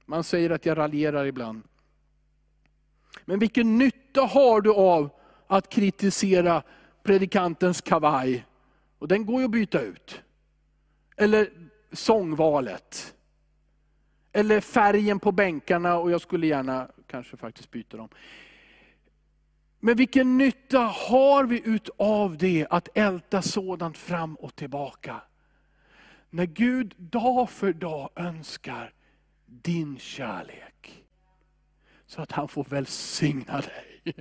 man 0.04 0.24
säger 0.24 0.50
att 0.50 0.66
jag 0.66 0.78
raljerar 0.78 1.24
ibland. 1.26 1.62
Men 3.24 3.38
vilken 3.38 3.78
nytta 3.78 4.20
har 4.22 4.60
du 4.60 4.72
av 4.74 5.10
att 5.46 5.68
kritisera 5.68 6.62
predikantens 7.02 7.80
kavaj? 7.80 8.46
Och 8.98 9.08
den 9.08 9.26
går 9.26 9.38
ju 9.38 9.44
att 9.44 9.50
byta 9.50 9.80
ut. 9.80 10.22
Eller 11.16 11.50
sångvalet. 11.92 13.14
Eller 14.32 14.60
färgen 14.60 15.18
på 15.18 15.32
bänkarna, 15.32 15.96
och 15.96 16.10
jag 16.10 16.20
skulle 16.20 16.46
gärna 16.46 16.88
kanske 17.06 17.36
faktiskt 17.36 17.70
byta 17.70 17.96
dem. 17.96 18.08
Men 19.80 19.96
vilken 19.96 20.38
nytta 20.38 20.78
har 20.78 21.44
vi 21.44 21.62
utav 21.64 22.36
det, 22.36 22.66
att 22.70 22.88
älta 22.94 23.42
sådant 23.42 23.98
fram 23.98 24.34
och 24.34 24.54
tillbaka? 24.56 25.20
När 26.30 26.46
Gud 26.46 26.94
dag 26.98 27.50
för 27.50 27.72
dag 27.72 28.10
önskar 28.16 28.92
din 29.46 29.98
kärlek 29.98 30.71
så 32.12 32.22
att 32.22 32.32
han 32.32 32.48
får 32.48 32.64
välsigna 32.64 33.60
dig. 33.60 34.14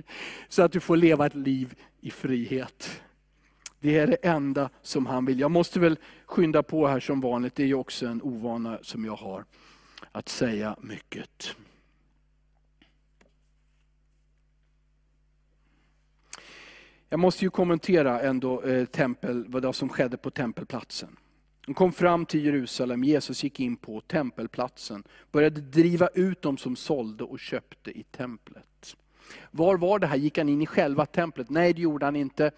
Så 0.48 0.62
att 0.62 0.72
du 0.72 0.80
får 0.80 0.96
leva 0.96 1.26
ett 1.26 1.34
liv 1.34 1.74
i 2.00 2.10
frihet. 2.10 3.02
Det 3.80 3.98
är 3.98 4.06
det 4.06 4.14
enda 4.14 4.70
som 4.82 5.06
han 5.06 5.24
vill. 5.24 5.40
Jag 5.40 5.50
måste 5.50 5.80
väl 5.80 5.98
skynda 6.26 6.62
på 6.62 6.86
här 6.86 7.00
som 7.00 7.20
vanligt, 7.20 7.54
det 7.54 7.62
är 7.62 7.66
ju 7.66 7.74
också 7.74 8.06
en 8.06 8.22
ovana 8.22 8.78
som 8.82 9.04
jag 9.04 9.16
har, 9.16 9.44
att 10.12 10.28
säga 10.28 10.76
mycket. 10.80 11.56
Jag 17.08 17.20
måste 17.20 17.44
ju 17.44 17.50
kommentera 17.50 18.20
ändå 18.20 18.62
eh, 18.62 18.84
tempel, 18.84 19.44
vad 19.48 19.74
som 19.74 19.88
skedde 19.88 20.16
på 20.16 20.30
tempelplatsen. 20.30 21.16
De 21.66 21.74
kom 21.74 21.92
fram 21.92 22.26
till 22.26 22.44
Jerusalem, 22.44 23.04
Jesus 23.04 23.44
gick 23.44 23.60
in 23.60 23.76
på 23.76 24.00
tempelplatsen, 24.00 25.02
började 25.32 25.60
driva 25.60 26.08
ut 26.14 26.42
dem 26.42 26.56
som 26.56 26.76
sålde 26.76 27.24
och 27.24 27.40
köpte 27.40 27.90
i 27.90 28.02
templet. 28.02 28.96
Var 29.50 29.76
var 29.76 29.98
det 29.98 30.06
här? 30.06 30.16
Gick 30.16 30.38
han 30.38 30.48
in 30.48 30.62
i 30.62 30.66
själva 30.66 31.06
templet? 31.06 31.50
Nej, 31.50 31.72
det 31.72 31.82
gjorde 31.82 32.04
han 32.04 32.16
inte. 32.16 32.50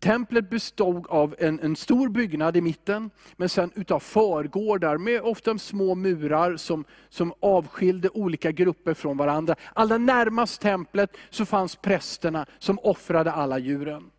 Templet 0.00 0.50
bestod 0.50 1.06
av 1.06 1.34
en, 1.38 1.60
en, 1.60 1.76
stor 1.76 2.08
byggnad 2.08 2.56
i 2.56 2.60
mitten, 2.60 3.10
men 3.36 3.48
sen 3.48 3.70
utav 3.74 4.00
förgårdar 4.00 4.98
med 4.98 5.20
ofta 5.20 5.58
små 5.58 5.94
murar 5.94 6.56
som, 6.56 6.84
som 7.08 7.32
avskilde 7.40 8.08
olika 8.08 8.52
grupper 8.52 8.94
från 8.94 9.16
varandra. 9.16 9.54
Allra 9.72 9.98
närmast 9.98 10.60
templet 10.60 11.16
så 11.30 11.46
fanns 11.46 11.76
prästerna 11.76 12.46
som 12.58 12.78
offrade 12.78 13.32
alla 13.32 13.58
djuren. 13.58 14.10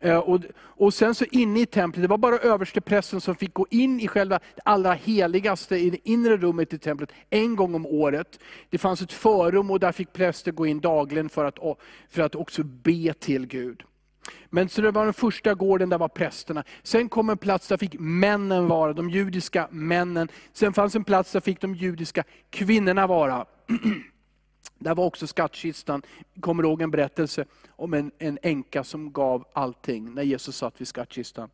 Eh, 0.00 0.18
och, 0.18 0.40
och 0.58 0.94
sen 0.94 1.14
så 1.14 1.24
inne 1.24 1.60
i 1.60 1.66
templet, 1.66 2.02
det 2.02 2.08
var 2.08 2.18
bara 2.18 2.38
översteprästen 2.38 3.20
som 3.20 3.34
fick 3.34 3.54
gå 3.54 3.66
in 3.70 4.00
i 4.00 4.08
själva 4.08 4.40
det 4.54 4.62
allra 4.64 4.92
heligaste, 4.92 5.76
i 5.76 5.90
det 5.90 6.08
inre 6.08 6.36
rummet 6.36 6.72
i 6.72 6.78
templet, 6.78 7.12
en 7.30 7.56
gång 7.56 7.74
om 7.74 7.86
året. 7.86 8.38
Det 8.70 8.78
fanns 8.78 9.02
ett 9.02 9.12
förrum 9.12 9.70
och 9.70 9.80
där 9.80 9.92
fick 9.92 10.12
präster 10.12 10.52
gå 10.52 10.66
in 10.66 10.80
dagligen 10.80 11.28
för 11.28 11.44
att, 11.44 11.58
för 12.08 12.22
att 12.22 12.34
också 12.34 12.62
be 12.62 13.14
till 13.14 13.46
Gud. 13.46 13.82
Men 14.50 14.68
så 14.68 14.82
det 14.82 14.90
var 14.90 15.04
den 15.04 15.14
första 15.14 15.54
gården, 15.54 15.88
där 15.88 15.98
var 15.98 16.08
prästerna. 16.08 16.64
Sen 16.82 17.08
kom 17.08 17.30
en 17.30 17.38
plats 17.38 17.68
där 17.68 17.76
fick 17.76 17.96
männen 17.98 18.68
vara, 18.68 18.92
de 18.92 19.10
judiska 19.10 19.68
männen. 19.70 20.28
Sen 20.52 20.72
fanns 20.72 20.94
en 20.94 21.04
plats 21.04 21.32
där 21.32 21.40
fick 21.40 21.60
de 21.60 21.74
judiska 21.74 22.24
kvinnorna 22.50 23.06
vara. 23.06 23.46
Där 24.78 24.94
var 24.94 25.04
också 25.04 25.26
skattkistan. 25.26 26.02
Kommer 26.40 26.62
ihåg 26.62 26.82
en 26.82 26.90
berättelse 26.90 27.44
om 27.68 27.94
en, 27.94 28.10
en 28.18 28.38
änka 28.42 28.84
som 28.84 29.12
gav 29.12 29.44
allting 29.52 30.14
när 30.14 30.22
Jesus 30.22 30.56
satt 30.56 30.80
vid 30.80 30.88
skattkistan. 30.88 31.50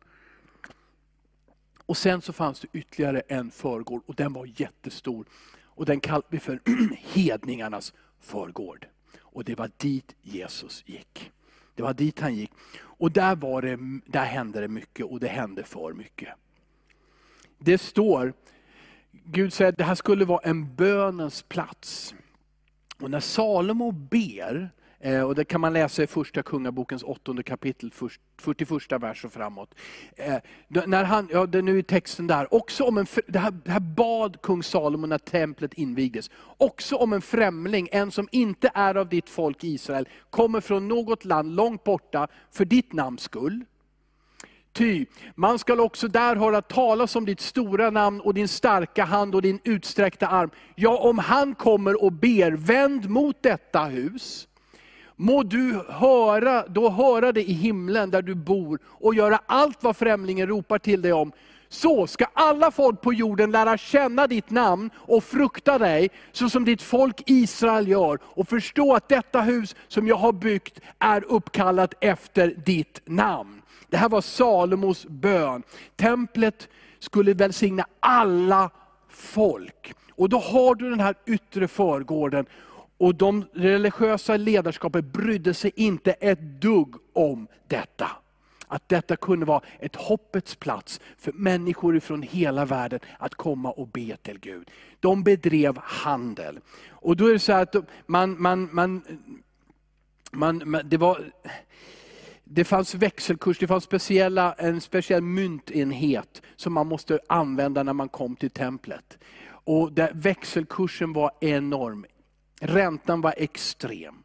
Och 1.85 1.97
sen 1.97 2.21
så 2.21 2.33
fanns 2.33 2.59
det 2.59 2.67
ytterligare 2.73 3.19
en 3.19 3.51
förgård 3.51 4.01
och 4.05 4.15
den 4.15 4.33
var 4.33 4.49
jättestor. 4.55 5.25
Och 5.63 5.85
den 5.85 5.99
kallade 5.99 6.27
vi 6.29 6.39
för 6.39 6.59
hedningarnas 7.13 7.93
förgård. 8.19 8.87
Och 9.19 9.43
det 9.43 9.55
var 9.55 9.71
dit 9.77 10.15
Jesus 10.21 10.83
gick. 10.85 11.31
Det 11.75 11.83
var 11.83 11.93
dit 11.93 12.19
han 12.19 12.35
gick. 12.35 12.51
Och 12.77 13.11
där, 13.11 13.35
var 13.35 13.61
det, 13.61 13.77
där 14.05 14.25
hände 14.25 14.61
det 14.61 14.67
mycket 14.67 15.05
och 15.05 15.19
det 15.19 15.27
hände 15.27 15.63
för 15.63 15.93
mycket. 15.93 16.29
Det 17.57 17.77
står 17.77 18.33
Gud 19.23 19.53
säger 19.53 19.69
att 19.69 19.77
det 19.77 19.83
här 19.83 19.95
skulle 19.95 20.25
vara 20.25 20.39
en 20.43 20.75
bönens 20.75 21.41
plats. 21.41 22.15
Och 23.01 23.11
när 23.11 23.19
Salomo 23.19 23.91
ber, 23.91 24.69
eh, 24.99 25.21
och 25.21 25.35
det 25.35 25.45
kan 25.45 25.61
man 25.61 25.73
läsa 25.73 26.03
i 26.03 26.07
första 26.07 26.43
kungabokens 26.43 27.03
åttonde 27.03 27.43
kapitel, 27.43 27.91
41 28.37 29.01
vers 29.01 29.25
och 29.25 29.33
framåt. 29.33 29.75
Eh, 30.15 30.37
när 30.67 31.03
han, 31.03 31.29
ja, 31.31 31.45
det 31.45 31.57
är 31.57 31.61
nu 31.61 31.77
är 31.77 31.81
texten 31.81 32.27
där, 32.27 32.53
också 32.53 32.83
om 32.83 32.97
en, 32.97 33.07
det, 33.27 33.39
här, 33.39 33.51
det 33.51 33.71
här 33.71 33.79
bad 33.79 34.41
kung 34.41 34.63
Salomo 34.63 35.07
när 35.07 35.17
templet 35.17 35.73
invigdes. 35.73 36.29
Också 36.57 36.95
om 36.95 37.13
en 37.13 37.21
främling, 37.21 37.89
en 37.91 38.11
som 38.11 38.27
inte 38.31 38.71
är 38.73 38.95
av 38.95 39.09
ditt 39.09 39.29
folk 39.29 39.63
Israel, 39.63 40.07
kommer 40.29 40.61
från 40.61 40.87
något 40.87 41.25
land 41.25 41.55
långt 41.55 41.83
borta 41.83 42.27
för 42.51 42.65
ditt 42.65 42.93
namns 42.93 43.21
skull 43.21 43.65
Ty 44.75 45.05
man 45.35 45.59
skall 45.59 45.79
också 45.79 46.07
där 46.07 46.35
höra 46.35 46.61
talas 46.61 47.15
om 47.15 47.25
ditt 47.25 47.41
stora 47.41 47.89
namn 47.89 48.21
och 48.21 48.33
din 48.33 48.47
starka 48.47 49.03
hand 49.03 49.35
och 49.35 49.41
din 49.41 49.59
utsträckta 49.63 50.27
arm. 50.27 50.49
Ja, 50.75 50.97
om 50.97 51.19
han 51.19 51.55
kommer 51.55 52.03
och 52.03 52.11
ber, 52.11 52.51
vänd 52.51 53.09
mot 53.09 53.43
detta 53.43 53.83
hus. 53.83 54.47
Må 55.15 55.43
du 55.43 55.83
höra, 55.89 56.67
då 56.67 56.89
höra 56.89 57.31
det 57.31 57.49
i 57.49 57.53
himlen 57.53 58.11
där 58.11 58.21
du 58.21 58.35
bor 58.35 58.79
och 58.85 59.15
göra 59.15 59.39
allt 59.45 59.83
vad 59.83 59.97
främlingen 59.97 60.47
ropar 60.47 60.79
till 60.79 61.01
dig 61.01 61.13
om. 61.13 61.31
Så 61.69 62.07
ska 62.07 62.25
alla 62.33 62.71
folk 62.71 63.01
på 63.01 63.13
jorden 63.13 63.51
lära 63.51 63.77
känna 63.77 64.27
ditt 64.27 64.49
namn 64.49 64.89
och 64.95 65.23
frukta 65.23 65.77
dig, 65.77 66.09
så 66.31 66.49
som 66.49 66.65
ditt 66.65 66.81
folk 66.81 67.23
Israel 67.25 67.87
gör, 67.87 68.19
och 68.23 68.49
förstå 68.49 68.95
att 68.95 69.09
detta 69.09 69.41
hus 69.41 69.75
som 69.87 70.07
jag 70.07 70.15
har 70.15 70.33
byggt 70.33 70.79
är 70.99 71.23
uppkallat 71.23 71.93
efter 72.01 72.47
ditt 72.65 73.01
namn. 73.05 73.61
Det 73.89 73.97
här 73.97 74.09
var 74.09 74.21
Salomos 74.21 75.05
bön. 75.05 75.63
Templet 75.95 76.69
skulle 76.99 77.33
välsigna 77.33 77.85
alla 77.99 78.69
folk. 79.09 79.93
Och 80.15 80.29
då 80.29 80.39
har 80.39 80.75
du 80.75 80.89
den 80.89 80.99
här 80.99 81.15
yttre 81.25 81.67
förgården. 81.67 82.45
Och 82.97 83.15
de 83.15 83.45
religiösa 83.53 84.37
ledarskapet 84.37 85.05
brydde 85.05 85.53
sig 85.53 85.71
inte 85.75 86.11
ett 86.11 86.41
dugg 86.41 86.95
om 87.13 87.47
detta. 87.67 88.11
Att 88.67 88.89
detta 88.89 89.15
kunde 89.15 89.45
vara 89.45 89.61
ett 89.79 89.95
hoppets 89.95 90.55
plats 90.55 91.01
för 91.17 91.31
människor 91.31 91.99
från 91.99 92.21
hela 92.21 92.65
världen 92.65 92.99
att 93.19 93.35
komma 93.35 93.71
och 93.71 93.87
be 93.87 94.17
till 94.17 94.39
Gud. 94.39 94.71
De 94.99 95.23
bedrev 95.23 95.77
handel. 95.83 96.59
Och 96.89 97.17
då 97.17 97.27
är 97.27 97.33
det 97.33 97.39
så 97.39 97.53
att 97.53 97.75
man, 98.05 98.41
man, 98.41 98.69
man, 98.71 99.01
man, 100.31 100.61
man 100.65 100.81
det 100.85 100.97
var 100.97 101.31
det 102.47 102.63
fanns 102.63 102.95
växelkurs, 102.95 103.59
det 103.59 103.67
fanns 103.67 103.83
speciella, 103.83 104.53
en 104.53 104.81
speciell 104.81 105.21
myntenhet 105.21 106.41
som 106.55 106.73
man 106.73 106.87
måste 106.87 107.19
använda 107.29 107.83
när 107.83 107.93
man 107.93 108.09
kom 108.09 108.35
till 108.35 108.49
templet. 108.49 109.17
Och 109.47 109.91
där 109.91 110.11
växelkursen 110.13 111.13
var 111.13 111.31
enorm. 111.41 112.05
Räntan 112.61 113.21
var 113.21 113.33
extrem. 113.37 114.15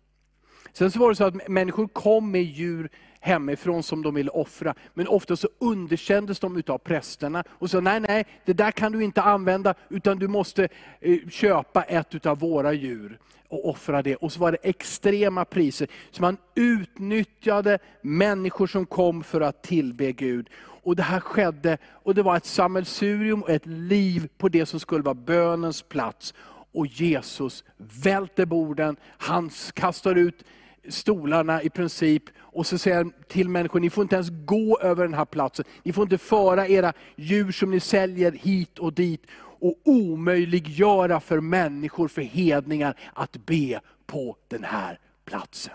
Sen 0.72 0.90
så 0.90 0.98
var 0.98 1.08
det 1.08 1.14
så 1.16 1.24
att 1.24 1.48
människor 1.48 1.88
kom 1.88 2.30
med 2.30 2.42
djur 2.42 2.90
hemifrån 3.20 3.82
som 3.82 4.02
de 4.02 4.14
ville 4.14 4.30
offra. 4.30 4.74
Men 4.94 5.08
ofta 5.08 5.36
så 5.36 5.48
underkändes 5.58 6.40
de 6.40 6.56
utav 6.56 6.78
prästerna 6.78 7.44
och 7.48 7.70
sa, 7.70 7.80
nej 7.80 8.00
nej, 8.00 8.26
det 8.44 8.52
där 8.52 8.70
kan 8.70 8.92
du 8.92 9.04
inte 9.04 9.22
använda, 9.22 9.74
utan 9.88 10.18
du 10.18 10.28
måste 10.28 10.68
eh, 11.00 11.28
köpa 11.28 11.82
ett 11.82 12.14
utav 12.14 12.38
våra 12.38 12.72
djur 12.72 13.18
och 13.50 13.68
offra 13.68 14.02
det. 14.02 14.16
Och 14.16 14.32
så 14.32 14.40
var 14.40 14.52
det 14.52 14.58
extrema 14.62 15.44
priser. 15.44 15.88
Så 16.10 16.22
man 16.22 16.36
utnyttjade 16.54 17.78
människor 18.02 18.66
som 18.66 18.86
kom 18.86 19.24
för 19.24 19.40
att 19.40 19.62
tillbe 19.62 20.12
Gud. 20.12 20.48
Och 20.82 20.96
det 20.96 21.02
här 21.02 21.20
skedde, 21.20 21.78
och 21.84 22.14
det 22.14 22.22
var 22.22 22.36
ett 22.36 22.44
sammelsurium 22.44 23.42
och 23.42 23.50
ett 23.50 23.66
liv 23.66 24.28
på 24.38 24.48
det 24.48 24.66
som 24.66 24.80
skulle 24.80 25.02
vara 25.02 25.14
bönens 25.14 25.82
plats. 25.82 26.34
Och 26.72 26.86
Jesus 26.86 27.64
välter 27.76 28.46
borden, 28.46 28.96
han 29.02 29.50
kastar 29.74 30.14
ut 30.14 30.44
stolarna 30.88 31.62
i 31.62 31.70
princip, 31.70 32.22
och 32.38 32.66
så 32.66 32.78
säger 32.78 32.96
han 32.96 33.12
till 33.28 33.48
människor, 33.48 33.80
ni 33.80 33.90
får 33.90 34.02
inte 34.02 34.14
ens 34.14 34.30
gå 34.30 34.78
över 34.78 35.04
den 35.04 35.14
här 35.14 35.24
platsen. 35.24 35.64
Ni 35.82 35.92
får 35.92 36.02
inte 36.02 36.18
föra 36.18 36.68
era 36.68 36.92
djur 37.16 37.52
som 37.52 37.70
ni 37.70 37.80
säljer 37.80 38.32
hit 38.32 38.78
och 38.78 38.92
dit 38.92 39.22
och 39.60 39.74
omöjliggöra 39.84 41.20
för 41.20 41.40
människor, 41.40 42.08
för 42.08 42.22
hedningar, 42.22 42.98
att 43.14 43.46
be 43.46 43.80
på 44.06 44.36
den 44.48 44.64
här 44.64 44.98
platsen. 45.24 45.74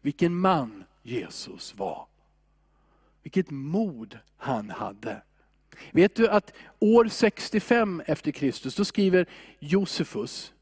Vilken 0.00 0.38
man 0.38 0.84
Jesus 1.02 1.74
var. 1.76 2.06
Vilket 3.22 3.50
mod 3.50 4.18
han 4.36 4.70
hade. 4.70 5.22
Vet 5.92 6.14
du 6.14 6.28
att 6.28 6.52
år 6.78 7.08
65 7.08 8.02
efter 8.06 8.32
Kristus, 8.32 8.76
då 8.76 8.84
skriver 8.84 9.26
Josefus, 9.58 10.52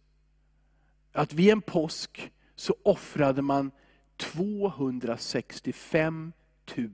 att 1.12 1.32
vid 1.32 1.50
en 1.50 1.62
påsk 1.62 2.32
så 2.56 2.76
offrade 2.82 3.42
man 3.42 3.70
265 4.16 6.32
000 6.76 6.92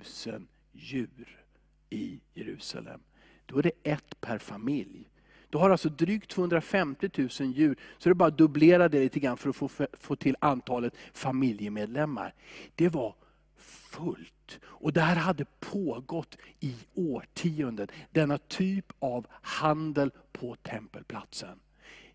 djur 0.73 1.45
i 1.91 2.20
Jerusalem. 2.35 3.01
Då 3.47 3.59
är 3.59 3.62
det 3.62 3.72
ett 3.82 4.20
per 4.20 4.38
familj. 4.38 5.09
Du 5.51 5.59
har 5.59 5.70
alltså 5.70 5.88
drygt 5.88 6.30
250 6.30 7.11
000 7.14 7.28
djur, 7.53 7.76
så 7.99 8.09
det 8.09 8.12
är 8.12 8.14
bara 8.14 8.28
att 8.28 8.38
dubblera 8.38 8.88
det 8.88 9.01
lite 9.01 9.20
grann 9.20 9.36
för 9.36 9.51
att 9.51 9.57
få, 9.57 9.68
få 9.93 10.16
till 10.16 10.36
antalet 10.40 10.95
familjemedlemmar. 11.12 12.34
Det 12.74 12.88
var 12.88 13.14
fullt. 13.57 14.61
Och 14.64 14.93
det 14.93 15.01
här 15.01 15.16
hade 15.16 15.45
pågått 15.61 16.36
i 16.61 16.74
årtionden, 16.95 17.88
denna 18.11 18.38
typ 18.38 18.93
av 18.99 19.26
handel 19.30 20.11
på 20.32 20.57
tempelplatsen. 20.57 21.59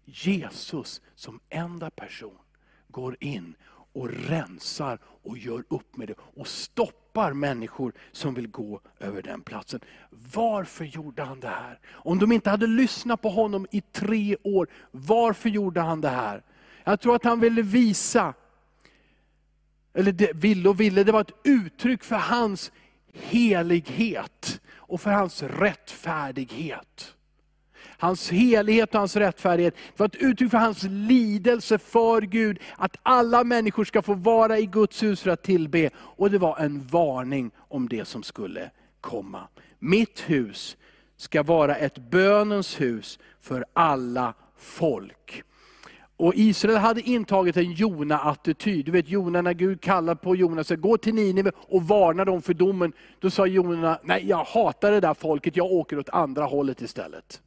Jesus 0.05 1.01
som 1.15 1.39
enda 1.49 1.89
person 1.89 2.37
går 2.87 3.17
in 3.19 3.55
och 3.97 4.09
rensar 4.09 4.99
och 5.23 5.37
gör 5.37 5.63
upp 5.67 5.97
med 5.97 6.07
det 6.07 6.15
och 6.19 6.47
stoppar 6.47 7.33
människor 7.33 7.93
som 8.11 8.33
vill 8.33 8.47
gå 8.47 8.81
över 8.99 9.21
den 9.21 9.41
platsen. 9.41 9.79
Varför 10.33 10.85
gjorde 10.85 11.23
han 11.23 11.39
det 11.39 11.47
här? 11.47 11.79
Om 11.89 12.19
de 12.19 12.31
inte 12.31 12.49
hade 12.49 12.67
lyssnat 12.67 13.21
på 13.21 13.29
honom 13.29 13.67
i 13.71 13.81
tre 13.81 14.37
år, 14.43 14.67
varför 14.91 15.49
gjorde 15.49 15.81
han 15.81 16.01
det 16.01 16.09
här? 16.09 16.43
Jag 16.83 16.99
tror 16.99 17.15
att 17.15 17.23
han 17.23 17.39
ville 17.39 17.61
visa, 17.61 18.33
eller 19.93 20.11
det, 20.11 20.33
ville 20.35 20.69
och 20.69 20.79
ville, 20.79 21.03
det 21.03 21.11
var 21.11 21.21
ett 21.21 21.39
uttryck 21.43 22.03
för 22.03 22.15
hans 22.15 22.71
helighet 23.13 24.61
och 24.69 25.01
för 25.01 25.11
hans 25.11 25.43
rättfärdighet. 25.43 27.16
Hans 27.97 28.29
helighet 28.31 28.93
och 28.93 28.99
hans 28.99 29.15
rättfärdighet. 29.15 29.75
Det 29.75 29.99
var 29.99 30.07
ett 30.07 30.15
uttryck 30.15 30.51
för 30.51 30.57
hans 30.57 30.83
lidelse 30.83 31.77
för 31.77 32.21
Gud, 32.21 32.59
att 32.77 32.97
alla 33.03 33.43
människor 33.43 33.85
ska 33.85 34.01
få 34.01 34.13
vara 34.13 34.59
i 34.59 34.65
Guds 34.65 35.03
hus 35.03 35.21
för 35.21 35.29
att 35.29 35.43
tillbe. 35.43 35.89
Och 35.97 36.31
det 36.31 36.37
var 36.37 36.57
en 36.57 36.87
varning 36.87 37.51
om 37.57 37.89
det 37.89 38.05
som 38.05 38.23
skulle 38.23 38.69
komma. 39.01 39.47
Mitt 39.79 40.19
hus 40.19 40.77
ska 41.17 41.43
vara 41.43 41.75
ett 41.75 41.97
bönens 41.97 42.81
hus 42.81 43.19
för 43.41 43.65
alla 43.73 44.33
folk. 44.57 45.43
Och 46.17 46.33
Israel 46.35 46.77
hade 46.77 47.01
intagit 47.01 47.57
en 47.57 47.71
Jona-attityd. 47.71 48.85
Du 48.85 48.91
vet 48.91 49.09
Jona, 49.09 49.41
när 49.41 49.53
Gud 49.53 49.81
kallar 49.81 50.15
på 50.15 50.35
Jona, 50.35 50.59
och 50.59 50.65
säger 50.65 50.81
gå 50.81 50.97
till 50.97 51.15
Nineve 51.15 51.51
och 51.55 51.83
varna 51.83 52.25
dem 52.25 52.41
för 52.41 52.53
domen. 52.53 52.93
Då 53.19 53.29
sa 53.29 53.45
Jona, 53.45 53.99
nej 54.03 54.27
jag 54.27 54.43
hatar 54.43 54.91
det 54.91 54.99
där 54.99 55.13
folket, 55.13 55.55
jag 55.55 55.71
åker 55.71 55.99
åt 55.99 56.09
andra 56.09 56.45
hållet 56.45 56.81
istället. 56.81 57.41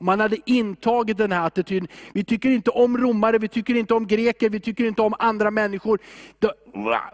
Om 0.00 0.06
man 0.06 0.20
hade 0.20 0.36
intagit 0.46 1.18
den 1.18 1.32
här 1.32 1.46
attityden, 1.46 1.88
vi 2.12 2.24
tycker 2.24 2.50
inte 2.50 2.70
om 2.70 2.98
romare, 2.98 3.38
vi 3.38 3.48
tycker 3.48 3.74
inte 3.74 3.94
om 3.94 4.06
greker, 4.06 4.50
vi 4.50 4.60
tycker 4.60 4.84
inte 4.84 5.02
om 5.02 5.14
andra 5.18 5.50
människor. 5.50 5.98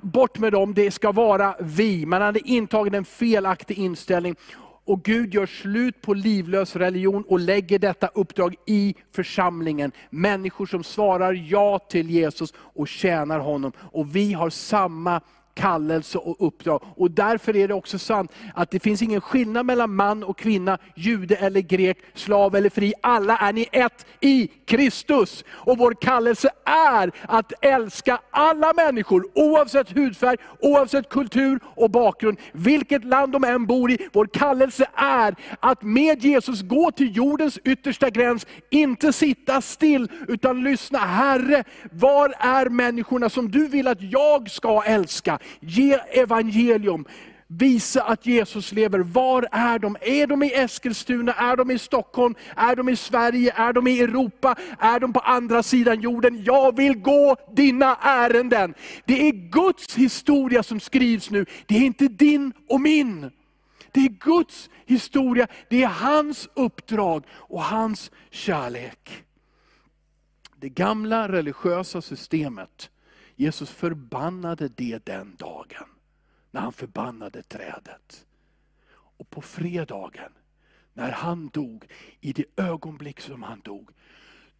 Bort 0.02 0.38
med 0.38 0.52
dem, 0.52 0.74
det 0.74 0.90
ska 0.90 1.12
vara 1.12 1.54
vi. 1.60 2.06
Man 2.06 2.22
hade 2.22 2.48
intagit 2.48 2.94
en 2.94 3.04
felaktig 3.04 3.78
inställning. 3.78 4.36
Och 4.84 5.02
Gud 5.02 5.34
gör 5.34 5.46
slut 5.46 6.02
på 6.02 6.14
livlös 6.14 6.76
religion 6.76 7.24
och 7.28 7.40
lägger 7.40 7.78
detta 7.78 8.06
uppdrag 8.06 8.54
i 8.66 8.94
församlingen. 9.14 9.92
Människor 10.10 10.66
som 10.66 10.84
svarar 10.84 11.32
ja 11.32 11.78
till 11.78 12.10
Jesus 12.10 12.54
och 12.56 12.88
tjänar 12.88 13.38
honom. 13.38 13.72
Och 13.78 14.16
vi 14.16 14.32
har 14.32 14.50
samma 14.50 15.20
kallelse 15.56 16.18
och 16.18 16.46
uppdrag. 16.46 16.82
Och 16.96 17.10
därför 17.10 17.56
är 17.56 17.68
det 17.68 17.74
också 17.74 17.98
sant 17.98 18.32
att 18.54 18.70
det 18.70 18.80
finns 18.80 19.02
ingen 19.02 19.20
skillnad 19.20 19.66
mellan 19.66 19.94
man 19.94 20.24
och 20.24 20.38
kvinna, 20.38 20.78
jude 20.94 21.36
eller 21.36 21.60
grek, 21.60 21.98
slav 22.14 22.56
eller 22.56 22.70
fri. 22.70 22.94
Alla 23.00 23.36
är 23.38 23.52
ni 23.52 23.68
ett 23.72 24.06
i 24.20 24.50
Kristus. 24.66 25.44
Och 25.48 25.78
vår 25.78 25.94
kallelse 26.00 26.50
är 26.64 27.12
att 27.28 27.52
älska 27.60 28.18
alla 28.30 28.72
människor, 28.72 29.26
oavsett 29.34 29.96
hudfärg, 29.96 30.36
oavsett 30.60 31.08
kultur 31.08 31.60
och 31.64 31.90
bakgrund, 31.90 32.38
vilket 32.52 33.04
land 33.04 33.32
de 33.32 33.44
än 33.44 33.66
bor 33.66 33.90
i. 33.90 34.08
Vår 34.12 34.26
kallelse 34.26 34.86
är 34.94 35.34
att 35.60 35.82
med 35.82 36.24
Jesus 36.24 36.62
gå 36.62 36.90
till 36.90 37.16
jordens 37.16 37.58
yttersta 37.64 38.10
gräns, 38.10 38.46
inte 38.70 39.12
sitta 39.12 39.60
still, 39.60 40.08
utan 40.28 40.62
lyssna. 40.62 40.98
Herre, 40.98 41.64
var 41.90 42.34
är 42.38 42.68
människorna 42.68 43.30
som 43.30 43.50
du 43.50 43.68
vill 43.68 43.88
att 43.88 44.02
jag 44.02 44.50
ska 44.50 44.82
älska? 44.82 45.38
Ge 45.60 45.98
evangelium. 46.10 47.04
visa 47.48 48.02
att 48.02 48.26
Jesus 48.26 48.72
lever. 48.72 48.98
Var 48.98 49.48
är 49.52 49.78
de? 49.78 49.96
Är 50.00 50.26
de 50.26 50.42
i 50.42 50.52
Eskilstuna? 50.54 51.32
Är 51.32 51.56
de 51.56 51.70
i 51.70 51.78
Stockholm? 51.78 52.34
Är 52.56 52.76
de 52.76 52.88
i 52.88 52.96
Sverige? 52.96 53.52
Är 53.56 53.72
de 53.72 53.86
i 53.86 54.00
Europa? 54.00 54.56
Är 54.78 55.00
de 55.00 55.12
på 55.12 55.20
andra 55.20 55.62
sidan 55.62 56.00
jorden? 56.00 56.44
Jag 56.44 56.76
vill 56.76 56.98
gå 56.98 57.36
dina 57.52 57.96
ärenden. 58.00 58.74
Det 59.04 59.28
är 59.28 59.32
Guds 59.32 59.94
historia 59.94 60.62
som 60.62 60.80
skrivs 60.80 61.30
nu. 61.30 61.46
Det 61.66 61.76
är 61.76 61.82
inte 61.82 62.08
din 62.08 62.52
och 62.68 62.80
min. 62.80 63.30
Det 63.92 64.00
är 64.00 64.08
Guds 64.08 64.70
historia, 64.86 65.46
det 65.68 65.82
är 65.82 65.88
hans 65.88 66.48
uppdrag 66.54 67.24
och 67.30 67.62
hans 67.62 68.10
kärlek. 68.30 69.24
Det 70.56 70.68
gamla 70.68 71.28
religiösa 71.28 72.02
systemet, 72.02 72.90
Jesus 73.36 73.70
förbannade 73.70 74.68
det 74.68 75.06
den 75.06 75.36
dagen 75.36 75.88
när 76.50 76.60
han 76.60 76.72
förbannade 76.72 77.42
trädet. 77.42 78.26
Och 78.92 79.30
på 79.30 79.42
fredagen, 79.42 80.32
när 80.92 81.10
han 81.10 81.48
dog, 81.48 81.84
i 82.20 82.32
det 82.32 82.44
ögonblick 82.56 83.20
som 83.20 83.42
han 83.42 83.60
dog, 83.60 83.90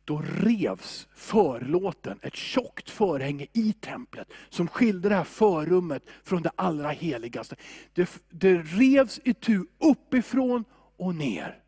då 0.04 0.22
revs 0.22 1.08
förlåten, 1.14 2.18
ett 2.22 2.36
tjockt 2.36 2.90
förhänge 2.90 3.46
i 3.52 3.72
templet, 3.72 4.28
som 4.48 4.68
skilde 4.68 5.08
det 5.08 5.14
här 5.14 5.24
förrummet 5.24 6.02
från 6.24 6.42
det 6.42 6.50
allra 6.56 6.90
heligaste. 6.90 7.56
Det, 7.92 8.22
det 8.28 8.58
revs 8.58 9.20
itu 9.24 9.64
uppifrån 9.78 10.64
och 10.96 11.14
ner. 11.14 11.62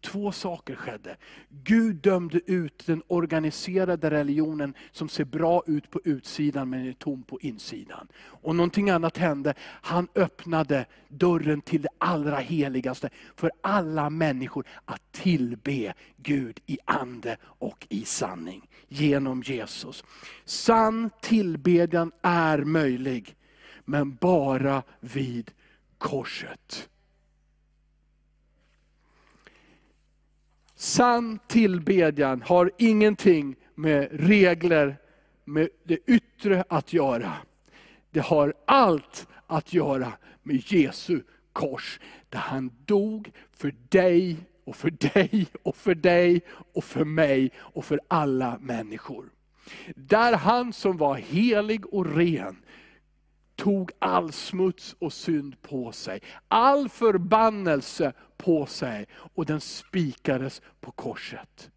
Två 0.00 0.32
saker 0.32 0.74
skedde. 0.74 1.16
Gud 1.48 1.96
dömde 1.96 2.40
ut 2.46 2.86
den 2.86 3.02
organiserade 3.06 4.10
religionen 4.10 4.74
som 4.92 5.08
ser 5.08 5.24
bra 5.24 5.62
ut 5.66 5.90
på 5.90 6.00
utsidan 6.04 6.70
men 6.70 6.88
är 6.88 6.92
tom 6.92 7.22
på 7.22 7.38
insidan. 7.40 8.08
Och 8.24 8.56
någonting 8.56 8.90
annat 8.90 9.16
hände. 9.16 9.54
Han 9.60 10.08
öppnade 10.14 10.86
dörren 11.08 11.60
till 11.60 11.82
det 11.82 11.88
allra 11.98 12.36
heligaste 12.36 13.10
för 13.36 13.50
alla 13.60 14.10
människor 14.10 14.66
att 14.84 15.12
tillbe 15.12 15.94
Gud 16.16 16.60
i 16.66 16.78
ande 16.84 17.36
och 17.42 17.86
i 17.90 18.04
sanning. 18.04 18.68
Genom 18.88 19.42
Jesus. 19.42 20.04
Sann 20.44 21.10
tillbedjan 21.20 22.12
är 22.22 22.58
möjlig, 22.58 23.36
men 23.84 24.14
bara 24.14 24.82
vid 25.00 25.50
korset. 25.98 26.88
Sann 30.78 31.38
tillbedjan 31.46 32.42
har 32.42 32.70
ingenting 32.78 33.56
med 33.74 34.08
regler, 34.12 34.96
med 35.44 35.68
det 35.84 35.98
yttre 36.06 36.64
att 36.68 36.92
göra. 36.92 37.32
Det 38.10 38.20
har 38.20 38.54
allt 38.64 39.26
att 39.46 39.72
göra 39.72 40.12
med 40.42 40.72
Jesu 40.72 41.20
kors, 41.52 42.00
där 42.28 42.38
han 42.38 42.70
dog 42.84 43.30
för 43.52 43.74
dig, 43.88 44.36
och 44.64 44.76
för 44.76 44.90
dig, 44.90 45.46
och 45.62 45.76
för 45.76 45.94
dig, 45.94 46.42
och 46.50 46.84
för 46.84 47.04
mig, 47.04 47.50
och 47.56 47.84
för 47.84 48.00
alla 48.08 48.58
människor. 48.60 49.24
Där 49.94 50.32
han 50.36 50.72
som 50.72 50.96
var 50.96 51.14
helig 51.14 51.86
och 51.86 52.16
ren, 52.16 52.56
tog 53.56 53.90
all 53.98 54.32
smuts 54.32 54.96
och 54.98 55.12
synd 55.12 55.62
på 55.62 55.92
sig. 55.92 56.20
All 56.48 56.88
förbannelse 56.88 58.12
på 58.36 58.66
sig 58.66 59.06
och 59.12 59.46
den 59.46 59.60
spikades 59.60 60.62
på 60.80 60.90
korset. 60.90 61.70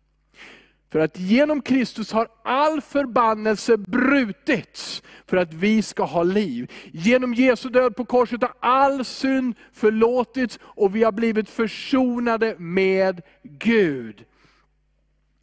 För 0.91 0.99
att 0.99 1.19
genom 1.19 1.61
Kristus 1.61 2.11
har 2.11 2.27
all 2.43 2.81
förbannelse 2.81 3.77
brutits 3.77 5.03
för 5.25 5.37
att 5.37 5.53
vi 5.53 5.81
ska 5.81 6.03
ha 6.03 6.23
liv. 6.23 6.71
Genom 6.93 7.33
Jesu 7.33 7.69
död 7.69 7.95
på 7.95 8.05
korset 8.05 8.41
har 8.41 8.53
all 8.59 9.05
synd 9.05 9.55
förlåtits 9.73 10.59
och 10.61 10.95
vi 10.95 11.03
har 11.03 11.11
blivit 11.11 11.49
försonade 11.49 12.55
med 12.57 13.21
Gud. 13.43 14.25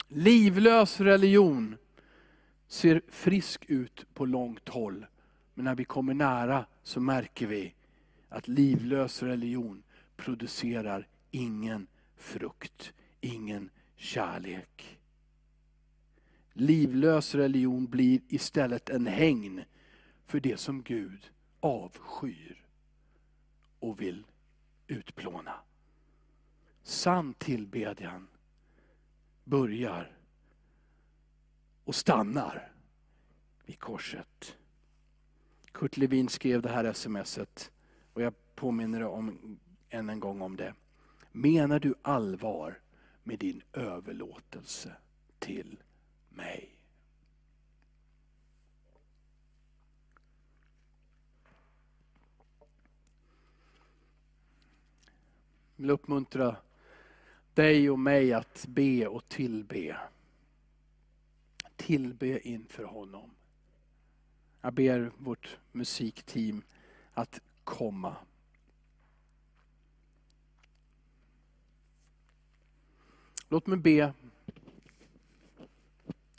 Livlös 0.08 1.00
religion 1.00 1.76
ser 2.68 3.02
frisk 3.10 3.64
ut 3.68 4.06
på 4.14 4.24
långt 4.24 4.68
håll. 4.68 5.06
Men 5.56 5.64
när 5.64 5.74
vi 5.74 5.84
kommer 5.84 6.14
nära 6.14 6.66
så 6.82 7.00
märker 7.00 7.46
vi 7.46 7.74
att 8.28 8.48
livlös 8.48 9.22
religion 9.22 9.82
producerar 10.16 11.08
ingen 11.30 11.86
frukt, 12.16 12.92
ingen 13.20 13.70
kärlek. 13.96 14.98
Livlös 16.52 17.34
religion 17.34 17.86
blir 17.86 18.20
istället 18.28 18.90
en 18.90 19.06
hägn 19.06 19.64
för 20.24 20.40
det 20.40 20.60
som 20.60 20.82
Gud 20.82 21.30
avskyr 21.60 22.64
och 23.78 24.00
vill 24.00 24.26
utplåna. 24.86 25.54
Sann 26.82 27.34
tillbedjan 27.34 28.28
börjar 29.44 30.16
och 31.84 31.94
stannar 31.94 32.72
vid 33.64 33.78
korset. 33.78 34.56
Kurt 35.76 35.96
Levin 35.96 36.28
skrev 36.28 36.62
det 36.62 36.68
här 36.68 36.92
smset 36.92 37.70
och 38.12 38.22
jag 38.22 38.34
påminner 38.54 39.02
om, 39.02 39.58
än 39.90 40.10
en 40.10 40.20
gång 40.20 40.42
om 40.42 40.56
det. 40.56 40.74
Menar 41.32 41.78
du 41.78 41.94
allvar 42.02 42.80
med 43.22 43.38
din 43.38 43.62
överlåtelse 43.72 44.96
till 45.38 45.82
mig? 46.28 46.78
Jag 55.76 55.82
vill 55.82 55.90
uppmuntra 55.90 56.56
dig 57.54 57.90
och 57.90 57.98
mig 57.98 58.32
att 58.32 58.66
be 58.68 59.06
och 59.06 59.28
tillbe. 59.28 59.96
Tillbe 61.76 62.48
inför 62.48 62.84
honom. 62.84 63.35
Jag 64.66 64.74
ber 64.74 65.12
vårt 65.18 65.58
musikteam 65.72 66.62
att 67.14 67.40
komma. 67.64 68.16
Låt 73.48 73.66
mig 73.66 73.78
be. 73.78 74.12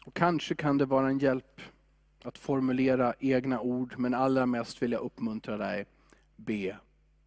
Och 0.06 0.14
kanske 0.14 0.56
kan 0.56 0.78
det 0.78 0.86
vara 0.86 1.10
en 1.10 1.20
hjälp 1.20 1.62
att 2.24 2.38
formulera 2.38 3.14
egna 3.20 3.60
ord, 3.60 3.94
men 3.98 4.14
allra 4.14 4.46
mest 4.46 4.82
vill 4.82 4.92
jag 4.92 5.02
uppmuntra 5.02 5.58
dig, 5.58 5.86
be 6.36 6.80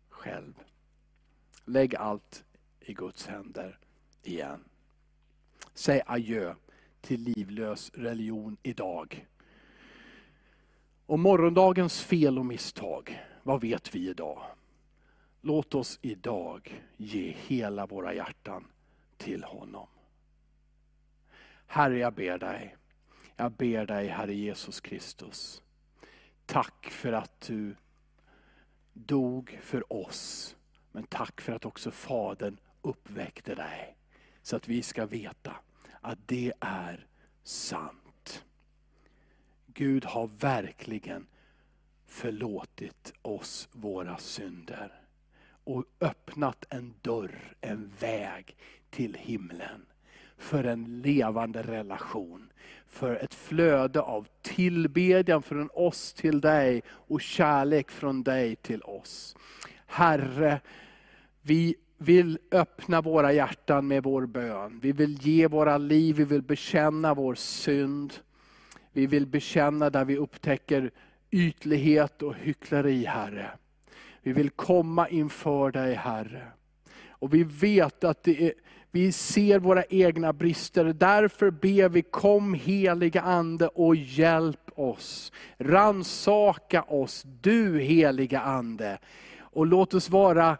själv. 0.08 0.54
Lägg 1.64 1.96
allt 1.96 2.44
i 2.80 2.94
Guds 2.94 3.26
händer 3.26 3.78
igen. 4.22 4.64
Säg 5.74 6.02
adjö 6.06 6.54
till 7.00 7.20
livlös 7.20 7.90
religion 7.94 8.56
idag. 8.62 9.26
Och 11.10 11.18
morgondagens 11.18 12.00
fel 12.02 12.38
och 12.38 12.46
misstag, 12.46 13.20
vad 13.42 13.60
vet 13.60 13.94
vi 13.94 14.08
idag? 14.08 14.42
Låt 15.40 15.74
oss 15.74 15.98
idag 16.02 16.82
ge 16.96 17.36
hela 17.46 17.86
våra 17.86 18.14
hjärtan 18.14 18.66
till 19.16 19.44
honom. 19.44 19.86
Herre, 21.66 21.98
jag 21.98 22.14
ber 22.14 22.38
dig. 22.38 22.76
Jag 23.36 23.52
ber 23.52 23.86
dig, 23.86 24.08
Herre 24.08 24.34
Jesus 24.34 24.80
Kristus. 24.80 25.62
Tack 26.46 26.90
för 26.90 27.12
att 27.12 27.40
du 27.40 27.76
dog 28.92 29.58
för 29.62 29.92
oss. 29.92 30.56
Men 30.92 31.04
tack 31.04 31.40
för 31.40 31.52
att 31.52 31.64
också 31.64 31.90
Fadern 31.90 32.56
uppväckte 32.82 33.54
dig. 33.54 33.96
Så 34.42 34.56
att 34.56 34.68
vi 34.68 34.82
ska 34.82 35.06
veta 35.06 35.56
att 36.00 36.18
det 36.26 36.52
är 36.60 37.06
sant. 37.42 38.09
Gud 39.74 40.04
har 40.04 40.30
verkligen 40.38 41.26
förlåtit 42.06 43.12
oss 43.22 43.68
våra 43.72 44.16
synder. 44.16 44.92
Och 45.64 45.84
öppnat 46.00 46.64
en 46.68 46.94
dörr, 47.02 47.56
en 47.60 47.92
väg 48.00 48.56
till 48.90 49.14
himlen. 49.14 49.86
För 50.38 50.64
en 50.64 51.02
levande 51.02 51.62
relation. 51.62 52.52
För 52.86 53.16
ett 53.16 53.34
flöde 53.34 54.00
av 54.00 54.26
tillbedjan 54.42 55.42
från 55.42 55.70
oss 55.74 56.12
till 56.12 56.40
dig 56.40 56.82
och 56.88 57.20
kärlek 57.20 57.90
från 57.90 58.22
dig 58.22 58.56
till 58.56 58.82
oss. 58.82 59.36
Herre, 59.86 60.60
vi 61.42 61.74
vill 61.98 62.38
öppna 62.50 63.00
våra 63.00 63.32
hjärtan 63.32 63.88
med 63.88 64.02
vår 64.02 64.26
bön. 64.26 64.80
Vi 64.82 64.92
vill 64.92 65.26
ge 65.26 65.46
våra 65.46 65.78
liv, 65.78 66.16
vi 66.16 66.24
vill 66.24 66.42
bekänna 66.42 67.14
vår 67.14 67.34
synd. 67.34 68.12
Vi 68.92 69.06
vill 69.06 69.26
bekänna 69.26 69.90
där 69.90 70.04
vi 70.04 70.16
upptäcker 70.16 70.90
ytlighet 71.30 72.22
och 72.22 72.34
hyckleri, 72.34 73.04
Herre. 73.04 73.50
Vi 74.22 74.32
vill 74.32 74.50
komma 74.50 75.08
inför 75.08 75.70
dig, 75.70 75.94
Herre. 75.94 76.46
Och 77.08 77.34
vi 77.34 77.42
vet 77.42 78.04
att 78.04 78.28
är, 78.28 78.52
vi 78.90 79.12
ser 79.12 79.58
våra 79.58 79.84
egna 79.84 80.32
brister. 80.32 80.84
Därför 80.84 81.50
ber 81.50 81.88
vi, 81.88 82.02
kom 82.02 82.54
heliga 82.54 83.20
Ande 83.20 83.68
och 83.68 83.96
hjälp 83.96 84.70
oss. 84.74 85.32
Ransaka 85.58 86.82
oss, 86.82 87.26
du 87.40 87.80
heliga 87.80 88.40
Ande. 88.40 88.98
Och 89.38 89.66
låt 89.66 89.94
oss 89.94 90.10
vara 90.10 90.58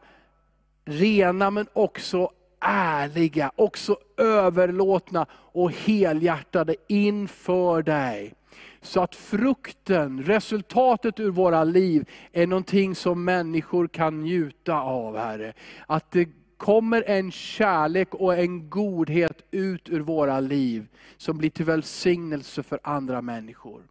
rena 0.85 1.51
men 1.51 1.67
också 1.73 2.31
ärliga, 2.61 3.53
också 3.57 3.97
överlåtna 4.17 5.27
och 5.33 5.73
helhjärtade 5.73 6.77
inför 6.89 7.83
dig. 7.83 8.35
Så 8.83 9.01
att 9.01 9.15
frukten, 9.15 10.23
resultatet 10.23 11.21
ur 11.21 11.31
våra 11.31 11.65
liv 11.65 12.09
är 12.33 12.47
någonting 12.47 12.95
som 12.95 13.25
människor 13.25 13.89
kan 13.89 14.21
njuta 14.21 14.81
av 14.81 15.17
Herre. 15.17 15.53
Att 15.87 16.11
det 16.11 16.29
kommer 16.57 17.05
en 17.07 17.31
kärlek 17.31 18.15
och 18.15 18.39
en 18.39 18.71
godhet 18.71 19.43
ut 19.51 19.89
ur 19.89 20.01
våra 20.01 20.41
liv, 20.41 20.87
som 21.17 21.39
blir 21.39 21.51
till 21.51 21.65
välsignelse 21.65 22.63
för 22.63 22.81
andra 22.83 23.23
människor. 23.23 23.83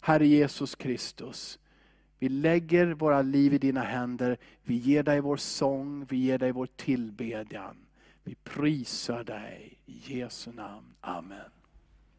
Herre 0.00 0.26
Jesus 0.26 0.74
Kristus, 0.74 1.58
vi 2.18 2.28
lägger 2.28 2.86
våra 2.86 3.22
liv 3.22 3.54
i 3.54 3.58
dina 3.58 3.82
händer, 3.82 4.36
vi 4.62 4.74
ger 4.74 5.02
dig 5.02 5.20
vår 5.20 5.36
sång, 5.36 6.06
vi 6.08 6.16
ger 6.16 6.38
dig 6.38 6.52
vår 6.52 6.68
tillbedjan. 6.76 7.76
Vi 8.24 8.34
prisar 8.34 9.24
dig 9.24 9.78
i 9.86 10.18
Jesu 10.20 10.52
namn. 10.52 10.94
Amen. 11.00 11.50